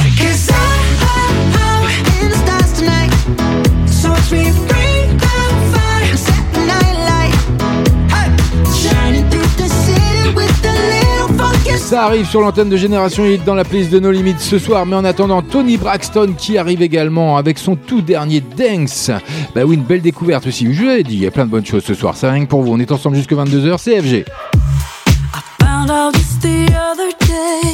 Ça 11.76 12.06
arrive 12.06 12.26
sur 12.28 12.42
l'antenne 12.42 12.70
de 12.70 12.78
Génération 12.78 13.24
Hit 13.24 13.44
dans 13.46 13.54
la 13.54 13.64
playlist 13.64 13.92
de 13.92 14.00
No 14.00 14.10
Limites 14.10 14.40
ce 14.40 14.58
soir, 14.58 14.84
mais 14.88 14.96
en 14.96 15.06
attendant, 15.06 15.44
Tony 15.44 15.78
Braxton 15.78 16.34
qui 16.36 16.58
arrive 16.58 16.82
également 16.82 17.38
avec 17.38 17.60
son 17.60 17.76
tout 17.76 18.02
dernier 18.02 18.42
Dance. 18.42 19.12
Bah 19.54 19.62
oui, 19.64 19.76
une 19.76 19.84
belle 19.84 20.02
découverte 20.02 20.48
aussi. 20.48 20.74
Je 20.74 20.82
vous 20.82 20.88
l'avais 20.88 21.04
dit, 21.04 21.14
il 21.14 21.22
y 21.22 21.28
a 21.28 21.32
plein 21.32 21.46
de 21.46 21.52
bonnes 21.52 21.66
choses 21.66 21.84
ce 21.84 21.94
soir. 21.94 22.16
C'est 22.18 22.28
rien 22.28 22.46
que 22.46 22.50
pour 22.50 22.64
vous. 22.64 22.72
On 22.74 22.80
est 22.80 22.92
ensemble 22.92 23.16
jusque 23.16 23.34
22h, 23.34 23.78
CFG. 23.78 24.26
I 24.26 25.42
found 25.60 25.92
out 25.92 26.14
the 26.42 26.66
other 26.72 27.12
day, 27.20 27.74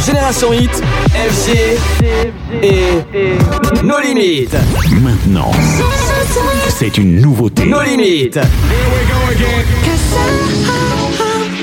sur 0.00 0.14
Génération 0.14 0.52
Hit, 0.52 0.82
FG 1.14 1.78
et 2.62 3.82
nos 3.82 4.00
limites. 4.00 4.56
Maintenant, 5.02 5.50
c'est 6.68 6.96
une 6.98 7.20
nouveauté. 7.20 7.64
Nos 7.66 7.82
limites. 7.82 8.38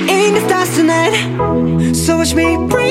in 0.08 0.34
the 0.34 0.40
stars 0.46 0.74
tonight. 0.76 1.94
So 1.94 2.18
watch 2.18 2.34
me 2.34 2.56
bring 2.68 2.87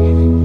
Thank 0.00 0.18
you. 0.24 0.39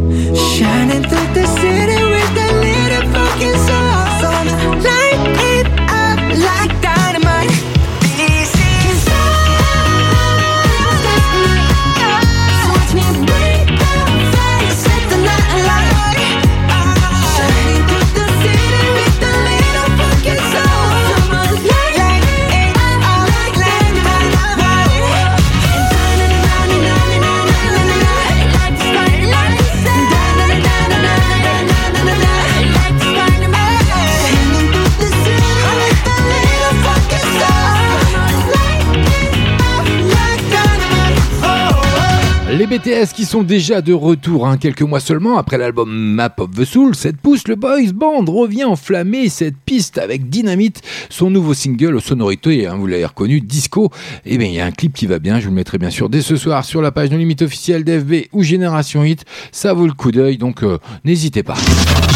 Les 42.85 43.03
BTS 43.03 43.13
qui 43.25 43.31
sont 43.31 43.43
déjà 43.43 43.81
de 43.81 43.91
retour 43.91 44.45
hein, 44.45 44.57
quelques 44.57 44.83
mois 44.83 44.99
seulement 44.99 45.39
après 45.39 45.57
l'album 45.57 45.89
Map 45.89 46.35
of 46.37 46.51
the 46.51 46.63
Soul, 46.63 46.95
cette 46.95 47.17
pousse 47.17 47.47
le 47.47 47.55
boys 47.55 47.91
band 47.91 48.23
revient 48.27 48.65
enflammer 48.65 49.29
cette 49.29 49.55
piste 49.65 49.97
avec 49.97 50.29
Dynamite, 50.29 50.81
son 51.09 51.31
nouveau 51.31 51.55
single 51.55 51.95
aux 51.95 52.01
sonorités, 52.01 52.67
hein, 52.67 52.75
vous 52.77 52.85
l'avez 52.85 53.05
reconnu, 53.05 53.41
disco. 53.41 53.89
Et 54.27 54.37
bien 54.37 54.47
il 54.47 54.53
y 54.53 54.59
a 54.59 54.65
un 54.65 54.71
clip 54.71 54.93
qui 54.93 55.07
va 55.07 55.17
bien, 55.17 55.39
je 55.39 55.45
vous 55.45 55.51
le 55.51 55.55
mettrai 55.55 55.79
bien 55.79 55.89
sûr 55.89 56.07
dès 56.07 56.21
ce 56.21 56.35
soir 56.35 56.65
sur 56.65 56.83
la 56.83 56.91
page 56.91 57.09
de 57.09 57.17
limite 57.17 57.41
officielle 57.41 57.83
d'FB 57.83 58.27
ou 58.31 58.43
Génération 58.43 59.03
Hit, 59.03 59.25
ça 59.51 59.73
vaut 59.73 59.87
le 59.87 59.93
coup 59.93 60.11
d'œil 60.11 60.37
donc 60.37 60.61
euh, 60.61 60.77
n'hésitez 61.03 61.41
pas. 61.41 61.55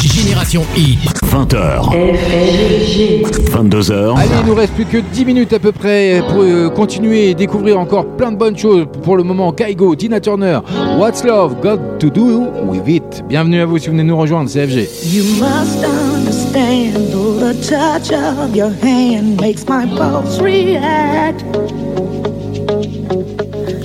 Génération 0.03 0.63
Hit. 0.77 0.99
20h. 1.23 1.91
22h. 3.51 4.17
Allez, 4.17 4.29
il 4.41 4.47
nous 4.47 4.55
reste 4.55 4.73
plus 4.73 4.85
que 4.85 4.97
10 4.97 5.25
minutes 5.25 5.53
à 5.53 5.59
peu 5.59 5.71
près 5.71 6.21
pour 6.29 6.41
euh, 6.41 6.69
continuer 6.69 7.29
et 7.29 7.35
découvrir 7.35 7.79
encore 7.79 8.05
plein 8.15 8.31
de 8.31 8.37
bonnes 8.37 8.57
choses. 8.57 8.85
Pour 9.03 9.17
le 9.17 9.23
moment, 9.23 9.51
Kaigo, 9.51 9.95
Tina 9.95 10.19
Turner, 10.19 10.59
What's 10.99 11.23
Love 11.23 11.61
Got 11.61 12.01
to 12.01 12.09
Do 12.09 12.41
with 12.67 12.89
It. 12.89 13.23
Bienvenue 13.25 13.61
à 13.61 13.65
vous 13.65 13.77
si 13.77 13.87
vous 13.87 13.93
venez 13.93 14.03
nous 14.03 14.17
rejoindre, 14.17 14.49
CFG. 14.49 14.85
You 15.05 15.23
must 15.39 15.81
understand, 15.81 17.13
the 17.39 17.53
touch 17.65 18.11
of 18.11 18.53
your 18.53 18.71
hand 18.83 19.39
makes 19.39 19.65
my 19.65 19.85
pulse 19.95 20.41
react. 20.41 21.41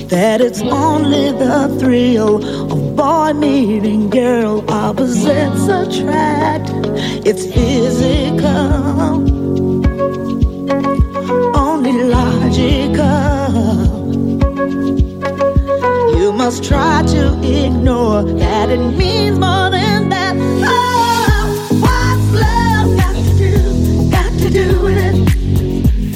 That 0.09 0.41
it's 0.41 0.61
only 0.61 1.31
the 1.31 1.73
thrill 1.79 2.43
of 2.69 2.97
boy 2.97 3.31
meeting 3.33 4.09
girl 4.09 4.65
opposites 4.67 5.69
attract. 5.69 6.69
It's 7.25 7.45
physical, 7.45 8.49
only 11.55 11.93
logical. 12.03 14.04
You 16.25 16.33
must 16.33 16.63
try 16.63 17.03
to 17.03 17.39
ignore 17.43 18.23
that 18.23 18.71
it 18.71 18.79
means 18.97 19.37
more 19.37 19.69
than 19.69 20.09
that. 20.09 20.35
Oh, 20.35 21.45
what's 21.85 22.31
love 22.41 22.97
got 22.97 23.13
to 23.13 23.37
do? 23.37 24.09
Got 24.09 24.31
to 24.39 24.49
do 24.49 24.81
with 24.81 24.97
it? 24.97 25.17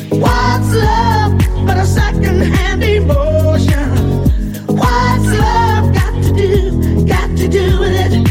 What's 0.10 0.74
love 0.74 1.38
but 1.64 1.78
a 1.78 1.86
second-hand 1.86 2.84
emotion? 2.84 4.26
What's 4.66 5.30
love 5.46 5.94
got 5.94 6.24
to 6.24 6.34
do? 6.34 7.06
Got 7.06 7.38
to 7.38 7.48
do 7.48 7.80
with 7.80 7.94
it? 7.94 8.28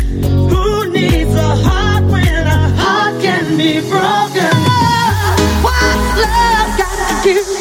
Who 0.50 0.90
needs 0.90 1.32
a 1.32 1.54
heart 1.62 2.02
when 2.10 2.44
a 2.44 2.70
heart 2.74 3.22
can 3.22 3.56
be 3.56 3.78
broken? 3.88 4.50
Oh, 4.66 5.36
what's 5.62 6.10
love 6.26 6.76
got 6.76 7.22
to 7.22 7.34
do? 7.34 7.57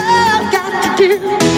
love 0.00 0.52
got 0.52 0.96
to 0.98 1.08
do? 1.08 1.57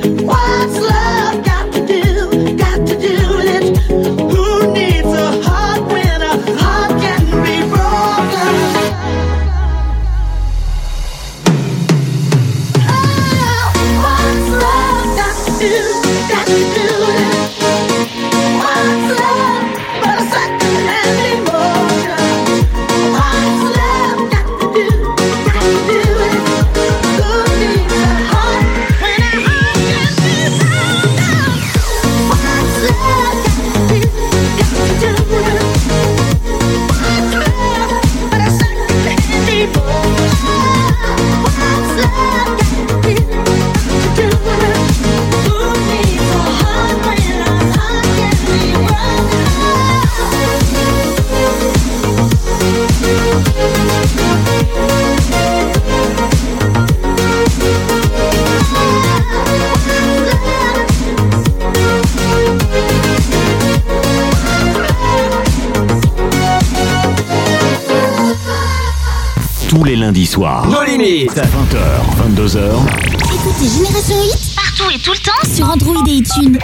Écoutez 72.41 73.69
Génération 73.69 74.17
8 74.19 74.55
partout 74.55 74.89
et 74.91 74.97
tout 74.97 75.11
le 75.11 75.17
temps 75.17 75.43
sur 75.53 75.69
Android 75.69 76.03
et 76.07 76.13
iTunes. 76.13 76.57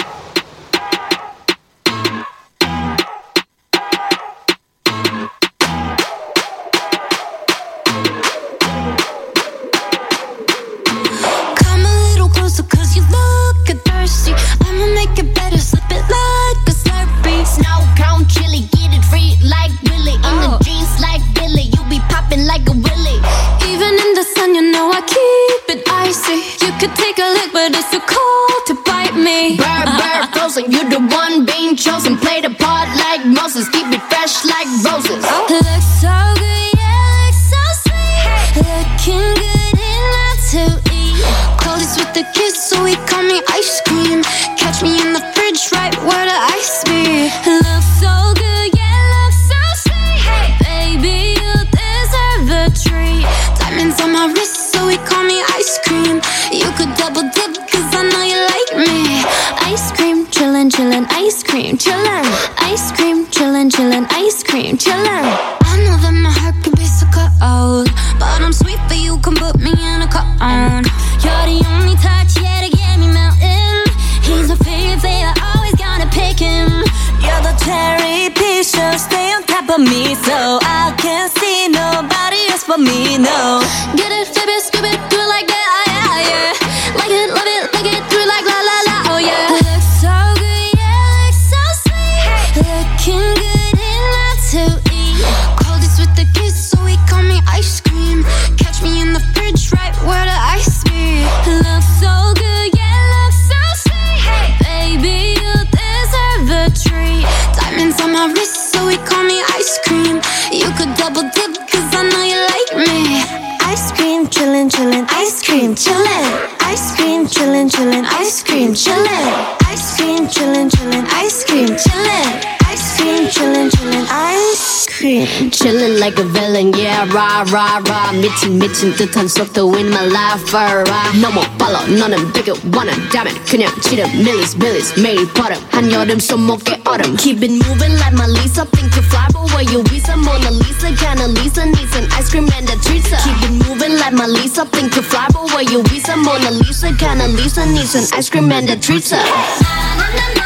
시작한 129.02 129.26
the 129.52 129.66
win 129.66 129.88
my 129.88 130.04
life 130.06 130.54
alright 130.54 131.18
너무 131.20 131.40
빨라 131.58 131.82
너는 131.86 132.32
되게 132.32 132.52
원한 132.72 132.94
다면 133.10 133.34
그냥 133.44 133.68
지름 133.80 134.06
밀리스 134.22 134.56
밀리스 134.56 135.00
매일 135.00 135.26
버릇 135.32 135.58
한여름 135.72 136.20
손목에 136.20 136.82
autumn. 136.86 137.16
Keep 137.16 137.42
it 137.42 137.52
moving 137.66 137.94
like 137.98 138.14
my 138.14 138.26
Lisa 138.26 138.64
Think 138.66 138.94
you 138.94 139.02
fly 139.02 139.26
but 139.32 139.50
where 139.50 139.66
you 139.66 139.82
be? 139.82 139.98
Some 139.98 140.22
Mona 140.22 140.50
Lisa 140.50 140.94
kinda 140.94 141.26
Lisa 141.34 141.66
needs 141.66 141.96
an 141.96 142.06
ice 142.12 142.30
cream 142.30 142.46
and 142.54 142.70
a 142.70 142.76
treat 142.78 143.02
Keep 143.02 143.42
it 143.42 143.66
moving 143.66 143.98
like 143.98 144.14
my 144.14 144.26
Lisa 144.26 144.66
Think 144.66 144.94
you 144.94 145.02
fly 145.02 145.26
but 145.32 145.50
where 145.50 145.66
you 145.66 145.82
be? 145.82 145.98
Some 145.98 146.22
Mona 146.22 146.50
Lisa 146.50 146.94
kinda 146.94 147.26
Lisa 147.26 147.66
needs 147.66 147.94
an 147.96 148.06
ice 148.14 148.30
cream 148.30 148.52
and 148.52 148.70
a 148.70 148.76
treat 148.76 149.08
hey. 149.10 150.41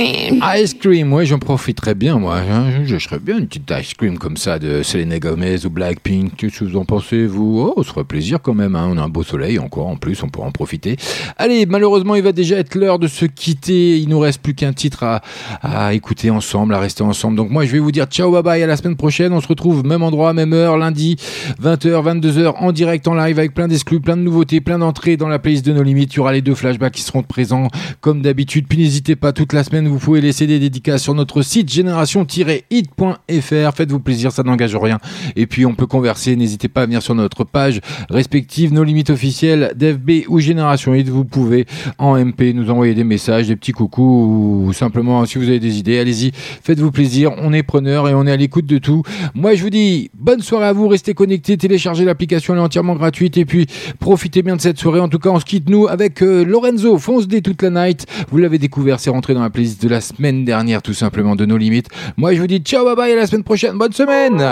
Ice 0.00 0.74
cream, 0.74 1.12
ouais, 1.12 1.26
j'en 1.26 1.38
profiterais 1.40 1.94
bien, 1.96 2.18
moi. 2.18 2.36
hein. 2.38 2.84
Je, 2.84 2.98
serais 2.98 3.18
bien 3.18 3.38
une 3.38 3.46
petite 3.48 3.68
ice 3.80 3.94
cream 3.94 4.16
comme 4.16 4.36
ça 4.36 4.58
de 4.60 4.82
Selena 4.84 5.18
Gomez 5.18 5.66
ou 5.66 5.70
Blackpink. 5.70 6.36
Qu'est-ce 6.36 6.60
que 6.60 6.64
vous 6.66 6.76
en 6.76 6.84
pensez, 6.84 7.26
vous 7.26 7.72
Oh, 7.76 7.82
ça 7.82 7.90
ferait 7.92 8.04
plaisir 8.04 8.40
quand 8.40 8.54
même. 8.54 8.76
hein. 8.76 8.88
On 8.92 8.96
a 8.96 9.02
un 9.02 9.08
beau 9.08 9.24
soleil 9.24 9.58
encore, 9.58 9.88
en 9.88 9.96
plus, 9.96 10.22
on 10.22 10.28
pourra 10.28 10.46
en 10.46 10.52
profiter. 10.52 10.96
Allez, 11.36 11.66
malheureusement, 11.66 12.14
il 12.14 12.22
va 12.22 12.30
déjà 12.32 12.56
être 12.58 12.76
l'heure 12.76 12.98
de 13.00 13.08
se 13.08 13.24
quitter. 13.24 13.98
Il 13.98 14.08
nous 14.08 14.20
reste 14.20 14.40
plus 14.40 14.54
qu'un 14.54 14.72
titre 14.72 15.02
à, 15.02 15.20
à 15.62 15.94
écouter 15.94 16.30
ensemble, 16.30 16.74
à 16.74 16.78
rester 16.78 17.02
ensemble. 17.02 17.36
Donc 17.36 17.50
moi, 17.50 17.64
je 17.66 17.72
vais 17.72 17.78
vous 17.80 17.92
dire 17.92 18.04
ciao, 18.06 18.30
bye 18.30 18.42
bye, 18.42 18.62
à 18.62 18.66
la 18.68 18.76
semaine 18.76 18.96
prochaine. 18.96 19.32
On 19.32 19.40
se 19.40 19.48
retrouve 19.48 19.84
même 19.84 20.02
endroit, 20.04 20.32
même 20.32 20.52
heure, 20.52 20.76
lundi, 20.78 21.16
20h, 21.60 22.20
22h, 22.20 22.54
en 22.58 22.70
direct, 22.70 23.08
en 23.08 23.14
live, 23.14 23.38
avec 23.38 23.52
plein 23.52 23.66
d'exclus, 23.66 24.00
plein 24.00 24.16
de 24.16 24.22
nouveautés, 24.22 24.60
plein 24.60 24.78
d'entrées 24.78 25.16
dans 25.16 25.28
la 25.28 25.40
playlist 25.40 25.66
de 25.66 25.72
nos 25.72 25.82
limites. 25.82 26.14
Il 26.14 26.18
y 26.18 26.20
aura 26.20 26.32
les 26.32 26.42
deux 26.42 26.54
flashbacks 26.54 26.92
qui 26.92 27.02
seront 27.02 27.22
présents 27.24 27.68
comme 28.00 28.22
d'habitude. 28.22 28.66
Puis 28.68 28.78
n'hésitez 28.78 29.16
pas, 29.16 29.32
toute 29.32 29.52
la 29.52 29.64
semaine, 29.64 29.87
vous 29.88 29.98
pouvez 29.98 30.20
laisser 30.20 30.46
des 30.46 30.58
dédicaces 30.58 31.02
sur 31.02 31.14
notre 31.14 31.42
site 31.42 31.70
génération-hit.fr. 31.70 33.74
Faites-vous 33.74 34.00
plaisir, 34.00 34.32
ça 34.32 34.42
n'engage 34.42 34.76
rien. 34.76 34.98
Et 35.36 35.46
puis 35.46 35.66
on 35.66 35.74
peut 35.74 35.86
converser. 35.86 36.36
N'hésitez 36.36 36.68
pas 36.68 36.82
à 36.82 36.86
venir 36.86 37.02
sur 37.02 37.14
notre 37.14 37.44
page 37.44 37.80
respective, 38.10 38.72
nos 38.72 38.84
limites 38.84 39.10
officielles 39.10 39.72
d'FB 39.76 40.28
ou 40.28 40.40
Génération 40.40 40.94
Hit. 40.94 41.08
Vous 41.08 41.24
pouvez 41.24 41.66
en 41.98 42.16
MP 42.16 42.52
nous 42.54 42.70
envoyer 42.70 42.94
des 42.94 43.04
messages, 43.04 43.48
des 43.48 43.56
petits 43.56 43.72
coucous 43.72 44.66
ou 44.66 44.72
simplement 44.72 45.24
si 45.26 45.38
vous 45.38 45.48
avez 45.48 45.60
des 45.60 45.78
idées, 45.78 45.98
allez-y, 45.98 46.32
faites-vous 46.32 46.90
plaisir. 46.90 47.32
On 47.38 47.52
est 47.52 47.62
preneur 47.62 48.08
et 48.08 48.14
on 48.14 48.26
est 48.26 48.32
à 48.32 48.36
l'écoute 48.36 48.66
de 48.66 48.78
tout. 48.78 49.02
Moi, 49.34 49.54
je 49.54 49.62
vous 49.62 49.70
dis 49.70 50.10
bonne 50.14 50.40
soirée 50.40 50.66
à 50.66 50.72
vous. 50.72 50.88
Restez 50.88 51.14
connectés, 51.14 51.56
téléchargez 51.56 52.04
l'application, 52.04 52.54
elle 52.54 52.60
est 52.60 52.62
entièrement 52.62 52.94
gratuite. 52.94 53.36
Et 53.36 53.44
puis 53.44 53.66
profitez 53.98 54.42
bien 54.42 54.56
de 54.56 54.60
cette 54.60 54.78
soirée. 54.78 55.00
En 55.00 55.08
tout 55.08 55.18
cas, 55.18 55.30
on 55.30 55.40
se 55.40 55.44
quitte 55.44 55.68
nous 55.68 55.88
avec 55.88 56.22
euh, 56.22 56.44
Lorenzo, 56.44 56.98
Fonce 56.98 57.28
D 57.28 57.42
toute 57.42 57.62
la 57.62 57.70
night. 57.70 58.06
Vous 58.30 58.38
l'avez 58.38 58.58
découvert, 58.58 59.00
c'est 59.00 59.10
rentré 59.10 59.34
dans 59.34 59.42
la 59.42 59.50
playlist 59.50 59.77
de 59.80 59.88
la 59.88 60.00
semaine 60.00 60.44
dernière, 60.44 60.82
tout 60.82 60.94
simplement 60.94 61.36
de 61.36 61.46
nos 61.46 61.56
limites. 61.56 61.88
Moi, 62.16 62.34
je 62.34 62.40
vous 62.40 62.46
dis 62.46 62.58
ciao, 62.58 62.84
bye 62.84 62.96
bye, 62.96 63.12
à 63.12 63.16
la 63.16 63.26
semaine 63.26 63.44
prochaine. 63.44 63.76
Bonne 63.76 63.92
semaine. 63.92 64.42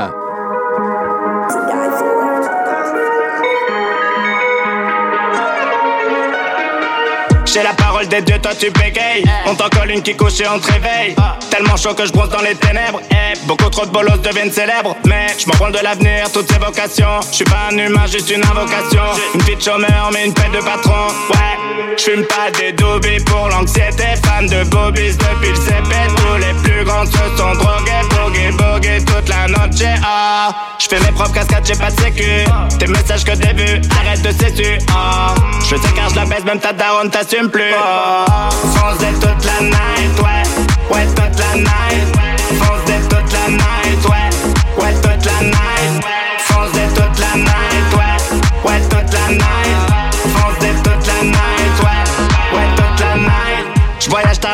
Des 8.10 8.22
dieux, 8.22 8.38
toi 8.38 8.52
tu 8.54 8.70
bégayes. 8.70 9.24
On 9.46 9.54
t'en 9.54 9.68
colle 9.68 9.90
une 9.90 10.02
qui 10.02 10.14
couche 10.14 10.40
et 10.40 10.46
on 10.48 10.58
te 10.58 10.70
réveille. 10.72 11.16
Tellement 11.50 11.76
chaud 11.76 11.94
que 11.94 12.06
je 12.06 12.12
bronze 12.12 12.28
dans 12.28 12.40
les 12.40 12.54
ténèbres. 12.54 13.00
Eh, 13.10 13.36
beaucoup 13.46 13.68
trop 13.68 13.84
de 13.84 13.90
bolos 13.90 14.18
deviennent 14.22 14.52
célèbres. 14.52 14.96
Mais 15.06 15.26
je 15.38 15.46
m'en 15.46 15.54
branle 15.56 15.72
de 15.72 15.78
l'avenir, 15.82 16.30
toutes 16.32 16.50
ces 16.50 16.58
vocations. 16.58 17.20
Je 17.30 17.36
suis 17.36 17.44
pas 17.44 17.68
un 17.72 17.78
humain, 17.78 18.06
juste 18.06 18.30
une 18.30 18.44
invocation. 18.44 19.02
Une 19.34 19.40
petite 19.42 19.64
chômeur, 19.64 20.10
mais 20.12 20.26
une 20.26 20.34
paix 20.34 20.50
de 20.54 20.58
patron. 20.60 21.08
Ouais, 21.30 21.96
je 21.98 22.02
fume 22.04 22.24
pas 22.26 22.50
des 22.58 22.72
doobies 22.72 23.22
pour 23.24 23.48
l'anxiété. 23.48 24.04
Fan 24.24 24.46
de 24.46 24.62
bobbies 24.70 25.16
depuis 25.16 25.50
le 25.50 25.56
CP. 25.56 25.94
Tous 26.16 26.36
les 26.36 26.54
plus 26.62 26.84
grands 26.84 27.06
se 27.06 27.36
sont 27.36 27.52
drogués. 27.54 27.92
Boogie, 28.10 28.50
boogie 28.52 29.04
toute 29.04 29.28
la 29.28 29.48
noche. 29.48 29.82
Ah, 30.04 30.54
je 30.78 30.86
fais 30.88 31.00
mes 31.00 31.12
propres 31.12 31.32
cascades, 31.34 31.66
j'ai 31.66 31.74
pas 31.74 31.90
de 31.90 32.00
sécu. 32.00 32.44
Tes 32.78 32.86
messages 32.86 33.24
que 33.24 33.32
vues, 33.32 33.80
arrête 33.98 34.22
de 34.22 34.30
séduire. 34.30 34.78
Ah, 34.94 35.34
je 35.62 35.76
sais 35.76 35.92
car 35.94 36.08
je 36.10 36.16
la 36.16 36.24
baisse, 36.24 36.44
même 36.44 36.60
ta 36.60 36.72
daronne 36.72 37.10
t'assume 37.10 37.50
plus. 37.50 37.72
Foncez 38.74 39.12
toute 39.20 39.44
la 39.44 39.60
night, 39.60 40.20
ouais, 40.22 40.94
ouais, 40.94 41.06
toute 41.06 41.38
la 41.38 41.56
night. 41.56 42.06
Foncez 42.60 43.00
toute 43.08 43.32
la 43.32 43.48
night, 43.48 44.04
ouais, 44.08 44.84
ouais, 44.84 44.94
toute 44.94 45.24
la 45.24 45.40
night. 45.42 46.04
Foncez 46.38 46.88
toute 46.94 47.18
la 47.18 47.36
night, 47.36 47.94
ouais, 47.96 48.70
ouais, 48.70 48.80
toute 48.88 49.12
la 49.12 49.28
night. 49.34 49.55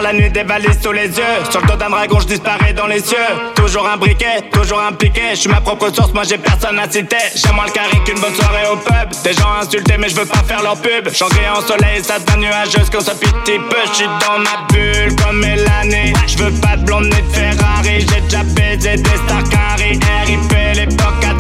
La 0.03 0.13
nuit, 0.13 0.31
des 0.31 0.43
valises 0.43 0.81
sous 0.83 0.93
les 0.93 1.07
yeux. 1.07 1.37
Sur 1.51 1.61
le 1.61 1.67
dos 1.69 1.77
d'un 1.77 1.91
dragon, 1.91 2.19
je 2.21 2.27
disparais 2.27 2.73
dans 2.73 2.87
les 2.87 3.01
cieux. 3.01 3.17
Toujours 3.55 3.89
un 3.89 3.97
briquet, 3.97 4.43
toujours 4.53 4.81
impliqué. 4.81 5.23
Je 5.31 5.37
suis 5.37 5.49
ma 5.49 5.61
propre 5.61 5.95
source, 5.95 6.13
moi 6.13 6.25
j'ai 6.25 6.39
personne 6.39 6.79
à 6.79 6.91
citer. 6.91 7.17
J'ai 7.35 7.53
moins 7.53 7.67
le 7.67 7.73
carré 7.73 7.99
qu'une 8.05 8.19
bonne 8.19 8.35
soirée 8.35 8.67
au 8.73 8.77
pub. 8.77 9.23
Des 9.23 9.33
gens 9.33 9.53
insultés, 9.61 9.97
mais 9.99 10.09
je 10.09 10.17
veux 10.17 10.27
pas 10.27 10.43
faire 10.43 10.63
leur 10.63 10.77
pub. 10.77 11.09
J'engrée 11.13 11.49
en 11.49 11.61
soleil, 11.61 12.03
ça 12.03 12.19
devient 12.19 12.47
nuageuse 12.47 12.91
qu'on 12.91 13.01
se 13.01 13.13
petit 13.13 13.59
peu. 13.71 13.77
Je 13.87 13.95
suis 13.95 14.07
dans 14.07 14.39
ma 14.39 14.67
bulle 14.73 15.15
comme 15.17 15.39
Mélanie. 15.39 16.13
Je 16.27 16.39
veux 16.39 16.61
pas 16.61 16.77
de 16.77 16.85
blonde 16.85 17.05
ni 17.05 17.23
de 17.23 17.33
Ferrari. 17.33 18.01
J'ai 18.01 18.21
déjà 18.23 18.43
baisé 18.43 18.97
des 18.97 19.51
carré. 19.51 19.99
RIP 20.27 20.53
l'époque 20.75 21.32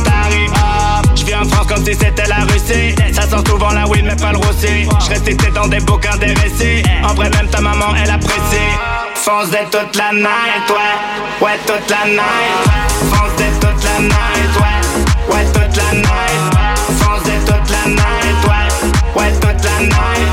si 1.85 1.95
c'était 1.95 2.29
la 2.29 2.45
Russie. 2.53 2.95
Ça 3.13 3.23
sent 3.23 3.43
souvent 3.49 3.71
la 3.71 3.87
weed, 3.87 4.05
mais 4.05 4.17
pas 4.17 4.33
le 4.33 4.39
roussi. 4.39 4.89
Je 5.05 5.09
restais 5.11 5.35
dans 5.55 5.69
des 5.69 5.81
bouquins, 5.81 6.17
des 6.19 6.35
récits. 6.35 6.83
En 7.03 7.15
vrai, 7.15 7.31
même 7.31 7.49
ta 7.49 7.61
maman, 7.61 7.95
elle 8.03 8.11
apprécie. 8.11 8.73
Fonce 9.15 9.51
toute 9.71 9.97
la 9.97 10.13
night, 10.13 10.69
ouais. 10.69 11.45
Ouais, 11.45 11.59
toute 11.67 11.89
la 11.91 12.05
night. 12.07 12.59
Fonce 13.11 13.37
dès 13.37 13.51
toute 13.61 13.85
la 13.85 13.99
night, 14.01 14.53
ouais. 14.59 15.35
Ouais, 15.35 15.45
toute 15.53 15.77
la 15.77 15.93
night. 15.93 16.43
Fonce 16.99 17.23
dès 17.25 17.39
toute 17.39 17.71
la 17.71 17.89
night, 17.89 18.41
ouais. 18.49 19.21
Ouais, 19.21 19.33
toute 19.41 19.65
la 19.65 19.81
night. 19.81 20.33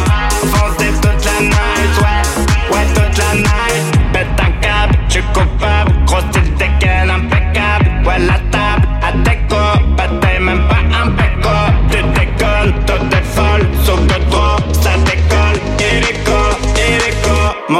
Fonce 0.53 0.77
dès 0.77 0.91
toute 0.93 1.25
la 1.25 1.39
night, 1.41 1.93
ouais. 2.01 2.75
Ouais, 2.75 2.85
toute 2.95 3.17
la 3.17 3.35
night. 3.35 4.11
Bête 4.11 4.27
un 4.39 4.51
câble, 4.59 4.97
tu 5.07 5.21
coupable. 5.33 5.91
Gros 6.05 6.21
style 6.31 6.53
dégaine 6.55 7.11
impeccable. 7.11 8.07
Ouais, 8.07 8.19
la 8.19 8.39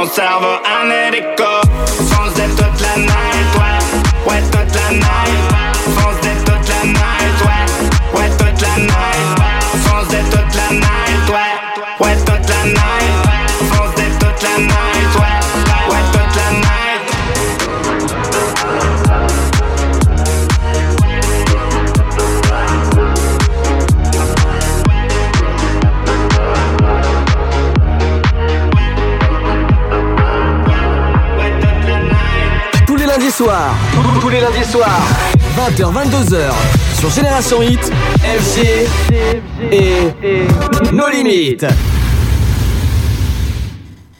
Mon 0.00 0.06
cerveau, 0.06 0.62
un 0.64 0.90
hélico. 0.90 1.44
Fonce 1.44 1.49
tous 34.20 34.28
les 34.28 34.40
lundis 34.40 34.64
soirs, 34.70 35.00
20h, 35.56 35.90
22h, 35.92 36.50
sur 36.98 37.10
Génération 37.10 37.62
Hit, 37.62 37.90
FG 38.22 38.86
et 39.72 40.46
nos 40.92 41.08
limites. 41.08 41.66